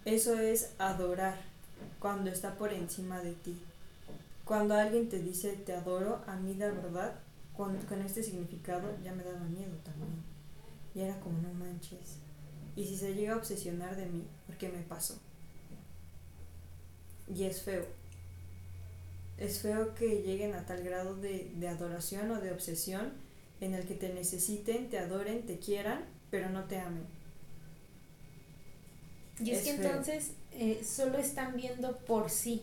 Eso 0.05 0.39
es 0.39 0.73
adorar, 0.79 1.39
cuando 1.99 2.31
está 2.31 2.57
por 2.57 2.73
encima 2.73 3.21
de 3.21 3.33
ti. 3.33 3.59
Cuando 4.45 4.75
alguien 4.75 5.09
te 5.09 5.21
dice 5.21 5.53
te 5.53 5.73
adoro, 5.73 6.23
a 6.27 6.37
mí 6.37 6.55
la 6.55 6.71
verdad, 6.71 7.15
con, 7.57 7.77
con 7.79 8.03
este 8.03 8.23
significado 8.23 8.91
ya 9.03 9.13
me 9.13 9.25
daba 9.25 9.41
miedo 9.41 9.77
también. 9.85 10.23
Y 10.95 11.01
era 11.01 11.19
como 11.21 11.39
no 11.41 11.53
manches. 11.55 12.19
Y 12.77 12.85
si 12.87 12.97
se 12.97 13.15
llega 13.15 13.35
a 13.35 13.37
obsesionar 13.37 13.97
de 13.97 14.07
mí, 14.07 14.27
¿por 14.47 14.57
qué 14.57 14.69
me 14.69 14.83
pasó? 14.83 15.19
Y 17.33 17.45
es 17.45 17.63
feo 17.63 18.00
es 19.41 19.61
feo 19.61 19.95
que 19.95 20.23
lleguen 20.23 20.55
a 20.55 20.67
tal 20.67 20.85
grado 20.85 21.17
de, 21.17 21.51
adoración 21.67 22.31
o 22.31 22.41
de 22.41 22.53
obsesión 22.53 23.13
en 23.61 23.75
el 23.75 23.87
que 23.87 23.95
te 23.95 24.13
necesiten, 24.13 24.91
te 24.91 24.99
adoren, 24.99 25.47
te 25.47 25.59
quieran, 25.59 26.05
pero 26.31 26.51
no 26.51 26.65
te 26.65 26.79
amen. 26.79 27.07
Y 29.43 29.53
es, 29.53 29.63
que 29.63 29.71
entonces 29.71 30.33
eh, 30.53 30.83
solo 30.85 31.19
están 31.19 31.57
viendo 31.57 31.97
por 31.99 32.29
sí. 32.31 32.63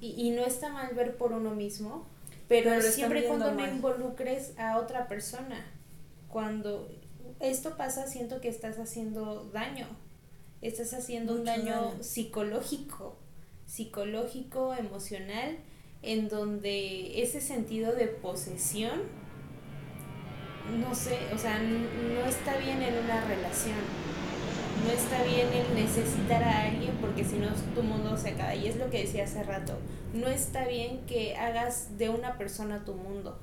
Y, 0.00 0.32
no 0.32 0.44
está 0.44 0.68
mal 0.68 0.92
ver 0.96 1.16
por 1.16 1.32
uno 1.32 1.54
mismo, 1.54 2.08
pero, 2.48 2.82
siempre 2.82 3.24
cuando 3.28 3.52
no 3.52 3.64
involucres 3.64 4.58
a 4.58 4.78
otra 4.78 5.06
persona. 5.06 5.64
Cuando 6.28 6.90
esto 7.38 7.76
pasa, 7.76 8.08
siento 8.08 8.40
que 8.40 8.48
estás 8.48 8.80
haciendo 8.80 9.48
daño. 9.52 9.86
Estás 10.60 10.92
haciendo 10.92 11.34
un 11.34 11.44
daño 11.44 12.02
psicológico 12.02 13.16
psicológico, 13.72 14.74
emocional, 14.74 15.56
en 16.02 16.28
donde 16.28 17.22
ese 17.22 17.40
sentido 17.40 17.94
de 17.94 18.06
posesión, 18.06 19.00
no 20.78 20.94
sé, 20.94 21.18
o 21.34 21.38
sea, 21.38 21.58
no 21.58 22.26
está 22.26 22.58
bien 22.58 22.82
en 22.82 22.98
una 22.98 23.24
relación. 23.24 23.78
No 24.84 24.90
está 24.92 25.22
bien 25.22 25.48
el 25.54 25.74
necesitar 25.74 26.42
a 26.42 26.64
alguien 26.64 26.98
porque 27.00 27.24
si 27.24 27.36
no 27.36 27.48
tu 27.74 27.82
mundo 27.82 28.16
se 28.18 28.30
acaba. 28.30 28.54
Y 28.54 28.66
es 28.66 28.76
lo 28.76 28.90
que 28.90 29.04
decía 29.04 29.24
hace 29.24 29.42
rato. 29.42 29.78
No 30.12 30.26
está 30.26 30.66
bien 30.66 31.06
que 31.06 31.36
hagas 31.36 31.96
de 31.96 32.10
una 32.10 32.36
persona 32.36 32.84
tu 32.84 32.92
mundo. 32.92 33.38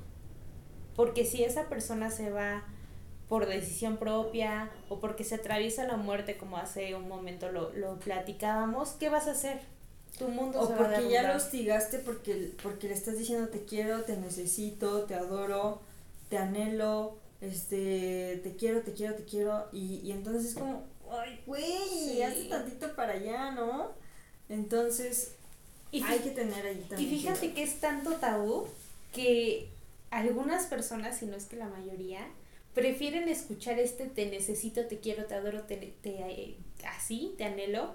Porque 0.94 1.24
si 1.24 1.42
esa 1.42 1.68
persona 1.68 2.10
se 2.10 2.30
va 2.30 2.64
por 3.28 3.46
decisión 3.46 3.96
propia 3.96 4.70
o 4.88 5.00
porque 5.00 5.24
se 5.24 5.36
atraviesa 5.36 5.84
la 5.86 5.96
muerte 5.96 6.36
como 6.36 6.56
hace 6.56 6.94
un 6.94 7.08
momento 7.08 7.50
lo, 7.50 7.72
lo 7.72 7.98
platicábamos, 7.98 8.90
¿qué 8.90 9.08
vas 9.08 9.26
a 9.26 9.32
hacer? 9.32 9.79
Tu 10.20 10.28
mundo 10.28 10.60
o 10.60 10.76
porque 10.76 11.08
ya 11.08 11.22
lo 11.22 11.36
hostigaste 11.38 11.98
porque, 11.98 12.52
porque 12.62 12.88
le 12.88 12.92
estás 12.92 13.18
diciendo 13.18 13.48
te 13.48 13.64
quiero, 13.64 14.02
te 14.02 14.18
necesito, 14.18 15.04
te 15.04 15.14
adoro, 15.14 15.80
te 16.28 16.36
anhelo, 16.36 17.16
este, 17.40 18.38
te 18.42 18.54
quiero, 18.54 18.82
te 18.82 18.92
quiero, 18.92 19.14
te 19.14 19.24
quiero, 19.24 19.68
y, 19.72 20.02
y 20.04 20.12
entonces 20.12 20.50
es 20.50 20.54
como, 20.56 20.84
ay, 21.10 21.40
güey, 21.46 22.22
hazte 22.22 22.50
tantito 22.50 22.94
para 22.94 23.14
allá, 23.14 23.52
¿no? 23.52 23.92
Entonces, 24.50 25.36
y 25.90 26.02
hay 26.02 26.18
que 26.18 26.32
tener 26.32 26.66
ahí 26.66 26.84
también. 26.86 27.14
Y 27.14 27.18
fíjate 27.18 27.54
que 27.54 27.62
es 27.62 27.80
tanto 27.80 28.12
tabú 28.16 28.68
que 29.14 29.70
algunas 30.10 30.66
personas, 30.66 31.16
si 31.16 31.24
no 31.24 31.34
es 31.34 31.46
que 31.46 31.56
la 31.56 31.68
mayoría, 31.68 32.28
prefieren 32.74 33.26
escuchar 33.30 33.78
este 33.78 34.04
te 34.04 34.26
necesito, 34.26 34.84
te 34.84 35.00
quiero, 35.00 35.24
te 35.24 35.34
adoro, 35.34 35.62
te, 35.62 35.78
te 36.02 36.10
eh, 36.10 36.56
así, 36.86 37.32
te 37.38 37.44
anhelo, 37.44 37.94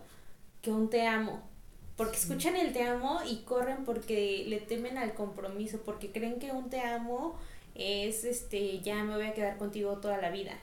que 0.64 0.72
un 0.72 0.90
te 0.90 1.06
amo 1.06 1.54
porque 1.98 2.18
escuchan 2.18 2.56
el 2.56 2.74
te 2.74 2.84
amo 2.84 3.20
y 3.26 3.38
corren 3.44 3.86
porque 3.86 4.46
le 4.48 4.60
temen 4.60 4.98
al 4.98 5.14
compromiso, 5.14 5.80
porque 5.86 6.12
creen 6.12 6.40
que 6.40 6.52
un 6.52 6.70
te 6.70 6.82
amo 6.82 7.38
es 7.74 8.24
este 8.24 8.80
ya 8.80 9.04
me 9.04 9.16
voy 9.16 9.26
a 9.26 9.34
quedar 9.34 9.58
contigo 9.58 9.98
toda 9.98 10.18
la 10.18 10.30
vida. 10.30 10.54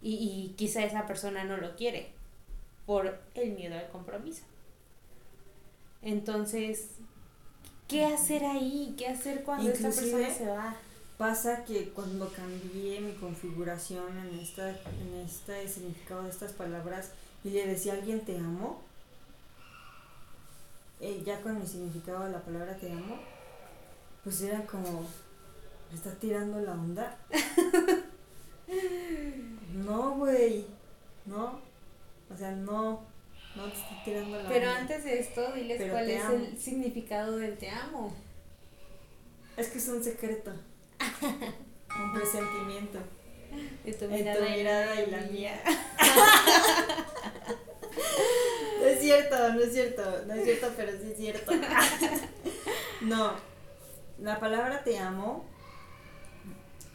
Y, 0.00 0.14
y 0.14 0.54
quizá 0.56 0.84
esa 0.84 1.06
persona 1.06 1.44
no 1.44 1.56
lo 1.56 1.74
quiere 1.76 2.08
por 2.86 3.18
el 3.34 3.52
miedo 3.52 3.76
al 3.76 3.88
compromiso. 3.88 4.42
Entonces, 6.02 6.90
¿qué 7.88 8.04
hacer 8.04 8.44
ahí? 8.44 8.94
¿Qué 8.96 9.08
hacer 9.08 9.42
cuando 9.42 9.70
esta 9.70 9.90
persona 9.90 10.30
se 10.30 10.46
va? 10.46 10.76
Pasa 11.18 11.64
que 11.64 11.88
cuando 11.90 12.30
cambié 12.30 13.00
mi 13.00 13.12
configuración 13.14 14.18
en, 14.18 14.38
esta, 14.38 14.70
en 14.70 15.14
este 15.24 15.66
significado 15.66 16.22
de 16.22 16.30
estas 16.30 16.52
palabras 16.52 17.10
y 17.42 17.50
le 17.50 17.66
decía 17.66 17.94
a 17.94 17.96
alguien 17.96 18.20
te 18.20 18.36
amo, 18.36 18.85
eh, 21.00 21.22
ya 21.24 21.40
con 21.42 21.58
mi 21.58 21.66
significado 21.66 22.24
de 22.24 22.32
la 22.32 22.40
palabra 22.40 22.76
te 22.76 22.90
amo, 22.90 23.18
pues 24.24 24.40
era 24.42 24.64
como, 24.66 25.06
me 25.90 25.96
está 25.96 26.12
tirando 26.14 26.60
la 26.60 26.72
onda. 26.72 27.16
no, 29.74 30.16
güey, 30.16 30.66
no, 31.26 31.60
o 32.32 32.36
sea, 32.36 32.52
no, 32.52 33.04
no 33.54 33.64
te 33.64 33.78
estoy 33.78 33.98
tirando 34.04 34.42
la 34.42 34.48
Pero 34.48 34.70
antes 34.70 35.04
de 35.04 35.20
esto, 35.20 35.52
diles 35.52 35.90
cuál 35.90 36.10
es 36.10 36.24
el 36.24 36.58
significado 36.58 37.36
del 37.36 37.56
te 37.56 37.70
amo. 37.70 38.12
Es 39.56 39.68
que 39.68 39.78
es 39.78 39.88
un 39.88 40.02
secreto. 40.02 40.50
un 41.98 42.12
presentimiento. 42.12 42.98
De 43.84 43.92
tu 43.94 44.06
mirada, 44.08 45.00
y 45.00 45.10
la 45.10 45.20
mía. 45.22 45.62
cierto, 49.06 49.52
no 49.52 49.60
es 49.60 49.72
cierto, 49.72 50.24
no 50.26 50.34
es 50.34 50.44
cierto, 50.44 50.72
pero 50.76 50.92
sí 50.92 51.10
es 51.12 51.16
cierto. 51.16 51.52
no, 53.02 53.34
la 54.18 54.40
palabra 54.40 54.82
te 54.82 54.98
amo 54.98 55.44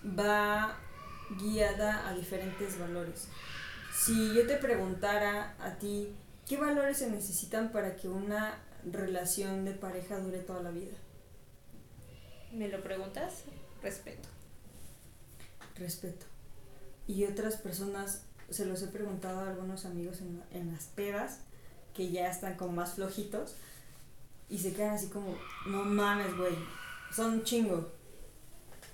va 0.04 0.78
guiada 1.40 2.08
a 2.08 2.14
diferentes 2.14 2.80
valores. 2.80 3.28
Si 3.94 4.34
yo 4.34 4.48
te 4.48 4.58
preguntara 4.58 5.56
a 5.60 5.76
ti, 5.78 6.14
¿qué 6.48 6.58
valores 6.58 6.98
se 6.98 7.10
necesitan 7.10 7.72
para 7.72 7.96
que 7.96 8.10
una 8.10 8.58
relación 8.84 9.64
de 9.64 9.74
pareja 9.74 10.20
dure 10.20 10.40
toda 10.40 10.64
la 10.64 10.72
vida? 10.72 10.98
¿Me 12.52 12.68
lo 12.68 12.82
preguntas? 12.82 13.44
Respeto. 13.82 14.28
Respeto. 15.76 16.26
Y 17.08 17.26
otras 17.26 17.58
personas, 17.58 18.24
se 18.50 18.66
los 18.66 18.82
he 18.82 18.88
preguntado 18.88 19.42
a 19.42 19.50
algunos 19.50 19.86
amigos 19.86 20.22
en, 20.22 20.44
en 20.52 20.74
las 20.74 20.86
pedas, 20.86 21.40
que 21.94 22.12
ya 22.12 22.30
están 22.30 22.56
como 22.56 22.74
más 22.74 22.94
flojitos, 22.94 23.56
y 24.50 24.58
se 24.58 24.74
quedan 24.74 24.96
así 24.96 25.08
como, 25.08 25.38
no 25.68 25.84
mames, 25.84 26.36
güey, 26.38 26.56
son 27.14 27.34
un 27.34 27.44
chingo. 27.44 27.90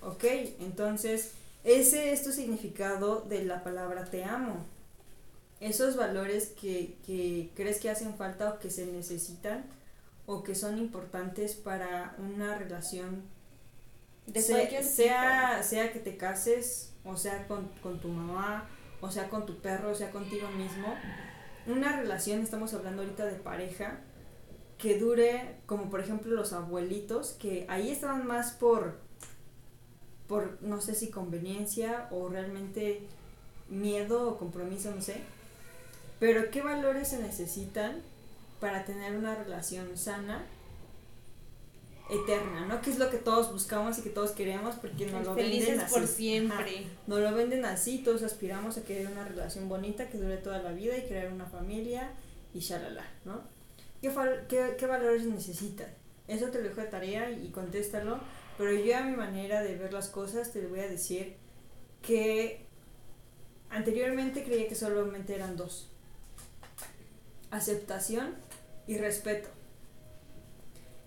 Ok, 0.00 0.24
entonces, 0.60 1.32
ese 1.64 2.12
es 2.12 2.22
tu 2.22 2.30
significado 2.30 3.22
de 3.22 3.44
la 3.44 3.64
palabra 3.64 4.04
te 4.04 4.24
amo 4.24 4.64
esos 5.60 5.96
valores 5.96 6.48
que, 6.60 6.96
que 7.04 7.50
crees 7.56 7.80
que 7.80 7.90
hacen 7.90 8.14
falta 8.14 8.50
o 8.50 8.58
que 8.58 8.70
se 8.70 8.86
necesitan 8.86 9.64
o 10.26 10.42
que 10.42 10.54
son 10.54 10.78
importantes 10.78 11.54
para 11.54 12.14
una 12.18 12.56
relación 12.56 13.22
de 14.26 14.42
sea, 14.82 15.62
sea 15.62 15.92
que 15.92 16.00
te 16.00 16.16
cases 16.16 16.92
o 17.04 17.16
sea 17.16 17.46
con, 17.48 17.68
con 17.82 17.98
tu 18.00 18.08
mamá 18.08 18.68
o 19.00 19.10
sea 19.10 19.28
con 19.28 19.46
tu 19.46 19.58
perro 19.58 19.90
o 19.90 19.94
sea 19.94 20.10
contigo 20.10 20.48
mismo 20.50 20.94
una 21.68 21.96
relación 21.96 22.40
estamos 22.40 22.74
hablando 22.74 23.02
ahorita 23.02 23.26
de 23.26 23.36
pareja 23.36 24.00
que 24.78 24.98
dure 24.98 25.56
como 25.66 25.90
por 25.90 26.00
ejemplo 26.00 26.34
los 26.34 26.52
abuelitos 26.52 27.32
que 27.32 27.66
ahí 27.68 27.90
estaban 27.90 28.26
más 28.26 28.52
por 28.52 28.98
por 30.28 30.58
no 30.62 30.80
sé 30.80 30.94
si 30.94 31.10
conveniencia 31.10 32.08
o 32.10 32.28
realmente 32.28 33.02
miedo 33.68 34.28
o 34.28 34.38
compromiso 34.38 34.94
no 34.94 35.02
sé. 35.02 35.20
Pero 36.20 36.50
¿qué 36.50 36.62
valores 36.62 37.08
se 37.08 37.18
necesitan 37.20 38.02
para 38.60 38.84
tener 38.84 39.16
una 39.16 39.34
relación 39.36 39.96
sana, 39.96 40.44
eterna, 42.10 42.66
¿no? 42.66 42.80
Que 42.80 42.90
es 42.90 42.98
lo 42.98 43.10
que 43.10 43.18
todos 43.18 43.52
buscamos 43.52 43.98
y 43.98 44.02
que 44.02 44.10
todos 44.10 44.30
queremos 44.32 44.76
porque 44.76 45.06
nos 45.06 45.26
lo 45.26 45.34
venden 45.34 45.80
así. 45.80 45.94
por 45.94 46.06
siempre. 46.06 46.86
nos 47.06 47.20
lo 47.20 47.34
venden 47.34 47.64
así, 47.64 47.98
todos 47.98 48.22
aspiramos 48.22 48.78
a 48.78 48.84
querer 48.84 49.08
una 49.08 49.24
relación 49.24 49.68
bonita 49.68 50.08
que 50.08 50.18
dure 50.18 50.38
toda 50.38 50.62
la 50.62 50.72
vida 50.72 50.96
y 50.96 51.02
crear 51.02 51.32
una 51.32 51.46
familia 51.46 52.10
y 52.54 52.60
shalala, 52.60 53.04
¿no? 53.24 53.42
¿Qué, 54.00 54.12
qué, 54.48 54.76
qué 54.78 54.86
valores 54.86 55.24
necesitan? 55.24 55.88
Eso 56.26 56.46
te 56.48 56.58
lo 56.58 56.68
dejo 56.68 56.80
de 56.80 56.86
tarea 56.86 57.30
y 57.30 57.50
contéstalo, 57.50 58.20
pero 58.56 58.72
yo 58.72 58.96
a 58.96 59.02
mi 59.02 59.16
manera 59.16 59.62
de 59.62 59.76
ver 59.76 59.92
las 59.92 60.08
cosas 60.08 60.52
te 60.52 60.66
voy 60.66 60.80
a 60.80 60.88
decir 60.88 61.36
que 62.02 62.66
anteriormente 63.70 64.44
creía 64.44 64.68
que 64.68 64.74
solamente 64.74 65.34
eran 65.34 65.56
dos 65.56 65.90
aceptación 67.50 68.34
y 68.86 68.98
respeto. 68.98 69.48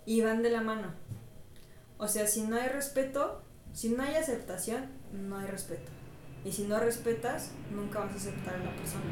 Y 0.06 0.22
van 0.22 0.42
de 0.42 0.50
la 0.50 0.62
mano. 0.62 0.94
O 1.98 2.08
sea, 2.08 2.28
si 2.28 2.42
no 2.44 2.56
hay 2.56 2.70
respeto, 2.70 3.44
si 3.74 3.90
no 3.90 4.04
hay 4.04 4.16
aceptación, 4.16 4.90
no 5.14 5.38
hay 5.38 5.48
respeto. 5.48 5.92
Y 6.44 6.52
si 6.52 6.64
no 6.64 6.80
respetas, 6.80 7.52
nunca 7.70 8.00
vas 8.00 8.14
a 8.14 8.16
aceptar 8.16 8.56
a 8.56 8.64
la 8.64 8.76
persona. 8.76 9.04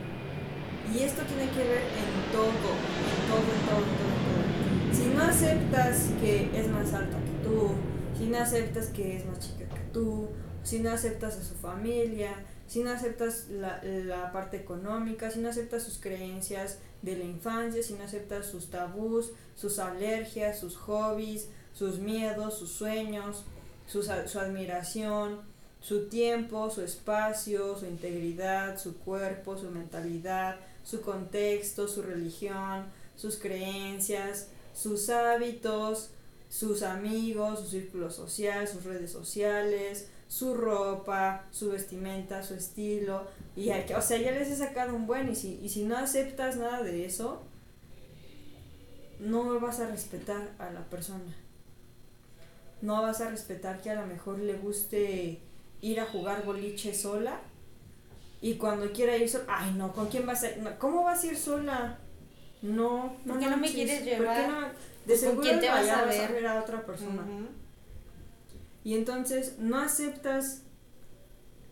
Y 0.94 1.04
esto 1.04 1.22
tiene 1.24 1.52
que 1.52 1.60
ver 1.60 1.84
en 1.84 2.32
todo, 2.32 2.50
en 2.50 3.22
todo, 3.30 3.46
en 3.54 3.66
todo, 3.68 3.78
en 3.78 3.98
todo, 4.00 4.94
Si 4.94 5.14
no 5.14 5.24
aceptas 5.24 6.10
que 6.20 6.50
es 6.60 6.68
más 6.70 6.92
alta 6.94 7.18
que 7.18 7.48
tú, 7.48 7.74
si 8.18 8.26
no 8.26 8.40
aceptas 8.40 8.88
que 8.88 9.18
es 9.18 9.26
más 9.26 9.40
chica 9.40 9.66
que 9.70 9.82
tú, 9.94 10.30
si 10.64 10.80
no 10.80 10.92
aceptas 10.92 11.38
a 11.38 11.44
su 11.44 11.54
familia, 11.56 12.32
si 12.70 12.84
no 12.84 12.92
aceptas 12.92 13.50
la, 13.50 13.82
la 13.84 14.32
parte 14.32 14.56
económica, 14.56 15.30
si 15.32 15.40
no 15.40 15.50
aceptas 15.50 15.84
sus 15.84 15.98
creencias, 15.98 16.78
de 17.02 17.16
la 17.18 17.24
infancia, 17.24 17.82
si 17.82 17.94
no 17.94 18.04
aceptas 18.04 18.48
sus 18.48 18.70
tabús, 18.70 19.32
sus 19.56 19.80
alergias, 19.80 20.60
sus 20.60 20.76
hobbies, 20.76 21.48
sus 21.74 22.00
miedos, 22.00 22.58
sus 22.58 22.72
sueños, 22.72 23.44
su, 23.88 24.04
su 24.04 24.40
admiración, 24.40 25.42
su 25.82 26.08
tiempo, 26.10 26.70
su 26.70 26.82
espacio, 26.82 27.78
su 27.78 27.86
integridad, 27.86 28.78
su 28.78 28.98
cuerpo, 28.98 29.58
su 29.58 29.70
mentalidad, 29.70 30.58
su 30.84 31.02
contexto, 31.02 31.88
su 31.88 32.02
religión, 32.02 32.86
sus 33.16 33.38
creencias, 33.38 34.50
sus 34.74 35.10
hábitos, 35.10 36.10
sus 36.50 36.84
amigos, 36.84 37.60
su 37.60 37.68
círculo 37.68 38.12
social, 38.12 38.68
sus 38.68 38.84
redes 38.84 39.12
sociales, 39.12 40.10
su 40.30 40.54
ropa, 40.54 41.44
su 41.52 41.72
vestimenta, 41.72 42.44
su 42.44 42.54
estilo. 42.54 43.28
Y 43.58 43.72
hay 43.72 43.84
que, 43.84 43.96
o 43.96 44.02
sea, 44.02 44.18
ya 44.20 44.32
les 44.32 44.48
he 44.50 44.56
sacado 44.56 44.96
un 44.96 45.08
buen. 45.08 45.30
Y 45.30 45.36
si, 45.36 45.60
y 45.62 45.68
si 45.68 45.84
no 45.84 45.98
aceptas 45.98 46.56
nada 46.56 46.84
de 46.84 47.06
eso, 47.06 47.42
no 49.20 49.60
vas 49.60 49.80
a 49.82 49.88
respetar 49.88 50.52
a 50.60 50.70
la 50.70 50.86
persona. 50.86 51.36
No 52.82 53.02
vas 53.02 53.20
a 53.20 53.30
respetar 53.30 53.82
que 53.82 53.90
a 53.90 53.96
lo 53.96 54.06
mejor 54.06 54.40
le 54.40 54.54
guste 54.54 55.42
ir 55.82 56.00
a 56.00 56.06
jugar 56.06 56.46
boliche 56.46 56.94
sola. 56.94 57.42
Y 58.40 58.54
cuando 58.54 58.92
quiera 58.94 59.18
ir 59.18 59.28
sola, 59.28 59.46
ay 59.50 59.74
no, 59.74 59.92
¿con 59.94 60.08
quién 60.10 60.26
vas 60.26 60.44
a 60.44 60.52
ir? 60.52 60.64
¿Cómo 60.78 61.04
vas 61.04 61.24
a 61.24 61.28
ir 61.28 61.38
sola? 61.38 61.98
No, 62.62 63.18
no. 63.26 63.34
¿Por 63.34 63.40
qué 63.40 63.50
no 63.50 63.58
me 63.58 63.70
quieres 63.70 64.06
llevar? 64.06 64.74
De 65.06 65.18
seguro 65.18 65.42
quién 65.42 65.60
te 65.60 65.70
vas 65.70 65.90
a 65.90 66.06
ver? 66.06 66.22
a 66.22 66.32
ver 66.32 66.48
a 66.48 66.62
otra 66.62 66.86
persona. 66.86 67.24
Y 68.84 68.96
entonces 68.96 69.60
no 69.60 69.78
aceptas 69.78 70.64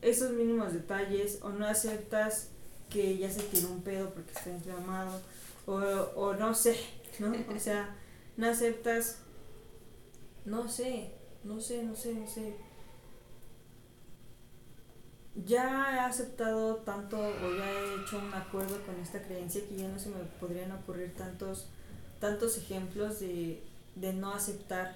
esos 0.02 0.32
mínimos 0.32 0.74
detalles 0.74 1.40
o 1.42 1.50
no 1.50 1.66
aceptas 1.66 2.50
que 2.90 3.18
ya 3.18 3.30
se 3.30 3.42
tiró 3.44 3.70
un 3.70 3.82
pedo 3.82 4.10
porque 4.14 4.32
está 4.32 4.50
inflamado 4.50 5.22
o, 5.66 5.74
o 5.74 6.34
no 6.36 6.54
sé, 6.54 6.78
¿no? 7.20 7.34
O 7.56 7.60
sea, 7.60 7.96
no 8.38 8.48
aceptas, 8.48 9.20
no 10.46 10.68
sé, 10.68 11.12
no 11.44 11.60
sé, 11.60 11.84
no 11.84 11.96
sé, 11.96 12.14
no 12.14 12.28
sé. 12.28 12.56
Ya 15.46 15.96
he 15.96 16.00
aceptado 16.00 16.78
tanto 16.78 17.18
o 17.18 17.56
ya 17.58 17.72
he 17.72 18.02
hecho 18.02 18.18
un 18.18 18.34
acuerdo 18.34 18.82
con 18.86 18.96
esta 19.00 19.22
creencia 19.22 19.62
que 19.68 19.78
ya 19.78 19.88
no 19.88 20.00
se 20.00 20.10
me 20.10 20.24
podrían 20.40 20.72
ocurrir 20.72 21.14
tantos, 21.16 21.68
tantos 22.20 22.58
ejemplos 22.58 23.20
de, 23.20 23.64
de 23.96 24.14
no 24.14 24.34
aceptar 24.34 24.96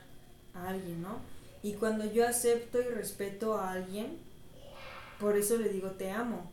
a 0.55 0.69
alguien, 0.69 1.01
¿no? 1.01 1.19
Y 1.63 1.73
cuando 1.73 2.05
yo 2.05 2.27
acepto 2.27 2.79
y 2.81 2.85
respeto 2.85 3.57
a 3.57 3.71
alguien, 3.71 4.17
por 5.19 5.37
eso 5.37 5.57
le 5.57 5.69
digo 5.69 5.91
te 5.91 6.11
amo. 6.11 6.49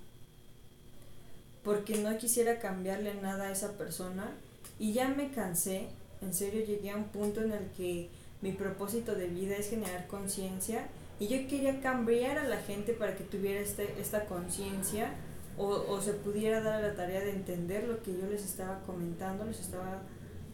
Porque 1.65 1.99
no 1.99 2.17
quisiera 2.19 2.59
cambiarle 2.59 3.15
nada 3.15 3.49
a 3.49 3.53
esa 3.53 3.73
persona. 3.79 4.31
Y 4.79 4.93
ya 4.93 5.09
me 5.09 5.31
cansé, 5.31 5.89
en 6.21 6.35
serio 6.35 6.65
llegué 6.65 6.91
a 6.91 6.97
un 6.97 7.05
punto 7.05 7.43
en 7.43 7.53
el 7.53 7.67
que 7.77 8.09
mi 8.43 8.53
propósito 8.53 9.15
de 9.15 9.27
vida 9.27 9.57
es 9.57 9.71
generar 9.71 10.07
conciencia. 10.07 10.87
Y 11.19 11.29
yo 11.29 11.49
quería 11.49 11.81
cambiar 11.81 12.39
a 12.39 12.45
la 12.45 12.59
gente 12.59 12.93
para 12.93 13.17
que 13.17 13.25
tuviera 13.25 13.61
este, 13.61 13.95
esta 13.99 14.27
conciencia 14.27 15.15
o, 15.57 15.67
o 15.67 16.01
se 16.01 16.13
pudiera 16.13 16.61
dar 16.61 16.85
a 16.85 16.89
la 16.89 16.95
tarea 16.95 17.21
de 17.21 17.33
entender 17.33 17.89
lo 17.89 18.03
que 18.03 18.13
yo 18.13 18.27
les 18.31 18.45
estaba 18.45 18.81
comentando, 18.83 19.45
les 19.45 19.59
estaba 19.59 20.03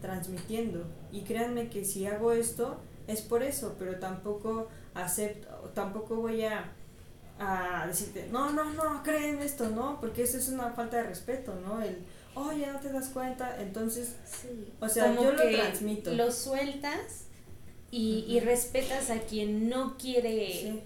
transmitiendo. 0.00 0.84
Y 1.12 1.22
créanme 1.22 1.68
que 1.68 1.84
si 1.84 2.07
hago 2.07 2.32
esto, 2.32 2.78
es 3.07 3.22
por 3.22 3.42
eso, 3.42 3.76
pero 3.78 3.98
tampoco 3.98 4.68
acepto, 4.94 5.48
tampoco 5.74 6.16
voy 6.16 6.44
a, 6.44 6.72
a 7.38 7.86
decirte, 7.86 8.28
no, 8.30 8.52
no, 8.52 8.72
no, 8.74 9.02
creen 9.02 9.40
esto, 9.40 9.68
¿no? 9.70 10.00
Porque 10.00 10.22
eso 10.22 10.38
es 10.38 10.48
una 10.48 10.70
falta 10.70 10.98
de 10.98 11.05
respeto, 11.05 11.55
¿no? 11.55 11.82
El, 11.82 11.98
oye, 12.34 12.66
no 12.66 12.80
te 12.80 12.90
das 12.90 13.09
cuenta, 13.09 13.61
entonces, 13.61 14.16
o 14.80 14.88
sea, 14.88 15.14
yo 15.14 15.32
lo 15.32 15.36
transmito. 15.36 16.12
Lo 16.12 16.32
sueltas 16.32 17.26
y, 17.90 18.24
y 18.28 18.40
respetas 18.40 19.11
a 19.11 19.20
quien 19.20 19.68
no 19.68 19.96
quiere 19.96 20.82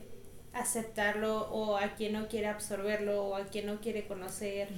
aceptarlo 0.52 1.48
o 1.50 1.76
a 1.76 1.94
quien 1.94 2.12
no 2.12 2.28
quiere 2.28 2.48
absorberlo 2.48 3.24
o 3.24 3.36
a 3.36 3.46
quien 3.46 3.66
no 3.66 3.80
quiere 3.80 4.06
conocer. 4.06 4.68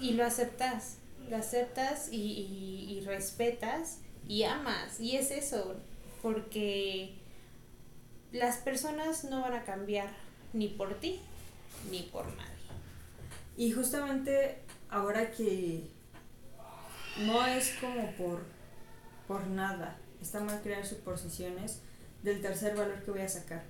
Y 0.00 0.12
lo 0.12 0.24
aceptas, 0.24 0.98
lo 1.28 1.36
aceptas 1.36 2.08
y, 2.12 2.16
y, 2.16 3.00
respetas 3.04 3.98
y 4.26 4.44
amas. 4.44 5.00
Y 5.00 5.16
es 5.16 5.30
eso, 5.30 5.74
porque 6.22 7.14
las 8.32 8.58
personas 8.58 9.24
no 9.24 9.42
van 9.42 9.54
a 9.54 9.64
cambiar 9.64 10.08
ni 10.52 10.68
por 10.68 10.94
ti 10.94 11.20
ni 11.90 12.02
por 12.02 12.26
nadie. 12.26 12.52
Y 13.56 13.72
justamente 13.72 14.58
ahora 14.88 15.30
que 15.30 15.82
no 17.26 17.46
es 17.46 17.74
como 17.80 18.12
por, 18.12 18.42
por 19.26 19.46
nada, 19.46 19.96
está 20.20 20.40
mal 20.40 20.60
crear 20.62 20.84
suposiciones 20.86 21.80
del 22.22 22.40
tercer 22.40 22.76
valor 22.76 23.02
que 23.02 23.10
voy 23.10 23.20
a 23.20 23.28
sacar. 23.28 23.62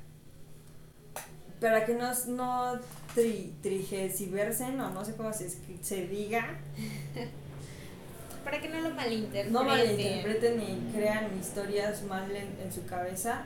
Para 1.60 1.84
que 1.84 1.94
no, 1.94 2.12
no 2.28 2.78
tri, 3.14 3.54
versen 4.30 4.80
o 4.80 4.90
no 4.90 5.04
sé 5.04 5.16
cómo 5.16 5.32
se, 5.32 5.50
se 5.82 6.06
diga. 6.06 6.60
Para 8.48 8.62
que 8.62 8.68
no 8.70 8.80
lo 8.80 8.90
malinterpreten. 8.94 9.52
No 9.52 9.62
malinterpreten 9.62 10.62
y 10.62 10.92
crean 10.94 11.38
historias 11.38 12.02
mal 12.04 12.34
en 12.34 12.72
su 12.72 12.86
cabeza. 12.86 13.44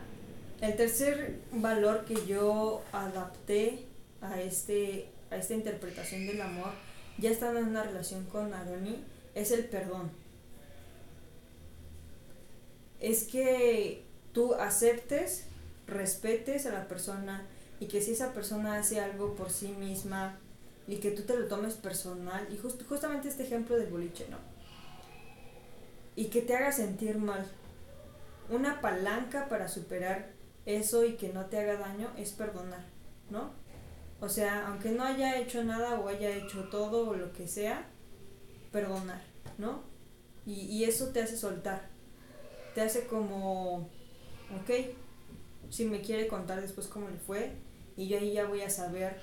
El 0.60 0.76
tercer 0.76 1.40
valor 1.50 2.04
que 2.04 2.24
yo 2.24 2.84
adapté 2.92 3.84
a, 4.20 4.40
este, 4.40 5.08
a 5.32 5.36
esta 5.36 5.54
interpretación 5.54 6.28
del 6.28 6.40
amor, 6.40 6.70
ya 7.18 7.30
estando 7.30 7.58
en 7.58 7.66
una 7.66 7.82
relación 7.82 8.24
con 8.26 8.54
Aroni, 8.54 9.02
es 9.34 9.50
el 9.50 9.64
perdón. 9.64 10.12
Es 13.00 13.24
que 13.24 14.04
tú 14.32 14.54
aceptes, 14.54 15.46
respetes 15.88 16.64
a 16.66 16.72
la 16.72 16.86
persona 16.86 17.44
y 17.80 17.86
que 17.86 18.00
si 18.00 18.12
esa 18.12 18.32
persona 18.32 18.78
hace 18.78 19.00
algo 19.00 19.34
por 19.34 19.50
sí 19.50 19.66
misma 19.66 20.38
y 20.86 20.98
que 20.98 21.10
tú 21.10 21.22
te 21.22 21.36
lo 21.36 21.48
tomes 21.48 21.74
personal, 21.74 22.46
y 22.52 22.56
justamente 22.56 23.28
este 23.28 23.42
ejemplo 23.42 23.76
del 23.76 23.88
boliche, 23.88 24.28
¿no? 24.30 24.51
Y 26.14 26.26
que 26.26 26.42
te 26.42 26.54
haga 26.54 26.72
sentir 26.72 27.18
mal. 27.18 27.46
Una 28.48 28.80
palanca 28.80 29.48
para 29.48 29.68
superar 29.68 30.32
eso 30.66 31.04
y 31.04 31.14
que 31.14 31.32
no 31.32 31.46
te 31.46 31.58
haga 31.58 31.76
daño 31.76 32.10
es 32.16 32.32
perdonar, 32.32 32.84
¿no? 33.30 33.50
O 34.20 34.28
sea, 34.28 34.68
aunque 34.68 34.90
no 34.90 35.04
haya 35.04 35.38
hecho 35.38 35.64
nada 35.64 35.98
o 35.98 36.08
haya 36.08 36.30
hecho 36.30 36.68
todo 36.68 37.08
o 37.08 37.14
lo 37.14 37.32
que 37.32 37.48
sea, 37.48 37.88
perdonar, 38.70 39.20
¿no? 39.58 39.82
Y, 40.46 40.52
y 40.66 40.84
eso 40.84 41.08
te 41.08 41.22
hace 41.22 41.36
soltar. 41.36 41.88
Te 42.74 42.82
hace 42.82 43.06
como, 43.06 43.88
ok, 44.60 44.70
si 45.70 45.86
me 45.86 46.02
quiere 46.02 46.28
contar 46.28 46.60
después 46.60 46.86
cómo 46.86 47.08
le 47.08 47.16
fue, 47.16 47.52
y 47.96 48.08
yo 48.08 48.18
ahí 48.18 48.32
ya 48.32 48.46
voy 48.46 48.62
a 48.62 48.70
saber 48.70 49.20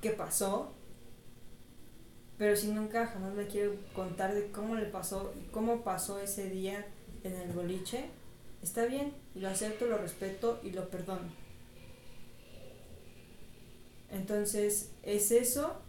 qué 0.00 0.10
pasó. 0.10 0.74
Pero 2.38 2.56
si 2.56 2.68
nunca 2.68 3.06
jamás 3.06 3.34
me 3.34 3.46
quiero 3.46 3.74
contar 3.94 4.34
de 4.34 4.50
cómo 4.50 4.74
le 4.74 4.86
pasó, 4.86 5.32
cómo 5.50 5.82
pasó 5.82 6.18
ese 6.18 6.48
día 6.48 6.86
en 7.24 7.34
el 7.34 7.52
boliche, 7.52 8.06
está 8.62 8.86
bien, 8.86 9.12
lo 9.34 9.48
acepto, 9.48 9.86
lo 9.86 9.98
respeto 9.98 10.60
y 10.62 10.70
lo 10.70 10.88
perdono. 10.88 11.30
Entonces, 14.10 14.90
es 15.02 15.30
eso, 15.30 15.80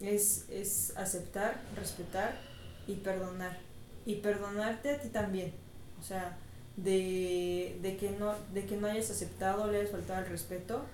es, 0.00 0.46
es 0.50 0.96
aceptar, 0.96 1.60
respetar 1.76 2.38
y 2.86 2.94
perdonar. 2.96 3.58
Y 4.04 4.16
perdonarte 4.16 4.90
a 4.90 5.00
ti 5.00 5.08
también. 5.08 5.52
O 5.98 6.02
sea, 6.02 6.38
de, 6.76 7.78
de, 7.82 7.96
que 7.96 8.10
no, 8.10 8.34
de 8.52 8.66
que 8.66 8.76
no 8.76 8.86
hayas 8.86 9.10
aceptado, 9.10 9.70
le 9.70 9.78
hayas 9.78 9.90
faltado 9.90 10.24
el 10.24 10.30
respeto, 10.30 10.84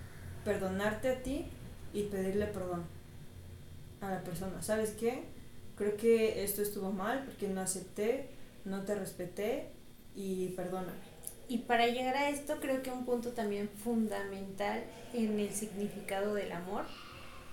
perdonarte 0.45 1.11
a 1.11 1.23
ti 1.23 1.47
y 1.93 2.05
pedirle 2.05 2.47
perdón 2.47 2.85
a 4.03 4.11
la 4.11 4.23
persona. 4.23 4.63
¿Sabes 4.63 4.91
qué? 4.91 5.25
Creo 5.77 5.97
que 5.97 6.45
esto 6.45 6.63
estuvo 6.63 6.93
mal 6.93 7.25
porque 7.25 7.49
no 7.49 7.61
acepté, 7.61 8.29
no 8.65 8.83
te 8.83 8.95
respeté 8.95 9.69
y 10.15 10.49
perdóname. 10.51 11.13
Y 11.49 11.59
para 11.59 11.87
llegar 11.87 12.17
a 12.17 12.31
esto 12.31 12.59
creo 12.61 12.83
que 12.83 12.91
un 12.91 13.05
punto 13.05 13.33
también 13.33 13.69
fundamental 13.69 14.85
en 15.13 15.39
el 15.39 15.53
significado 15.53 16.35
del 16.35 16.53
amor 16.53 16.85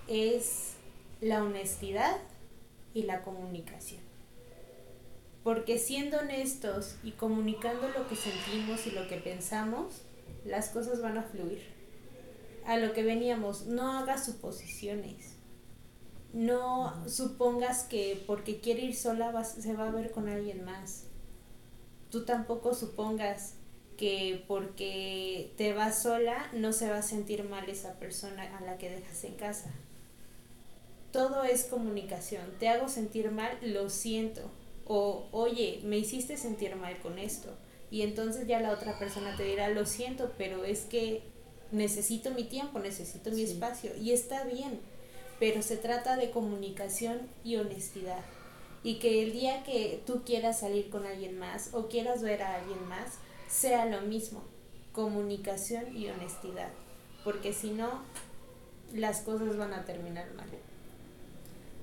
es 0.08 0.74
la 1.20 1.42
honestidad 1.42 2.16
y 2.94 3.02
la 3.02 3.22
comunicación. 3.22 4.00
Porque 5.42 5.78
siendo 5.78 6.18
honestos 6.18 6.96
y 7.02 7.12
comunicando 7.12 7.88
lo 7.88 8.06
que 8.08 8.16
sentimos 8.16 8.86
y 8.86 8.90
lo 8.90 9.08
que 9.08 9.16
pensamos, 9.16 10.02
las 10.44 10.68
cosas 10.68 11.00
van 11.00 11.18
a 11.18 11.22
fluir. 11.22 11.62
A 12.66 12.76
lo 12.76 12.92
que 12.92 13.02
veníamos, 13.02 13.66
no 13.66 13.98
hagas 13.98 14.26
suposiciones. 14.26 15.29
No 16.32 17.08
supongas 17.08 17.84
que 17.84 18.22
porque 18.26 18.60
quiere 18.60 18.82
ir 18.82 18.94
sola 18.94 19.44
se 19.44 19.74
va 19.74 19.88
a 19.88 19.90
ver 19.90 20.10
con 20.12 20.28
alguien 20.28 20.64
más. 20.64 21.04
Tú 22.10 22.24
tampoco 22.24 22.74
supongas 22.74 23.54
que 23.96 24.44
porque 24.48 25.52
te 25.56 25.72
vas 25.72 26.02
sola 26.02 26.50
no 26.52 26.72
se 26.72 26.88
va 26.88 26.98
a 26.98 27.02
sentir 27.02 27.44
mal 27.44 27.68
esa 27.68 27.98
persona 27.98 28.56
a 28.56 28.60
la 28.62 28.78
que 28.78 28.90
dejas 28.90 29.24
en 29.24 29.34
casa. 29.34 29.70
Todo 31.12 31.42
es 31.44 31.64
comunicación. 31.64 32.44
Te 32.58 32.68
hago 32.68 32.88
sentir 32.88 33.30
mal, 33.30 33.58
lo 33.62 33.90
siento 33.90 34.50
o, 34.92 35.28
oye, 35.30 35.78
me 35.84 35.98
hiciste 35.98 36.36
sentir 36.36 36.74
mal 36.74 36.98
con 36.98 37.20
esto. 37.20 37.48
Y 37.92 38.02
entonces 38.02 38.48
ya 38.48 38.58
la 38.58 38.72
otra 38.72 38.98
persona 38.98 39.36
te 39.36 39.44
dirá, 39.44 39.68
lo 39.68 39.86
siento, 39.86 40.32
pero 40.36 40.64
es 40.64 40.80
que 40.80 41.22
necesito 41.70 42.32
mi 42.32 42.42
tiempo, 42.42 42.80
necesito 42.80 43.30
mi 43.30 43.42
espacio. 43.42 43.92
Y 43.96 44.10
está 44.10 44.42
bien, 44.42 44.80
pero 45.40 45.62
se 45.62 45.76
trata 45.76 46.16
de 46.16 46.30
comunicación 46.30 47.22
y 47.42 47.56
honestidad. 47.56 48.20
Y 48.84 48.98
que 48.98 49.24
el 49.24 49.32
día 49.32 49.64
que 49.64 50.02
tú 50.06 50.22
quieras 50.24 50.60
salir 50.60 50.90
con 50.90 51.04
alguien 51.04 51.38
más 51.38 51.70
o 51.72 51.88
quieras 51.88 52.22
ver 52.22 52.42
a 52.42 52.56
alguien 52.56 52.86
más, 52.88 53.18
sea 53.48 53.86
lo 53.86 54.02
mismo, 54.02 54.44
comunicación 54.92 55.96
y 55.96 56.08
honestidad. 56.08 56.68
Porque 57.24 57.52
si 57.52 57.72
no, 57.72 58.02
las 58.94 59.22
cosas 59.22 59.56
van 59.56 59.72
a 59.72 59.84
terminar 59.84 60.32
mal. 60.34 60.46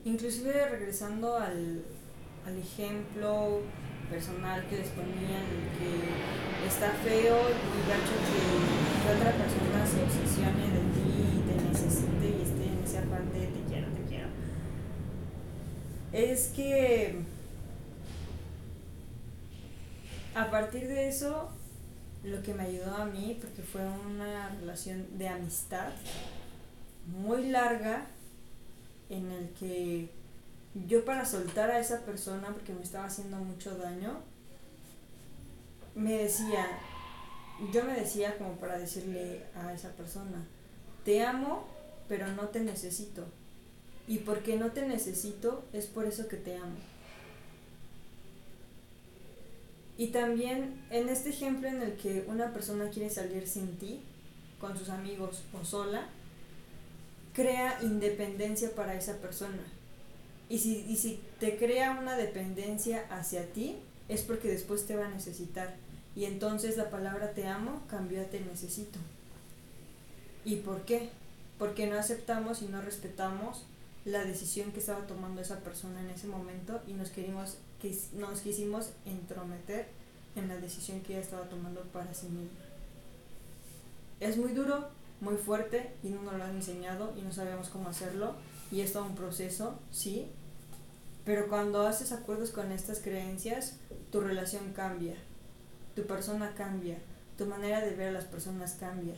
Inclusive 0.05 0.69
regresando 0.69 1.35
al, 1.37 1.83
al 2.45 2.57
ejemplo 2.57 3.61
personal 4.09 4.65
que 4.69 4.77
les 4.77 4.89
ponían, 4.89 5.45
que 5.77 6.67
está 6.67 6.91
feo 7.03 7.35
y 7.35 7.79
gacho 7.89 8.15
que, 8.27 8.77
otra 9.07 9.31
persona 9.31 9.85
se 9.87 10.03
obsesione 10.03 10.69
de 10.69 10.79
te 13.19 13.63
quiero, 13.67 13.87
te 13.87 14.01
quiero. 14.09 14.27
Es 16.11 16.47
que 16.55 17.19
a 20.35 20.51
partir 20.51 20.87
de 20.87 21.07
eso, 21.07 21.49
lo 22.23 22.41
que 22.43 22.53
me 22.53 22.63
ayudó 22.63 22.95
a 22.95 23.05
mí, 23.05 23.37
porque 23.41 23.61
fue 23.61 23.81
una 23.81 24.49
relación 24.49 25.17
de 25.17 25.29
amistad 25.29 25.89
muy 27.07 27.47
larga, 27.47 28.05
en 29.09 29.31
el 29.31 29.49
que 29.51 30.09
yo 30.87 31.05
para 31.05 31.25
soltar 31.25 31.71
a 31.71 31.79
esa 31.79 32.01
persona 32.01 32.49
porque 32.53 32.73
me 32.73 32.83
estaba 32.83 33.05
haciendo 33.05 33.37
mucho 33.37 33.77
daño, 33.77 34.19
me 35.95 36.13
decía, 36.13 36.67
yo 37.73 37.83
me 37.83 37.93
decía 37.93 38.37
como 38.37 38.57
para 38.57 38.77
decirle 38.77 39.45
a 39.55 39.73
esa 39.73 39.89
persona, 39.93 40.45
te 41.03 41.23
amo, 41.23 41.65
pero 42.07 42.27
no 42.33 42.49
te 42.49 42.59
necesito. 42.59 43.25
Y 44.07 44.19
porque 44.19 44.57
no 44.57 44.71
te 44.71 44.85
necesito, 44.87 45.65
es 45.73 45.85
por 45.85 46.05
eso 46.05 46.27
que 46.27 46.37
te 46.37 46.55
amo. 46.55 46.77
Y 49.97 50.07
también 50.07 50.85
en 50.91 51.09
este 51.09 51.29
ejemplo 51.29 51.67
en 51.67 51.81
el 51.81 51.93
que 51.93 52.25
una 52.27 52.53
persona 52.53 52.89
quiere 52.89 53.09
salir 53.09 53.47
sin 53.47 53.77
ti, 53.77 54.01
con 54.59 54.77
sus 54.77 54.89
amigos 54.89 55.43
o 55.53 55.65
sola, 55.65 56.07
crea 57.33 57.79
independencia 57.81 58.73
para 58.75 58.95
esa 58.95 59.17
persona 59.17 59.63
y 60.49 60.59
si, 60.59 60.85
y 60.87 60.95
si 60.95 61.19
te 61.39 61.57
crea 61.57 61.97
una 61.99 62.15
dependencia 62.15 63.05
hacia 63.09 63.51
ti, 63.51 63.75
es 64.07 64.21
porque 64.21 64.47
después 64.47 64.85
te 64.85 64.95
va 64.95 65.07
a 65.07 65.09
necesitar. 65.09 65.75
Y 66.15 66.25
entonces 66.25 66.77
la 66.77 66.89
palabra 66.89 67.31
te 67.33 67.47
amo 67.47 67.83
cambió 67.89 68.21
a 68.21 68.25
te 68.25 68.39
necesito. 68.39 68.97
¿Y 70.45 70.57
por 70.57 70.83
qué? 70.85 71.09
Porque 71.57 71.87
no 71.87 71.97
aceptamos 71.97 72.61
y 72.61 72.67
no 72.67 72.81
respetamos 72.81 73.65
la 74.05 74.23
decisión 74.23 74.71
que 74.71 74.79
estaba 74.79 75.05
tomando 75.05 75.41
esa 75.41 75.59
persona 75.59 75.99
en 76.01 76.09
ese 76.09 76.27
momento 76.27 76.81
y 76.87 76.93
nos, 76.93 77.09
querimos, 77.09 77.57
que 77.81 77.97
nos 78.13 78.39
quisimos 78.41 78.91
entrometer 79.05 79.87
en 80.35 80.47
la 80.47 80.57
decisión 80.57 81.01
que 81.01 81.13
ella 81.13 81.21
estaba 81.21 81.49
tomando 81.49 81.81
para 81.91 82.13
sí 82.13 82.27
misma. 82.27 82.59
Es 84.19 84.37
muy 84.37 84.53
duro, 84.53 84.87
muy 85.19 85.35
fuerte 85.35 85.93
y 86.03 86.09
no 86.09 86.21
nos 86.21 86.35
lo 86.35 86.43
han 86.43 86.55
enseñado 86.55 87.13
y 87.17 87.21
no 87.21 87.31
sabemos 87.31 87.69
cómo 87.69 87.89
hacerlo 87.89 88.35
y 88.71 88.81
es 88.81 88.93
todo 88.93 89.05
un 89.05 89.15
proceso, 89.15 89.79
sí, 89.91 90.27
pero 91.25 91.47
cuando 91.49 91.85
haces 91.85 92.11
acuerdos 92.11 92.51
con 92.51 92.71
estas 92.71 92.99
creencias, 92.99 93.75
tu 94.11 94.21
relación 94.21 94.73
cambia, 94.73 95.15
tu 95.95 96.03
persona 96.03 96.53
cambia, 96.55 96.97
tu 97.37 97.45
manera 97.45 97.81
de 97.81 97.95
ver 97.95 98.09
a 98.09 98.11
las 98.13 98.25
personas 98.25 98.77
cambia, 98.79 99.15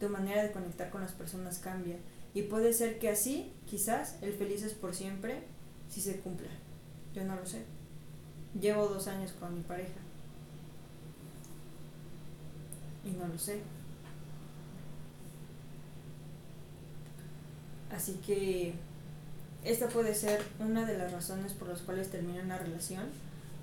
tu 0.00 0.08
manera 0.08 0.42
de 0.42 0.52
conectar 0.52 0.90
con 0.90 1.00
las 1.00 1.12
personas 1.12 1.58
cambia. 1.58 1.96
Y 2.34 2.42
puede 2.42 2.72
ser 2.72 2.98
que 2.98 3.08
así, 3.08 3.52
quizás, 3.66 4.16
el 4.22 4.32
feliz 4.34 4.62
es 4.62 4.74
por 4.74 4.94
siempre 4.94 5.42
si 5.88 6.00
se 6.00 6.18
cumpla. 6.20 6.50
Yo 7.14 7.24
no 7.24 7.36
lo 7.36 7.46
sé. 7.46 7.62
Llevo 8.60 8.88
dos 8.88 9.06
años 9.06 9.32
con 9.32 9.54
mi 9.54 9.62
pareja. 9.62 10.00
Y 13.04 13.10
no 13.10 13.28
lo 13.28 13.38
sé. 13.38 13.60
Así 17.90 18.14
que 18.26 18.74
esta 19.64 19.88
puede 19.88 20.14
ser 20.14 20.42
una 20.58 20.84
de 20.84 20.98
las 20.98 21.12
razones 21.12 21.52
por 21.52 21.68
las 21.68 21.80
cuales 21.80 22.10
termina 22.10 22.42
una 22.42 22.58
relación, 22.58 23.04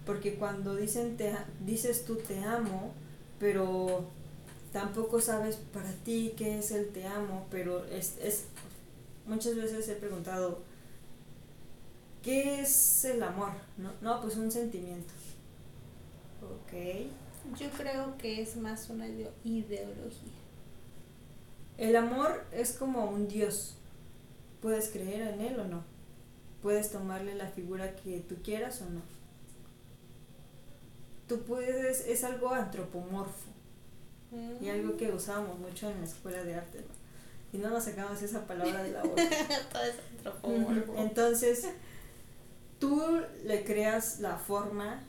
porque 0.05 0.35
cuando 0.35 0.75
dicen 0.75 1.17
te, 1.17 1.35
dices 1.65 2.05
tú 2.05 2.15
te 2.15 2.43
amo, 2.43 2.93
pero 3.39 4.05
tampoco 4.71 5.19
sabes 5.19 5.57
para 5.73 5.91
ti 5.91 6.33
qué 6.37 6.59
es 6.59 6.71
el 6.71 6.89
te 6.89 7.05
amo, 7.05 7.47
pero 7.49 7.85
es, 7.85 8.17
es 8.21 8.45
muchas 9.25 9.55
veces 9.55 9.87
he 9.89 9.95
preguntado 9.95 10.59
¿qué 12.23 12.61
es 12.61 13.05
el 13.05 13.21
amor? 13.23 13.51
No, 13.77 13.91
no 14.01 14.21
pues 14.21 14.35
un 14.35 14.51
sentimiento. 14.51 15.13
Ok. 16.41 17.59
Yo 17.59 17.69
creo 17.71 18.17
que 18.17 18.41
es 18.41 18.55
más 18.55 18.89
una 18.89 19.07
ideología. 19.07 20.31
El 21.77 21.95
amor 21.95 22.43
es 22.51 22.73
como 22.73 23.05
un 23.05 23.27
dios. 23.27 23.75
Puedes 24.61 24.89
creer 24.89 25.21
en 25.21 25.41
él 25.41 25.59
o 25.59 25.65
no 25.65 25.91
puedes 26.61 26.91
tomarle 26.91 27.35
la 27.35 27.47
figura 27.47 27.95
que 27.95 28.19
tú 28.19 28.35
quieras 28.43 28.81
o 28.81 28.89
no. 28.89 29.01
Tú 31.27 31.41
puedes, 31.43 32.05
es 32.07 32.23
algo 32.23 32.49
antropomorfo 32.49 33.50
y 34.61 34.69
algo 34.69 34.95
que 34.97 35.11
usábamos 35.11 35.59
mucho 35.59 35.89
en 35.89 35.99
la 35.99 36.05
escuela 36.05 36.43
de 36.43 36.55
arte, 36.55 36.83
Y 37.51 37.57
no 37.57 37.69
nos 37.69 37.83
sacamos 37.83 38.21
esa 38.21 38.47
palabra 38.47 38.81
de 38.83 38.91
la 38.91 39.03
boca. 39.03 39.21
Todo 39.71 39.83
es 39.83 39.95
antropomorfo. 40.17 40.95
Entonces, 40.97 41.67
tú 42.79 43.21
le 43.43 43.63
creas 43.65 44.19
la 44.21 44.37
forma, 44.37 45.03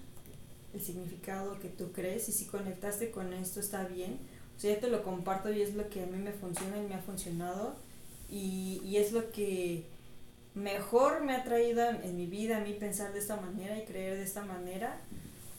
el 0.75 0.81
significado 0.81 1.59
que 1.61 1.69
tú 1.69 1.93
crees 1.93 2.29
y 2.29 2.33
si 2.33 2.47
conectaste 2.47 3.11
con 3.11 3.33
esto 3.33 3.61
está 3.61 3.85
bien. 3.85 4.19
O 4.57 4.61
sea, 4.61 4.75
ya 4.75 4.81
te 4.81 4.89
lo 4.89 5.03
comparto 5.03 5.53
y 5.53 5.63
es 5.63 5.75
lo 5.75 5.89
que 5.89 6.03
a 6.03 6.07
mí 6.07 6.19
me 6.19 6.33
funciona 6.33 6.79
y 6.79 6.87
me 6.87 6.95
ha 6.95 7.01
funcionado 7.01 7.77
y, 8.29 8.81
y 8.85 8.97
es 8.97 9.13
lo 9.13 9.31
que 9.31 9.85
mejor 10.55 11.23
me 11.23 11.35
ha 11.35 11.45
traído 11.45 11.89
en 11.89 12.17
mi 12.17 12.27
vida 12.27 12.59
a 12.59 12.61
mí 12.61 12.75
pensar 12.75 13.13
de 13.13 13.19
esta 13.21 13.37
manera 13.37 13.79
y 13.79 13.85
creer 13.85 14.17
de 14.17 14.25
esta 14.25 14.43
manera 14.43 15.01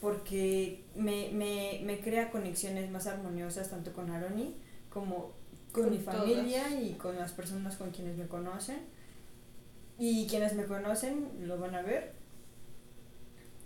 porque 0.04 0.84
me, 0.94 1.30
me, 1.32 1.80
me 1.82 1.98
crea 1.98 2.30
conexiones 2.30 2.90
más 2.90 3.06
armoniosas 3.06 3.70
tanto 3.70 3.94
con 3.94 4.10
Aroni 4.10 4.54
como 4.90 5.32
con, 5.72 5.90
mi 5.90 5.96
familia 5.96 6.78
y 6.78 6.92
con 6.92 7.16
las 7.16 7.32
personas 7.32 7.76
con 7.76 7.90
quienes 7.90 8.18
me 8.18 8.26
conocen. 8.26 8.80
Y 9.98 10.26
quienes 10.26 10.52
me 10.52 10.66
conocen 10.66 11.30
lo 11.48 11.58
van 11.58 11.74
a 11.74 11.80
ver 11.80 12.12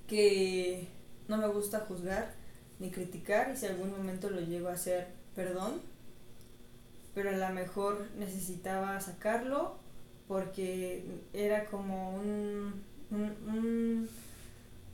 que 0.07 0.87
no 1.27 1.39
me 1.39 1.49
gusta 1.49 1.81
juzgar 1.81 2.33
ni 2.79 2.93
criticar 2.93 3.51
y 3.53 3.57
si 3.57 3.67
algún 3.67 3.91
momento 3.91 4.31
lo 4.31 4.41
llego 4.41 4.69
a 4.69 4.75
hacer 4.75 5.09
perdón 5.35 5.81
pero 7.17 7.31
a 7.31 7.49
lo 7.49 7.49
mejor 7.53 8.07
necesitaba 8.17 9.01
sacarlo 9.01 9.75
porque 10.29 11.05
era 11.33 11.67
como 11.67 12.15
un, 12.15 12.85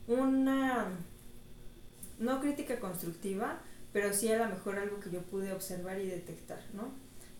una, 0.07 0.87
no 2.19 2.39
crítica 2.39 2.79
constructiva, 2.79 3.59
pero 3.93 4.13
sí 4.13 4.31
a 4.31 4.37
lo 4.37 4.47
mejor 4.47 4.77
algo 4.77 4.99
que 4.99 5.11
yo 5.11 5.21
pude 5.21 5.53
observar 5.53 5.99
y 5.99 6.07
detectar, 6.07 6.61
¿no? 6.73 6.89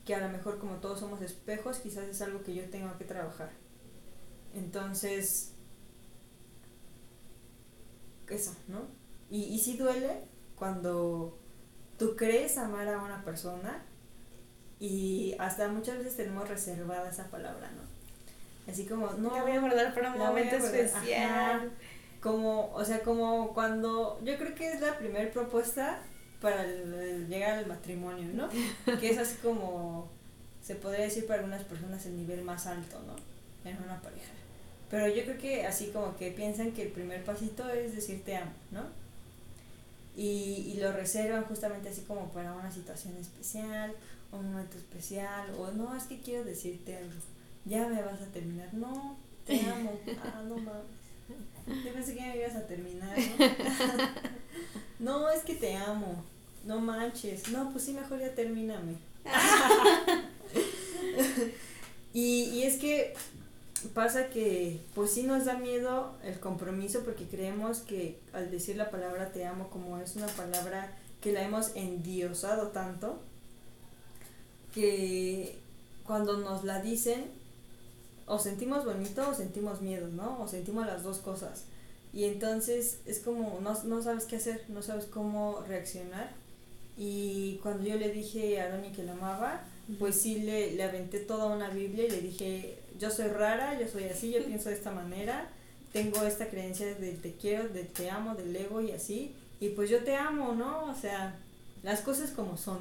Que 0.06 0.16
a 0.16 0.20
lo 0.20 0.30
mejor 0.30 0.60
como 0.60 0.76
todos 0.76 1.00
somos 1.00 1.22
espejos, 1.22 1.80
quizás 1.80 2.08
es 2.08 2.22
algo 2.22 2.44
que 2.44 2.54
yo 2.54 2.70
tengo 2.70 2.98
que 2.98 3.06
trabajar. 3.06 3.52
Entonces, 4.54 5.52
eso, 8.30 8.56
¿no? 8.68 8.88
Y, 9.30 9.44
y 9.44 9.60
sí 9.60 9.78
duele 9.78 10.22
cuando 10.56 11.38
tú 11.98 12.16
crees 12.16 12.58
amar 12.58 12.88
a 12.88 13.02
una 13.02 13.24
persona 13.24 13.84
y 14.80 15.36
hasta 15.40 15.68
muchas 15.70 15.98
veces 15.98 16.16
tenemos 16.18 16.48
reservada 16.48 17.10
esa 17.10 17.30
palabra, 17.30 17.72
¿no? 17.72 17.96
Así 18.72 18.86
como, 18.86 19.12
no. 19.12 19.36
La 19.36 19.44
voy 19.44 19.52
a 19.52 19.62
guardar 19.62 19.94
para 19.94 20.12
un 20.12 20.18
momento 20.18 20.56
especial. 20.56 21.72
Como, 22.26 22.72
o 22.74 22.84
sea, 22.84 23.04
como 23.04 23.54
cuando. 23.54 24.20
Yo 24.24 24.36
creo 24.40 24.56
que 24.56 24.72
es 24.72 24.82
la 24.82 24.98
primera 24.98 25.32
propuesta 25.32 26.00
para 26.42 26.66
llegar 26.66 27.60
al 27.60 27.68
matrimonio, 27.68 28.28
¿no? 28.34 28.50
que 29.00 29.12
es 29.12 29.20
así 29.20 29.36
como. 29.44 30.10
Se 30.64 30.74
podría 30.74 31.06
decir 31.06 31.28
para 31.28 31.42
algunas 31.42 31.64
personas 31.66 32.04
el 32.08 32.18
nivel 32.18 32.42
más 32.42 32.66
alto, 32.66 33.00
¿no? 33.06 33.16
En 33.70 33.78
una 33.78 34.02
pareja. 34.02 34.32
Pero 34.90 35.08
yo 35.08 35.24
creo 35.24 35.38
que 35.38 35.68
así 35.68 35.92
como 35.92 36.18
que 36.18 36.32
piensan 36.32 36.72
que 36.72 36.82
el 36.82 36.90
primer 36.90 37.24
pasito 37.24 37.70
es 37.70 37.94
decir 37.94 38.24
te 38.26 38.38
amo, 38.38 38.54
¿no? 38.72 38.82
Y, 40.16 40.74
y 40.74 40.80
lo 40.80 40.92
reservan 40.94 41.44
justamente 41.44 41.90
así 41.90 42.02
como 42.02 42.30
para 42.30 42.54
una 42.54 42.72
situación 42.72 43.16
especial, 43.18 43.94
un 44.32 44.52
momento 44.52 44.78
especial, 44.78 45.54
o 45.60 45.70
no, 45.70 45.96
es 45.96 46.06
que 46.06 46.20
quiero 46.22 46.44
decirte 46.44 46.98
algo 46.98 47.12
ya 47.66 47.88
me 47.88 48.02
vas 48.02 48.22
a 48.22 48.26
terminar. 48.26 48.74
No, 48.74 49.18
te 49.46 49.60
amo. 49.70 50.00
Ah, 50.24 50.44
no 50.48 50.58
mames. 50.58 51.05
Yo 51.68 51.94
pensé 51.94 52.16
que 52.16 52.22
me 52.22 52.38
ibas 52.38 52.56
a 52.56 52.68
terminar, 52.68 53.18
¿no? 55.00 55.00
no, 55.20 55.30
es 55.30 55.44
que 55.44 55.56
te 55.56 55.76
amo. 55.76 56.24
No 56.64 56.80
manches. 56.80 57.50
No, 57.50 57.72
pues 57.72 57.86
sí, 57.86 57.94
mejor 57.94 58.20
ya 58.20 58.34
termíname. 58.34 58.96
y, 62.14 62.44
y 62.44 62.64
es 62.64 62.78
que 62.78 63.14
pasa 63.94 64.30
que 64.30 64.80
pues 64.94 65.12
sí 65.12 65.24
nos 65.24 65.46
da 65.46 65.56
miedo 65.56 66.14
el 66.24 66.40
compromiso 66.40 67.04
porque 67.04 67.26
creemos 67.26 67.80
que 67.80 68.20
al 68.34 68.52
decir 68.52 68.76
la 68.76 68.90
palabra 68.90 69.32
te 69.32 69.46
amo 69.46 69.70
como 69.70 70.00
es 70.00 70.16
una 70.16 70.28
palabra 70.28 70.92
que 71.22 71.32
la 71.32 71.44
hemos 71.44 71.76
endiosado 71.76 72.70
tanto 72.70 73.20
que 74.74 75.58
cuando 76.06 76.38
nos 76.38 76.64
la 76.64 76.82
dicen 76.82 77.26
o 78.26 78.40
sentimos 78.40 78.86
bonito 78.86 79.30
o 79.30 79.34
sentimos 79.34 79.82
miedo, 79.82 80.08
¿no? 80.08 80.42
O 80.42 80.48
sentimos 80.48 80.86
las 80.86 81.04
dos 81.04 81.20
cosas. 81.20 81.66
Y 82.14 82.26
entonces 82.26 83.00
es 83.06 83.20
como, 83.20 83.60
no, 83.62 83.78
no 83.84 84.02
sabes 84.02 84.26
qué 84.26 84.38
hacer, 84.38 84.64
no 84.70 84.82
sabes 84.82 85.06
cómo 85.06 85.62
reaccionar. 85.68 86.32
Y 86.98 87.60
cuando 87.62 87.84
yo 87.84 87.96
le 87.96 88.10
dije 88.10 88.62
a 88.62 88.72
Ronnie 88.72 88.94
que 88.94 89.04
la 89.04 89.12
amaba, 89.12 89.64
pues 90.00 90.16
sí 90.16 90.40
le, 90.40 90.72
le 90.72 90.84
aventé 90.84 91.20
toda 91.20 91.48
una 91.48 91.70
Biblia 91.70 92.06
y 92.06 92.10
le 92.10 92.22
dije, 92.22 92.80
yo 93.00 93.12
soy 93.12 93.28
rara, 93.28 93.80
yo 93.80 93.88
soy 93.88 94.06
así, 94.06 94.32
yo 94.32 94.44
pienso 94.46 94.70
de 94.70 94.76
esta 94.76 94.92
manera, 94.92 95.50
tengo 95.92 96.24
esta 96.24 96.48
creencia 96.48 96.96
de 96.96 97.12
te 97.12 97.34
quiero, 97.34 97.68
de 97.70 97.84
te 97.84 98.10
amo, 98.10 98.36
del 98.36 98.56
ego 98.56 98.82
y 98.82 98.92
así, 98.92 99.36
y 99.60 99.70
pues 99.70 99.90
yo 99.90 100.04
te 100.04 100.16
amo, 100.16 100.54
¿no? 100.54 100.86
O 100.86 100.96
sea, 100.96 101.38
las 101.84 102.02
cosas 102.02 102.32
como 102.32 102.58
son. 102.58 102.80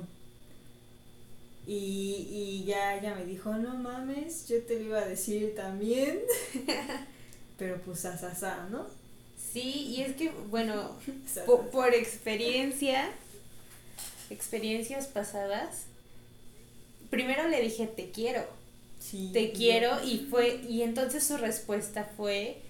Y, 1.67 2.29
y 2.31 2.65
ya 2.67 2.97
ella 2.97 3.15
me 3.15 3.25
dijo, 3.25 3.55
no 3.55 3.75
mames, 3.75 4.47
yo 4.49 4.63
te 4.65 4.79
lo 4.79 4.87
iba 4.87 4.99
a 4.99 5.07
decir 5.07 5.55
también. 5.55 6.21
Pero 7.59 7.81
pues 7.83 8.05
asasá, 8.05 8.69
¿no? 8.71 8.87
Sí, 9.53 9.95
y 9.97 10.03
es 10.03 10.17
que, 10.17 10.31
bueno, 10.51 10.97
por 11.73 11.95
experiencia, 11.95 13.11
experiencias 14.31 15.07
pasadas, 15.07 15.85
primero 17.09 17.49
le 17.49 17.61
dije, 17.61 17.87
te 17.87 18.11
quiero. 18.11 18.45
Sí, 18.99 19.31
te 19.33 19.53
quiero 19.53 20.03
y 20.03 20.27
fue 20.31 20.63
y 20.67 20.83
entonces 20.83 21.25
su 21.25 21.37
respuesta 21.37 22.11
fue 22.17 22.63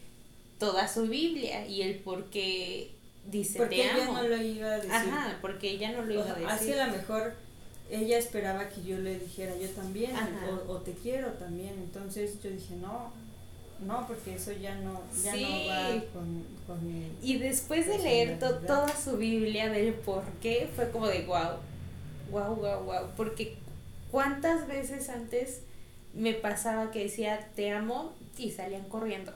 toda 0.59 0.88
su 0.88 1.07
Biblia 1.07 1.66
y 1.66 1.82
el 1.82 1.97
por 2.01 2.24
qué 2.24 2.90
dice 3.26 3.59
porque 3.59 3.76
te 3.76 3.90
amo. 3.90 4.01
ella 4.01 4.22
no 4.22 4.28
lo 4.28 4.42
iba 4.42 4.66
a 4.68 4.76
decir. 4.76 4.92
Ajá, 4.92 5.38
porque 5.40 5.70
ella 5.70 5.92
no 5.92 6.03
lo 6.03 6.14
iba 6.14 6.24
a 6.24 6.34
decir. 6.34 6.49
Así 6.49 6.72
a 6.72 6.86
lo 6.86 6.92
mejor 6.92 7.34
ella 7.91 8.18
esperaba 8.18 8.68
que 8.68 8.82
yo 8.82 8.99
le 8.99 9.18
dijera 9.18 9.57
yo 9.57 9.68
también 9.70 10.12
o, 10.68 10.76
te 10.78 10.93
quiero 10.93 11.28
también 11.32 11.74
entonces 11.74 12.43
yo 12.43 12.51
dije 12.51 12.76
no 12.76 13.12
no 13.85 14.07
porque 14.07 14.35
eso 14.35 14.53
ya 14.53 14.74
no 14.76 15.03
ya 15.22 15.37
no 15.37 15.66
va 15.68 16.05
con, 16.12 16.45
con 16.66 16.78
y 17.22 17.39
después 17.39 17.87
de 17.87 17.99
leer 17.99 18.39
toda 18.39 18.89
su 18.97 19.16
Biblia 19.16 19.68
del 19.68 19.93
por 19.95 20.24
qué 20.41 20.68
fue 20.74 20.91
como 20.91 21.07
de 21.07 21.26
wow 21.26 21.59
wow 22.30 22.55
wow 22.57 22.85
wow 22.85 23.11
porque 23.16 23.57
cuántas 24.11 24.66
veces 24.66 25.09
antes 25.09 25.61
me 26.14 26.32
pasaba 26.32 26.91
que 26.91 27.01
decía 27.05 27.51
te 27.55 27.72
amo 27.72 28.14
y 28.39 28.51
salían 28.51 28.85
corriendo. 28.89 29.32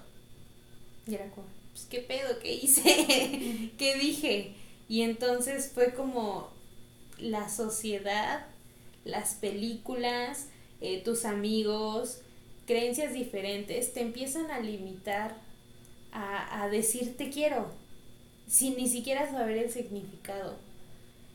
Y 1.07 1.15
era 1.15 1.29
como 1.31 1.47
pues 1.73 1.87
qué 1.91 2.01
pedo 2.01 2.39
qué 2.41 2.55
hice 2.55 2.83
qué 3.79 3.99
dije 3.99 4.55
y 4.89 5.03
entonces 5.03 5.71
fue 5.73 5.95
como 5.95 6.49
la 7.21 7.49
sociedad, 7.49 8.47
las 9.05 9.35
películas, 9.35 10.49
eh, 10.81 11.03
tus 11.03 11.25
amigos, 11.25 12.21
creencias 12.67 13.13
diferentes, 13.13 13.93
te 13.93 14.01
empiezan 14.01 14.51
a 14.51 14.61
limitar 14.61 15.37
a, 16.13 16.63
a 16.63 16.69
decir 16.69 17.17
te 17.17 17.31
quiero, 17.31 17.71
sin 18.47 18.77
ni 18.77 18.89
siquiera 18.89 19.31
saber 19.31 19.59
el 19.59 19.71
significado, 19.71 20.57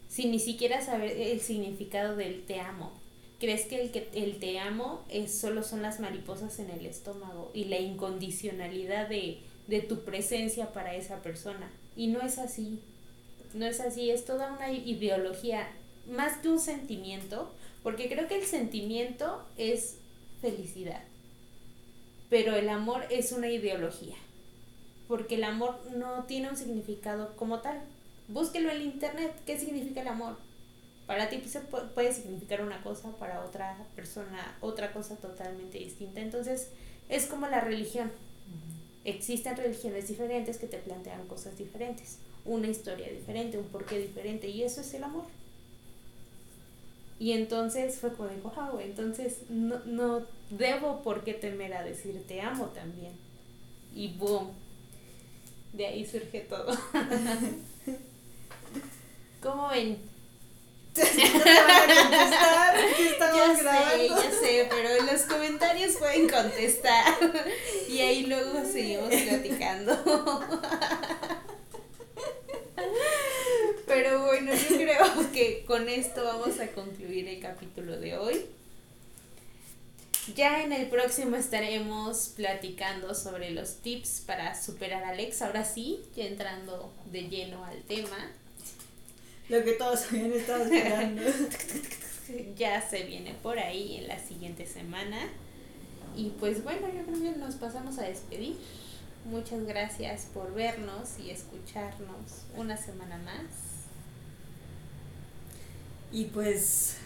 sin 0.10 0.32
ni 0.32 0.40
siquiera 0.40 0.82
saber 0.82 1.12
el 1.20 1.42
significado 1.42 2.16
del 2.16 2.44
te 2.46 2.60
amo. 2.60 2.92
¿Crees 3.40 3.66
que 3.66 3.82
el, 3.82 3.92
que 3.92 4.08
el 4.14 4.40
te 4.40 4.58
amo 4.60 5.04
es, 5.10 5.38
solo 5.38 5.64
son 5.64 5.82
las 5.82 6.00
mariposas 6.00 6.60
en 6.60 6.70
el 6.70 6.86
estómago 6.86 7.52
y 7.54 7.66
la 7.66 7.78
incondicionalidad 7.78 9.10
de, 9.10 9.40
de 9.68 9.82
tu 9.82 10.06
presencia 10.06 10.72
para 10.72 10.96
esa 10.96 11.22
persona? 11.22 11.70
Y 11.98 12.08
no 12.08 12.22
es 12.22 12.38
así, 12.38 12.80
no 13.54 13.66
es 13.66 13.80
así, 13.80 14.12
es 14.12 14.26
toda 14.26 14.54
una 14.54 14.72
ideología, 14.72 15.68
más 16.10 16.38
que 16.38 16.50
un 16.50 16.60
sentimiento, 16.60 17.54
porque 17.82 18.10
creo 18.10 18.28
que 18.28 18.40
el 18.40 18.46
sentimiento 18.46 19.46
es 19.58 19.98
felicidad, 20.42 21.04
pero 22.30 22.56
el 22.56 22.70
amor 22.70 23.06
es 23.10 23.32
una 23.32 23.50
ideología, 23.50 24.16
porque 25.08 25.36
el 25.36 25.44
amor 25.44 25.80
no 25.96 26.24
tiene 26.24 26.50
un 26.50 26.58
significado 26.58 27.36
como 27.36 27.60
tal. 27.62 27.82
Búsquelo 28.28 28.72
en 28.72 28.82
internet, 28.82 29.34
¿qué 29.46 29.60
significa 29.60 30.02
el 30.02 30.08
amor? 30.08 30.38
Para 31.06 31.30
ti 31.30 31.42
puede 31.94 32.14
significar 32.14 32.62
una 32.62 32.82
cosa, 32.82 33.12
para 33.18 33.44
otra 33.44 33.86
persona 33.96 34.58
otra 34.62 34.94
cosa 34.94 35.18
totalmente 35.18 35.78
distinta. 35.78 36.22
Entonces, 36.22 36.70
es 37.10 37.26
como 37.26 37.48
la 37.48 37.60
religión. 37.60 38.12
Existen 39.04 39.58
religiones 39.58 40.08
diferentes 40.08 40.58
que 40.58 40.68
te 40.68 40.78
plantean 40.78 41.28
cosas 41.28 41.58
diferentes, 41.58 42.20
una 42.46 42.68
historia 42.68 43.10
diferente, 43.10 43.58
un 43.58 43.66
porqué 43.66 44.00
diferente, 44.00 44.48
y 44.48 44.64
eso 44.64 44.82
es 44.82 44.94
el 44.94 45.04
amor. 45.04 45.26
Y 47.20 47.32
entonces 47.32 48.00
fue 48.00 48.14
como 48.14 48.30
de, 48.30 48.38
wow, 48.38 48.80
entonces 48.80 49.40
no, 49.50 49.80
no 49.86 50.26
debo 50.50 51.02
por 51.04 51.24
qué 51.24 51.34
temer 51.34 51.74
a 51.74 51.84
decir 51.84 52.24
te 52.28 52.42
amo 52.42 52.66
también. 52.68 53.14
Y 53.96 54.14
boom, 54.14 54.52
de 55.74 55.88
ahí 55.88 56.06
surge 56.06 56.42
todo. 56.42 56.78
¿Cómo 59.42 59.70
ven? 59.70 59.98
ya 60.96 61.06
sé, 63.56 64.08
ya 64.08 64.32
sé, 64.32 64.68
pero 64.70 64.90
en 64.90 65.08
los 65.08 65.24
comentarios 65.24 65.96
pueden 65.96 66.30
contestar 66.30 67.16
y 67.90 68.00
ahí 68.00 68.26
luego 68.26 68.64
seguimos 68.66 69.10
platicando. 69.10 69.98
Pero 73.94 74.26
bueno, 74.26 74.52
yo 74.54 74.76
creo 74.76 75.32
que 75.32 75.64
con 75.66 75.88
esto 75.88 76.24
vamos 76.24 76.60
a 76.60 76.68
concluir 76.68 77.28
el 77.28 77.40
capítulo 77.40 78.00
de 78.00 78.18
hoy. 78.18 78.46
Ya 80.36 80.64
en 80.64 80.72
el 80.72 80.88
próximo 80.88 81.36
estaremos 81.36 82.30
platicando 82.36 83.14
sobre 83.14 83.52
los 83.52 83.76
tips 83.82 84.24
para 84.26 84.60
superar 84.60 85.04
a 85.04 85.10
Alex. 85.10 85.42
Ahora 85.42 85.64
sí, 85.64 86.02
ya 86.16 86.26
entrando 86.26 86.92
de 87.12 87.30
lleno 87.30 87.64
al 87.66 87.84
tema. 87.84 88.32
Lo 89.50 89.64
que 89.64 89.74
todos 89.74 90.08
habían 90.10 90.32
estado 90.32 90.64
esperando. 90.64 91.22
ya 92.58 92.82
se 92.82 93.04
viene 93.04 93.36
por 93.44 93.60
ahí 93.60 93.98
en 93.98 94.08
la 94.08 94.18
siguiente 94.18 94.66
semana. 94.66 95.30
Y 96.16 96.30
pues 96.40 96.64
bueno, 96.64 96.88
yo 96.88 97.04
creo 97.04 97.34
que 97.34 97.38
nos 97.38 97.56
pasamos 97.56 98.00
a 98.00 98.04
despedir. 98.04 98.56
Muchas 99.26 99.64
gracias 99.66 100.28
por 100.34 100.54
vernos 100.54 101.20
y 101.20 101.30
escucharnos 101.30 102.44
una 102.56 102.78
semana 102.78 103.18
más. 103.18 103.73
Y 106.14 106.26
pues 106.26 106.98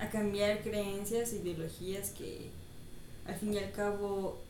a 0.00 0.10
cambiar 0.10 0.62
creencias, 0.62 1.32
ideologías 1.32 2.10
que 2.10 2.50
al 3.24 3.36
fin 3.36 3.54
y 3.54 3.58
al 3.58 3.70
cabo 3.70 4.40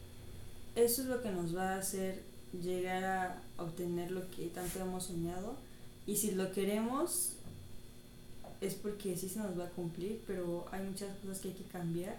eso 0.75 1.03
es 1.03 1.09
lo 1.09 1.21
que 1.21 1.31
nos 1.31 1.55
va 1.55 1.75
a 1.75 1.79
hacer 1.79 2.23
llegar 2.59 3.05
a 3.05 3.43
obtener 3.59 4.11
lo 4.11 4.31
que 4.31 4.47
tanto 4.47 4.81
hemos 4.81 5.05
soñado. 5.05 5.57
Y 6.07 6.17
si 6.17 6.31
lo 6.31 6.53
queremos 6.53 7.35
es 8.63 8.75
porque 8.75 9.15
sí 9.15 9.29
se 9.29 9.41
nos 9.41 9.59
va 9.59 9.67
a 9.67 9.71
cumplir, 9.71 10.23
pero 10.27 10.65
hay 10.73 10.83
muchas 10.85 11.15
cosas 11.19 11.41
que 11.41 11.49
hay 11.49 11.55
que 11.55 11.65
cambiar. 11.65 12.17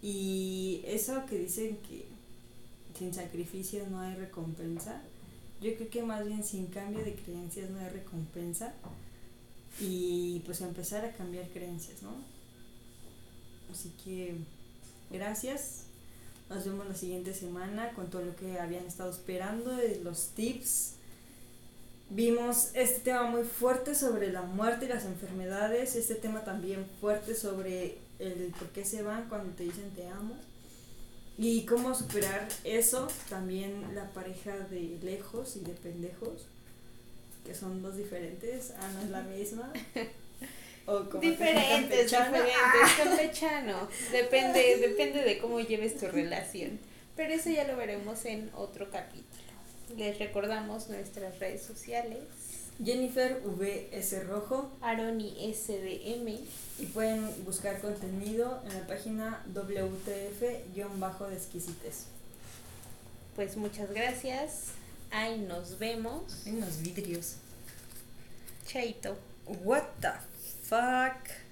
Y 0.00 0.82
eso 0.84 1.26
que 1.26 1.38
dicen 1.38 1.78
que 1.78 2.04
sin 2.96 3.12
sacrificio 3.12 3.84
no 3.90 3.98
hay 3.98 4.14
recompensa, 4.14 5.02
yo 5.60 5.74
creo 5.74 5.90
que 5.90 6.02
más 6.04 6.24
bien 6.24 6.44
sin 6.44 6.66
cambio 6.66 7.02
de 7.02 7.16
creencias 7.16 7.68
no 7.70 7.80
hay 7.80 7.88
recompensa 7.88 8.74
y 9.80 10.40
pues 10.40 10.60
empezar 10.60 11.04
a 11.04 11.12
cambiar 11.12 11.48
creencias, 11.48 12.02
¿no? 12.02 12.14
Así 13.70 13.92
que 14.04 14.36
gracias. 15.10 15.84
Nos 16.48 16.64
vemos 16.64 16.86
la 16.86 16.94
siguiente 16.94 17.32
semana 17.32 17.92
con 17.94 18.10
todo 18.10 18.22
lo 18.22 18.36
que 18.36 18.58
habían 18.58 18.84
estado 18.84 19.10
esperando, 19.10 19.72
los 20.02 20.28
tips. 20.28 20.92
Vimos 22.10 22.70
este 22.74 23.00
tema 23.00 23.24
muy 23.24 23.44
fuerte 23.44 23.94
sobre 23.94 24.30
la 24.30 24.42
muerte 24.42 24.84
y 24.84 24.88
las 24.88 25.04
enfermedades, 25.06 25.96
este 25.96 26.14
tema 26.14 26.44
también 26.44 26.86
fuerte 27.00 27.34
sobre 27.34 27.98
el 28.18 28.52
por 28.58 28.68
qué 28.68 28.84
se 28.84 29.02
van 29.02 29.28
cuando 29.28 29.54
te 29.54 29.64
dicen 29.64 29.90
te 29.96 30.06
amo 30.06 30.36
y 31.36 31.64
cómo 31.66 31.94
superar 31.94 32.46
eso, 32.62 33.08
también 33.28 33.94
la 33.94 34.12
pareja 34.12 34.56
de 34.56 34.98
lejos 35.02 35.56
y 35.56 35.60
de 35.60 35.72
pendejos, 35.72 36.46
que 37.44 37.54
son 37.54 37.82
dos 37.82 37.96
diferentes, 37.96 38.72
ah, 38.78 38.90
no 38.94 39.02
es 39.02 39.10
la 39.10 39.22
misma. 39.22 39.72
O 40.86 41.08
como 41.08 41.22
diferentes, 41.22 42.10
diferentes, 42.10 42.92
campechano. 42.98 43.88
Depende, 44.12 44.76
depende 44.80 45.22
de 45.22 45.38
cómo 45.38 45.60
lleves 45.60 45.98
tu 45.98 46.08
relación. 46.08 46.78
Pero 47.16 47.32
eso 47.32 47.48
ya 47.48 47.64
lo 47.64 47.76
veremos 47.76 48.24
en 48.26 48.50
otro 48.54 48.90
capítulo. 48.90 49.24
Les 49.96 50.18
recordamos 50.18 50.90
nuestras 50.90 51.38
redes 51.38 51.62
sociales. 51.62 52.24
Jennifer 52.84 53.40
VS 53.44 54.26
Rojo. 54.26 54.70
Aroni 54.82 55.54
SDM. 55.54 56.28
Y 56.78 56.86
pueden 56.92 57.44
buscar 57.44 57.80
contenido 57.80 58.60
en 58.66 58.74
la 58.74 58.86
página 58.86 59.42
WTF-de 59.54 60.64
Pues 63.36 63.56
muchas 63.56 63.90
gracias. 63.90 64.72
Ahí 65.14 65.38
nos 65.38 65.78
vemos. 65.78 66.44
En 66.44 66.60
los 66.60 66.82
vidrios. 66.82 67.36
Chaito. 68.66 69.16
What 69.46 69.84
the 70.00 70.12
fuck? 70.64 71.43